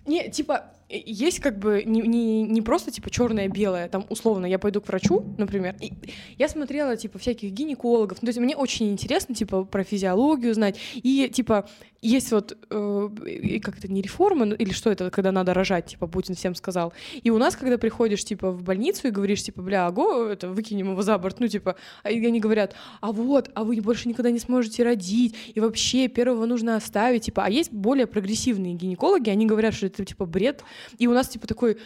не, 0.07 0.30
типа, 0.30 0.64
э, 0.88 0.98
есть 1.05 1.40
как 1.40 1.59
бы 1.59 1.82
не, 1.84 2.00
не, 2.00 2.42
не 2.42 2.62
просто 2.62 2.90
типа 2.90 3.11
черное-белое, 3.11 3.88
там 3.88 4.07
условно 4.09 4.46
я 4.46 4.59
пойду 4.59 4.80
к 4.80 4.88
врачу, 4.88 5.24
например. 5.38 5.76
И 5.80 5.92
я 6.38 6.48
смотрела 6.48 6.96
типа 6.96 7.18
всяких 7.18 7.53
гинекологов. 7.53 8.18
Ну, 8.20 8.26
то 8.26 8.30
есть 8.30 8.38
мне 8.38 8.57
очень 8.57 8.90
интересно 8.90 9.34
типа 9.34 9.64
про 9.64 9.84
физиологию 9.84 10.55
знать. 10.55 10.78
И 10.94 11.28
типа 11.32 11.68
есть 12.03 12.32
вот 12.32 12.59
э, 12.68 13.09
как 13.62 13.78
это 13.78 13.90
не 13.90 14.03
реформа 14.03 14.44
ну, 14.44 14.57
или 14.57 14.72
что 14.72 14.90
это, 14.90 15.09
когда 15.11 15.30
надо 15.30 15.55
рожать, 15.55 15.86
типа 15.86 16.09
Путин 16.09 16.34
всем 16.34 16.57
сказал. 16.57 16.92
И 17.22 17.30
у 17.30 17.38
нас, 17.38 17.55
когда 17.55 17.78
приходишь 17.78 18.24
типа 18.24 18.50
в 18.50 18.64
больницу 18.64 19.07
и 19.07 19.11
говоришь 19.11 19.44
типа 19.44 19.62
бля, 19.62 19.86
аго, 19.86 20.28
это 20.28 20.48
выкинем 20.48 20.90
его 20.90 21.03
за 21.03 21.16
борт, 21.16 21.38
ну 21.38 21.46
типа, 21.46 21.76
а 22.03 22.11
и 22.11 22.24
они 22.26 22.40
говорят, 22.40 22.74
а 23.00 23.12
вот, 23.12 23.50
а 23.55 23.62
вы 23.62 23.80
больше 23.80 24.09
никогда 24.09 24.32
не 24.32 24.40
сможете 24.40 24.82
родить, 24.82 25.36
и 25.55 25.61
вообще 25.61 26.09
первого 26.09 26.44
нужно 26.44 26.74
оставить, 26.74 27.26
типа, 27.26 27.44
а 27.44 27.50
есть 27.50 27.72
более 27.72 28.09
прогрессивные 28.09 28.74
гинекологи, 28.74 29.30
они 29.30 29.46
говорят, 29.46 29.72
что 29.72 29.86
это 29.86 30.05
типа 30.05 30.26
бред, 30.26 30.64
и 30.98 31.07
у 31.07 31.12
нас 31.12 31.28
типа 31.28 31.46
такой 31.46 31.78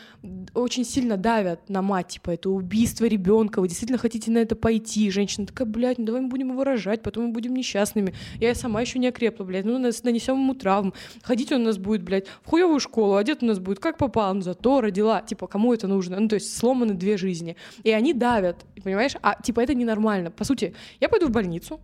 очень 0.54 0.86
сильно 0.86 1.18
давят 1.18 1.68
на 1.68 1.82
мать, 1.82 2.08
типа, 2.08 2.30
это 2.30 2.48
убийство 2.48 3.04
ребенка, 3.04 3.60
вы 3.60 3.68
действительно 3.68 3.98
хотите 3.98 4.30
на 4.30 4.38
это 4.38 4.56
пойти, 4.56 5.10
женщина 5.10 5.46
такая, 5.46 5.68
блядь, 5.68 5.98
ну 5.98 6.06
давай 6.06 6.22
мы 6.22 6.28
будем 6.28 6.52
его 6.52 6.64
рожать, 6.64 7.02
потом 7.02 7.26
мы 7.26 7.32
будем 7.32 7.52
несчастными, 7.52 8.14
я 8.40 8.54
сама 8.54 8.80
еще 8.80 8.98
не 8.98 9.08
окрепла, 9.08 9.44
блядь, 9.44 9.66
ну 9.66 9.76
нас 9.78 10.05
нанесем 10.06 10.36
ему 10.36 10.54
травм, 10.54 10.94
ходить 11.22 11.52
он 11.52 11.62
у 11.62 11.64
нас 11.64 11.78
будет, 11.78 12.02
блядь, 12.02 12.26
в 12.42 12.48
хуевую 12.48 12.80
школу, 12.80 13.16
одет 13.16 13.42
у 13.42 13.46
нас 13.46 13.58
будет 13.58 13.78
как 13.78 13.98
попало, 13.98 14.32
ну 14.32 14.40
зато 14.40 14.80
родила, 14.80 15.20
типа, 15.20 15.46
кому 15.46 15.74
это 15.74 15.86
нужно, 15.86 16.18
ну 16.18 16.28
то 16.28 16.36
есть 16.36 16.56
сломаны 16.56 16.94
две 16.94 17.16
жизни, 17.16 17.56
и 17.82 17.90
они 17.90 18.14
давят, 18.14 18.64
понимаешь, 18.82 19.12
а 19.22 19.40
типа 19.40 19.60
это 19.60 19.74
ненормально, 19.74 20.30
по 20.30 20.44
сути, 20.44 20.74
я 21.00 21.08
пойду 21.08 21.26
в 21.26 21.30
больницу, 21.30 21.80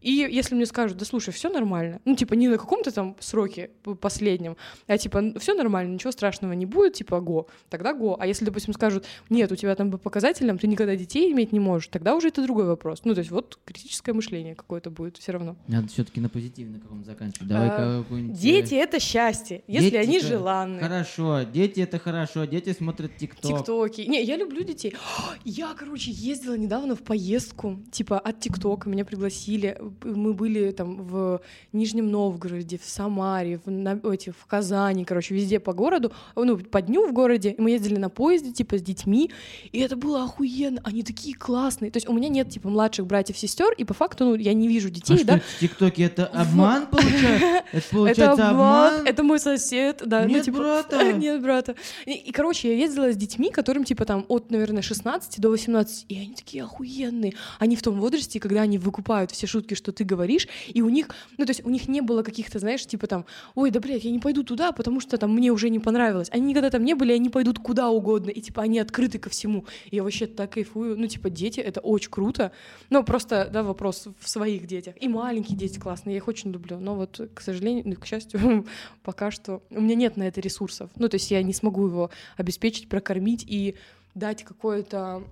и 0.00 0.10
если 0.10 0.54
мне 0.54 0.66
скажут, 0.66 0.98
да 0.98 1.04
слушай, 1.04 1.32
все 1.32 1.48
нормально, 1.48 2.00
ну, 2.04 2.14
типа, 2.14 2.34
не 2.34 2.48
на 2.48 2.58
каком-то 2.58 2.90
там 2.90 3.16
сроке 3.20 3.70
последнем, 4.00 4.56
а 4.86 4.98
типа, 4.98 5.38
все 5.38 5.54
нормально, 5.54 5.94
ничего 5.94 6.12
страшного 6.12 6.52
не 6.52 6.66
будет, 6.66 6.94
типа, 6.94 7.20
го, 7.20 7.48
тогда 7.68 7.92
го. 7.92 8.16
А 8.18 8.26
если, 8.26 8.44
допустим, 8.44 8.74
скажут, 8.74 9.06
нет, 9.30 9.50
у 9.52 9.56
тебя 9.56 9.74
там 9.74 9.90
по 9.90 9.98
показателям 9.98 10.58
ты 10.58 10.66
никогда 10.66 10.96
детей 10.96 11.32
иметь 11.32 11.52
не 11.52 11.60
можешь, 11.60 11.88
тогда 11.88 12.14
уже 12.14 12.28
это 12.28 12.42
другой 12.42 12.66
вопрос. 12.66 13.02
Ну, 13.04 13.14
то 13.14 13.20
есть 13.20 13.30
вот 13.30 13.58
критическое 13.64 14.12
мышление 14.12 14.54
какое-то 14.54 14.90
будет 14.90 15.16
все 15.16 15.32
равно. 15.32 15.56
Надо 15.68 15.88
все-таки 15.88 16.20
на 16.20 16.28
позитивном 16.28 16.80
каком 16.80 17.04
заканчивать. 17.04 17.48
Давай 17.48 17.68
А, 17.68 18.02
какой-нибудь... 18.02 18.38
Дети— 18.38 18.74
это 18.76 19.00
счастье, 19.00 19.64
если 19.66 19.90
Дети 19.90 19.96
они 19.96 20.16
это 20.18 20.26
желанны. 20.26 20.80
Хорошо, 20.80 21.42
дети 21.42 21.80
это 21.80 21.98
хорошо, 21.98 22.44
дети 22.44 22.72
смотрят 22.72 23.16
ТикТок. 23.16 23.58
Тиктоки. 23.58 24.02
Не, 24.02 24.22
я 24.22 24.36
люблю 24.36 24.62
детей. 24.62 24.94
Я, 25.44 25.74
короче, 25.74 26.10
ездила 26.10 26.54
недавно 26.54 26.94
в 26.96 27.02
поездку, 27.02 27.78
типа 27.90 28.18
от 28.18 28.40
ТикТока 28.40 28.88
меня 28.88 29.04
пригласили. 29.04 29.63
Мы 30.04 30.34
были 30.34 30.70
там 30.72 31.02
в 31.02 31.40
Нижнем 31.72 32.10
Новгороде, 32.10 32.78
в 32.78 32.84
Самаре, 32.84 33.60
в, 33.64 33.70
на- 33.70 34.00
эти, 34.12 34.30
в 34.30 34.46
Казани, 34.46 35.04
короче, 35.04 35.34
везде 35.34 35.60
по 35.60 35.72
городу, 35.72 36.12
ну, 36.36 36.56
по 36.58 36.80
дню 36.82 37.06
в 37.08 37.12
городе. 37.12 37.50
И 37.52 37.60
мы 37.60 37.70
ездили 37.72 37.96
на 37.98 38.10
поезде, 38.10 38.52
типа, 38.52 38.78
с 38.78 38.82
детьми, 38.82 39.30
и 39.72 39.80
это 39.80 39.96
было 39.96 40.24
охуенно. 40.24 40.80
Они 40.84 41.02
такие 41.02 41.34
классные. 41.36 41.90
То 41.90 41.96
есть 41.96 42.08
у 42.08 42.12
меня 42.12 42.28
нет, 42.28 42.50
типа, 42.50 42.68
младших 42.68 43.06
братьев-сестер, 43.06 43.72
и 43.76 43.84
по 43.84 43.94
факту, 43.94 44.24
ну, 44.24 44.34
я 44.34 44.52
не 44.54 44.68
вижу 44.68 44.88
А 44.88 44.90
детей, 44.90 45.16
что, 45.18 45.26
да. 45.26 45.36
это 45.36 45.44
в 45.44 45.60
ТикТоке 45.60 46.02
это 46.04 46.26
обман 46.26 46.86
получается? 46.86 47.62
Это 47.72 47.86
получается 47.90 48.48
обман, 48.50 49.06
это 49.06 49.22
мой 49.22 49.38
сосед, 49.40 50.02
да. 50.04 50.22
ну, 50.22 50.28
Нет 50.28 50.44
типа, 50.44 50.58
брата. 50.58 51.12
Нет 51.16 51.42
брата. 51.42 51.74
И, 52.06 52.12
и, 52.12 52.32
короче, 52.32 52.68
я 52.68 52.74
ездила 52.84 53.12
с 53.12 53.16
детьми, 53.16 53.50
которым, 53.50 53.84
типа, 53.84 54.04
там, 54.04 54.24
от, 54.28 54.50
наверное, 54.50 54.82
16 54.82 55.40
до 55.40 55.48
18, 55.50 56.06
и 56.08 56.18
они 56.18 56.34
такие 56.34 56.62
охуенные. 56.64 57.34
Они 57.58 57.76
в 57.76 57.82
том 57.82 58.00
возрасте, 58.00 58.38
когда 58.40 58.62
они 58.62 58.78
выкупают 58.78 59.30
все 59.30 59.46
шутки, 59.54 59.74
что 59.74 59.92
ты 59.92 60.02
говоришь, 60.02 60.48
и 60.74 60.82
у 60.82 60.88
них, 60.88 61.08
ну, 61.38 61.44
то 61.46 61.50
есть 61.50 61.64
у 61.64 61.70
них 61.70 61.86
не 61.88 62.00
было 62.00 62.22
каких-то, 62.24 62.58
знаешь, 62.58 62.84
типа 62.86 63.06
там, 63.06 63.24
ой, 63.54 63.70
да, 63.70 63.78
блядь, 63.78 64.04
я 64.04 64.10
не 64.10 64.18
пойду 64.18 64.42
туда, 64.42 64.72
потому 64.72 65.00
что 65.00 65.16
там 65.16 65.32
мне 65.32 65.52
уже 65.52 65.70
не 65.70 65.78
понравилось. 65.78 66.28
Они 66.32 66.46
никогда 66.46 66.70
там 66.70 66.84
не 66.84 66.94
были, 66.94 67.12
они 67.12 67.28
пойдут 67.30 67.60
куда 67.60 67.90
угодно, 67.90 68.30
и, 68.30 68.40
типа, 68.40 68.62
они 68.62 68.80
открыты 68.80 69.18
ко 69.18 69.30
всему. 69.30 69.64
Я 69.92 70.02
вообще 70.02 70.26
так 70.26 70.50
кайфую. 70.54 70.98
Ну, 70.98 71.06
типа, 71.06 71.30
дети— 71.30 71.60
это 71.68 71.80
очень 71.80 72.10
круто. 72.10 72.50
Ну, 72.90 73.04
просто, 73.04 73.48
да, 73.52 73.62
вопрос 73.62 74.08
в 74.18 74.28
своих 74.28 74.66
детях. 74.66 74.94
И 75.00 75.08
маленькие 75.08 75.56
дети 75.56 75.78
классные, 75.78 76.14
я 76.14 76.16
их 76.16 76.28
очень 76.28 76.50
люблю. 76.50 76.80
Но 76.80 76.96
вот, 76.96 77.20
к 77.32 77.40
сожалению, 77.40 77.84
ну, 77.86 77.94
к 77.94 78.06
счастью, 78.06 78.66
пока 79.04 79.30
что 79.30 79.62
у 79.70 79.80
меня 79.80 79.94
нет 79.94 80.16
на 80.16 80.24
это 80.24 80.40
ресурсов. 80.40 80.90
Ну, 80.96 81.08
то 81.08 81.14
есть 81.14 81.30
я 81.30 81.42
не 81.42 81.52
смогу 81.52 81.86
его 81.86 82.10
обеспечить, 82.36 82.88
прокормить 82.88 83.44
и 83.46 83.76
дать 84.14 84.42
какое-то 84.42 85.22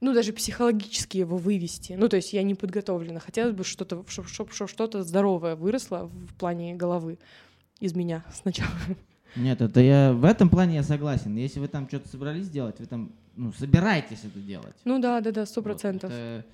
ну, 0.00 0.14
даже 0.14 0.32
психологически 0.32 1.18
его 1.18 1.36
вывести. 1.36 1.92
Ну, 1.92 2.08
то 2.08 2.16
есть 2.16 2.32
я 2.32 2.42
не 2.42 2.54
подготовлена. 2.54 3.20
Хотелось 3.20 3.54
бы 3.54 3.64
что-то, 3.64 4.04
чтобы 4.08 4.50
что-то 4.52 5.02
здоровое 5.02 5.56
выросло 5.56 6.06
в 6.06 6.34
плане 6.34 6.74
головы 6.74 7.18
из 7.80 7.94
меня 7.94 8.24
сначала. 8.32 8.70
Нет, 9.36 9.60
это 9.60 9.80
я 9.80 10.12
в 10.12 10.24
этом 10.24 10.48
плане 10.48 10.76
я 10.76 10.82
согласен. 10.82 11.36
Если 11.36 11.60
вы 11.60 11.68
там 11.68 11.86
что-то 11.88 12.08
собрались 12.08 12.48
делать, 12.48 12.80
вы 12.80 12.86
там 12.86 13.12
ну, 13.36 13.52
собираетесь 13.52 14.20
это 14.24 14.38
делать. 14.40 14.74
Ну 14.84 14.98
да, 14.98 15.20
да, 15.20 15.30
да, 15.30 15.46
сто 15.46 15.60
Вот, 15.60 15.64
процентов. 15.64 16.10
это 16.10 16.44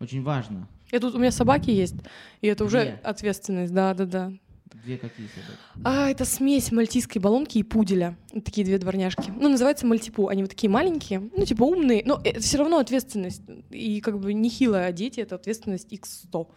очень 0.00 0.22
важно. 0.22 0.66
И 0.90 0.98
тут 0.98 1.14
у 1.14 1.18
меня 1.18 1.30
собаки 1.30 1.70
есть, 1.70 1.96
и 2.40 2.46
это 2.46 2.64
уже 2.64 2.82
Две. 2.82 3.00
ответственность, 3.02 3.74
да, 3.74 3.94
да, 3.94 4.06
да. 4.06 4.32
Две 4.72 4.98
какие 4.98 5.28
собаки? 5.28 5.58
А, 5.84 6.08
это 6.10 6.24
смесь 6.24 6.72
мальтийской 6.72 7.20
баллонки 7.20 7.58
и 7.58 7.62
пуделя. 7.62 8.16
Вот 8.32 8.44
Такие 8.44 8.64
две 8.64 8.78
дворняжки. 8.78 9.30
Ну, 9.30 9.48
называется 9.48 9.86
мальтипу. 9.86 10.28
Они 10.28 10.42
вот 10.42 10.50
такие 10.50 10.68
маленькие, 10.70 11.20
ну, 11.36 11.44
типа 11.44 11.62
умные, 11.62 12.02
но 12.04 12.20
это 12.24 12.40
все 12.40 12.58
равно 12.58 12.78
ответственность. 12.78 13.42
И 13.70 14.00
как 14.00 14.18
бы 14.18 14.32
нехилая, 14.34 14.88
а 14.88 14.92
дети— 14.92 15.20
это 15.20 15.36
ответственность 15.36 15.92
x100. 15.92 16.48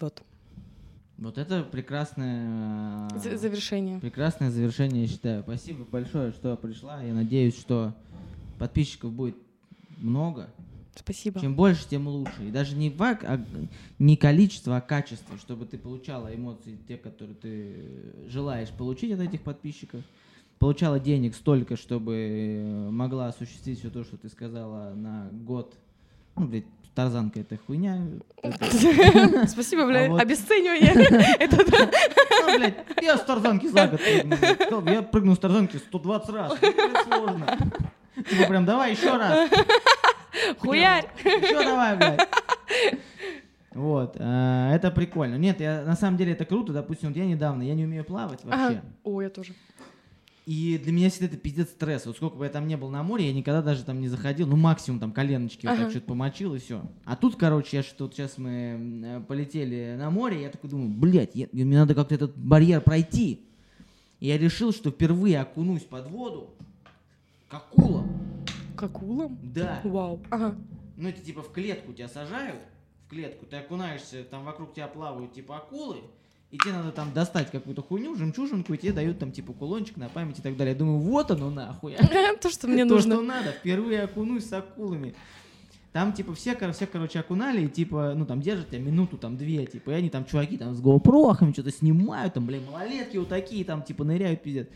Вот. 0.00 0.22
Вот 1.18 1.38
это 1.38 1.62
прекрасное, 1.62 3.08
э, 3.14 3.18
За- 3.18 3.36
Завершение. 3.36 4.00
прекрасное 4.00 4.50
завершение, 4.50 5.02
я 5.02 5.08
считаю. 5.08 5.42
Спасибо 5.42 5.84
большое, 5.84 6.32
что 6.32 6.56
пришла. 6.56 7.00
Я 7.02 7.14
надеюсь, 7.14 7.56
что 7.56 7.94
подписчиков 8.58 9.12
будет 9.12 9.36
много. 9.98 10.50
Спасибо. 10.94 11.40
Чем 11.40 11.54
больше, 11.54 11.88
тем 11.88 12.06
лучше. 12.06 12.46
И 12.46 12.50
даже 12.50 12.76
не, 12.76 12.90
вак, 12.90 13.24
а 13.24 13.40
не 13.98 14.16
количество, 14.16 14.76
а 14.76 14.80
качество, 14.80 15.38
чтобы 15.38 15.64
ты 15.64 15.78
получала 15.78 16.34
эмоции, 16.34 16.78
те, 16.86 16.96
которые 16.98 17.34
ты 17.34 17.74
желаешь 18.28 18.68
получить 18.70 19.12
от 19.12 19.20
этих 19.20 19.40
подписчиков. 19.42 20.02
Получала 20.58 21.00
денег 21.00 21.34
столько, 21.34 21.76
чтобы 21.76 22.14
э, 22.14 22.90
могла 22.90 23.28
осуществить 23.28 23.80
все 23.80 23.90
то, 23.90 24.04
что 24.04 24.16
ты 24.16 24.28
сказала 24.28 24.92
на 24.94 25.28
год. 25.32 25.74
Ну, 26.36 26.46
блядь, 26.46 26.66
тарзанка 26.94 27.40
это 27.40 27.56
хуйня. 27.66 27.98
Спасибо, 29.48 29.86
блядь. 29.86 30.08
А 30.08 30.12
вот- 30.12 30.20
Обесценивание. 30.22 30.92
Ну, 32.44 32.58
блядь, 32.58 32.76
я 33.00 33.16
с 33.16 33.24
тарзанки 33.24 33.66
за 33.68 33.88
год 33.88 34.00
прыгнул. 34.00 34.86
Я 34.92 35.02
прыгнул 35.02 35.34
с 35.36 35.38
тарзанки 35.38 35.76
120 35.78 36.28
раз. 36.30 36.58
Это, 36.60 37.04
сложно. 37.04 37.58
Типа 38.28 38.46
прям 38.48 38.64
давай 38.64 38.92
еще 38.92 39.16
раз. 39.16 39.48
Хуярь. 40.58 41.06
Еще 41.24 41.64
давай, 41.64 41.96
блядь. 41.96 42.28
Вот, 43.74 44.16
а, 44.18 44.74
это 44.74 44.90
прикольно. 44.90 45.36
Нет, 45.36 45.60
я, 45.60 45.82
на 45.84 45.96
самом 45.96 46.18
деле 46.18 46.32
это 46.32 46.44
круто. 46.44 46.72
Допустим, 46.72 47.08
вот 47.08 47.16
я 47.16 47.24
недавно, 47.26 47.62
я 47.62 47.74
не 47.74 47.84
умею 47.84 48.04
плавать 48.04 48.44
вообще. 48.44 48.76
Ага. 48.78 48.82
О, 49.04 49.22
я 49.22 49.30
тоже. 49.30 49.54
И 50.44 50.78
для 50.82 50.92
меня 50.92 51.08
всегда 51.08 51.26
это 51.26 51.36
пиздец 51.36 51.68
стресс. 51.68 52.04
Вот 52.04 52.16
сколько 52.16 52.36
бы 52.36 52.44
я 52.44 52.50
там 52.50 52.66
не 52.66 52.76
был 52.76 52.90
на 52.90 53.02
море, 53.02 53.28
я 53.28 53.32
никогда 53.32 53.62
даже 53.62 53.84
там 53.84 54.00
не 54.00 54.08
заходил. 54.08 54.46
Ну, 54.48 54.56
максимум 54.56 54.98
там 55.00 55.12
коленочки 55.12 55.66
вот 55.66 55.72
Ага. 55.74 55.82
так 55.84 55.90
что-то 55.92 56.06
помочил 56.06 56.54
и 56.54 56.58
все. 56.58 56.82
А 57.04 57.14
тут, 57.16 57.36
короче, 57.36 57.76
я 57.78 57.82
что-то 57.82 58.14
сейчас 58.14 58.38
мы 58.38 58.50
э, 59.04 59.20
полетели 59.26 59.94
на 59.96 60.10
море, 60.10 60.42
я 60.42 60.50
такой 60.50 60.68
думаю, 60.68 60.88
блядь, 60.90 61.34
я- 61.34 61.46
мне 61.52 61.78
надо 61.78 61.94
как-то 61.94 62.14
этот 62.14 62.36
барьер 62.36 62.80
пройти. 62.80 63.40
И 64.18 64.26
я 64.26 64.36
решил, 64.36 64.72
что 64.72 64.90
впервые 64.90 65.40
окунусь 65.40 65.82
под 65.84 66.08
воду 66.10 66.50
к 67.48 67.54
акулам. 67.54 68.08
К 68.82 68.86
акулам? 68.86 69.38
Да. 69.44 69.80
Вау. 69.84 70.20
Ага. 70.28 70.56
Ну, 70.96 71.08
это 71.08 71.20
типа 71.20 71.42
в 71.42 71.52
клетку 71.52 71.92
тебя 71.92 72.08
сажают, 72.08 72.58
в 73.06 73.10
клетку, 73.10 73.46
ты 73.46 73.58
окунаешься, 73.58 74.24
там 74.24 74.44
вокруг 74.44 74.74
тебя 74.74 74.88
плавают 74.88 75.32
типа 75.32 75.58
акулы, 75.58 75.98
и 76.50 76.58
тебе 76.58 76.72
надо 76.72 76.90
там 76.90 77.12
достать 77.12 77.52
какую-то 77.52 77.80
хуйню, 77.80 78.16
жемчужинку, 78.16 78.74
и 78.74 78.78
тебе 78.78 78.90
дают 78.90 79.20
там 79.20 79.30
типа 79.30 79.52
кулончик 79.52 79.98
на 79.98 80.08
память 80.08 80.40
и 80.40 80.42
так 80.42 80.56
далее. 80.56 80.72
Я 80.72 80.78
думаю, 80.80 80.98
вот 80.98 81.30
оно 81.30 81.48
нахуй. 81.48 81.96
То, 82.42 82.50
что 82.50 82.66
мне 82.66 82.84
То, 82.84 82.98
что 82.98 83.10
нужно. 83.10 83.22
надо, 83.22 83.52
впервые 83.52 84.02
окунусь 84.02 84.46
с 84.46 84.52
акулами. 84.52 85.14
Там, 85.92 86.12
типа, 86.14 86.34
все, 86.34 86.56
все, 86.72 86.86
короче, 86.86 87.20
окунали, 87.20 87.66
и, 87.66 87.68
типа, 87.68 88.14
ну, 88.16 88.24
там, 88.24 88.40
держат 88.40 88.70
тебя 88.70 88.80
минуту, 88.80 89.18
там, 89.18 89.36
две, 89.36 89.66
типа, 89.66 89.90
и 89.90 89.92
они 89.92 90.08
там, 90.08 90.24
чуваки, 90.24 90.56
там, 90.56 90.74
с 90.74 90.80
GoPro 90.80 91.52
что-то 91.52 91.70
снимают, 91.70 92.32
там, 92.32 92.46
блин, 92.46 92.64
малолетки 92.64 93.18
вот 93.18 93.28
такие, 93.28 93.62
там, 93.62 93.82
типа, 93.82 94.02
ныряют, 94.02 94.42
пиздец. 94.42 94.68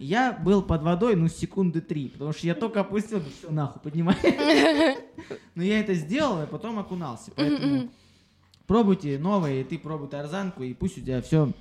Я 0.00 0.32
был 0.32 0.62
под 0.62 0.82
водой, 0.82 1.16
ну, 1.16 1.28
секунды 1.28 1.80
три, 1.80 2.08
потому 2.08 2.32
что 2.32 2.46
я 2.46 2.54
только 2.54 2.80
опустил, 2.80 3.18
ну, 3.18 3.24
все, 3.30 3.50
нахуй, 3.50 3.82
поднимай. 3.82 4.16
Но 5.54 5.62
я 5.62 5.80
это 5.80 5.94
сделал, 5.94 6.42
и 6.42 6.46
потом 6.46 6.78
окунался, 6.78 7.32
поэтому 7.34 7.90
пробуйте 8.66 9.18
новое, 9.18 9.60
и 9.60 9.64
ты 9.64 9.78
пробуй 9.78 10.08
тарзанку, 10.08 10.62
и 10.62 10.72
пусть 10.72 10.98
у 10.98 11.00
тебя 11.00 11.20
все 11.20 11.52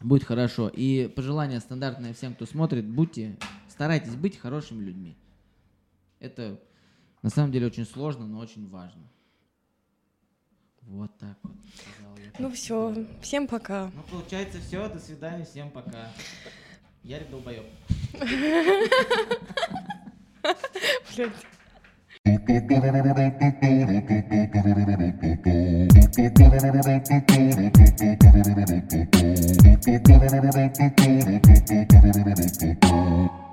будет 0.00 0.24
хорошо. 0.24 0.68
И 0.68 1.08
пожелание 1.08 1.60
стандартное 1.60 2.14
всем, 2.14 2.34
кто 2.34 2.46
смотрит, 2.46 2.86
будьте, 2.86 3.36
старайтесь 3.68 4.14
быть 4.14 4.38
хорошими 4.38 4.84
людьми. 4.84 5.16
Это 6.20 6.60
на 7.22 7.30
самом 7.30 7.50
деле 7.50 7.66
очень 7.66 7.84
сложно, 7.84 8.26
но 8.26 8.38
очень 8.38 8.68
важно. 8.68 9.02
Вот 10.82 11.10
так 11.18 11.36
вот. 11.42 11.52
Ну 12.38 12.50
все, 12.50 12.94
всем 13.22 13.46
пока. 13.46 13.90
Ну, 13.94 14.02
получается, 14.10 14.58
все. 14.60 14.88
До 14.88 14.98
свидания. 14.98 15.44
Всем 15.44 15.70
пока. 15.70 16.10
Ярик 17.04 17.30
долбоеб. 17.30 17.64
Блядь. 21.16 21.32
Thank 32.54 32.84
you. 32.84 33.51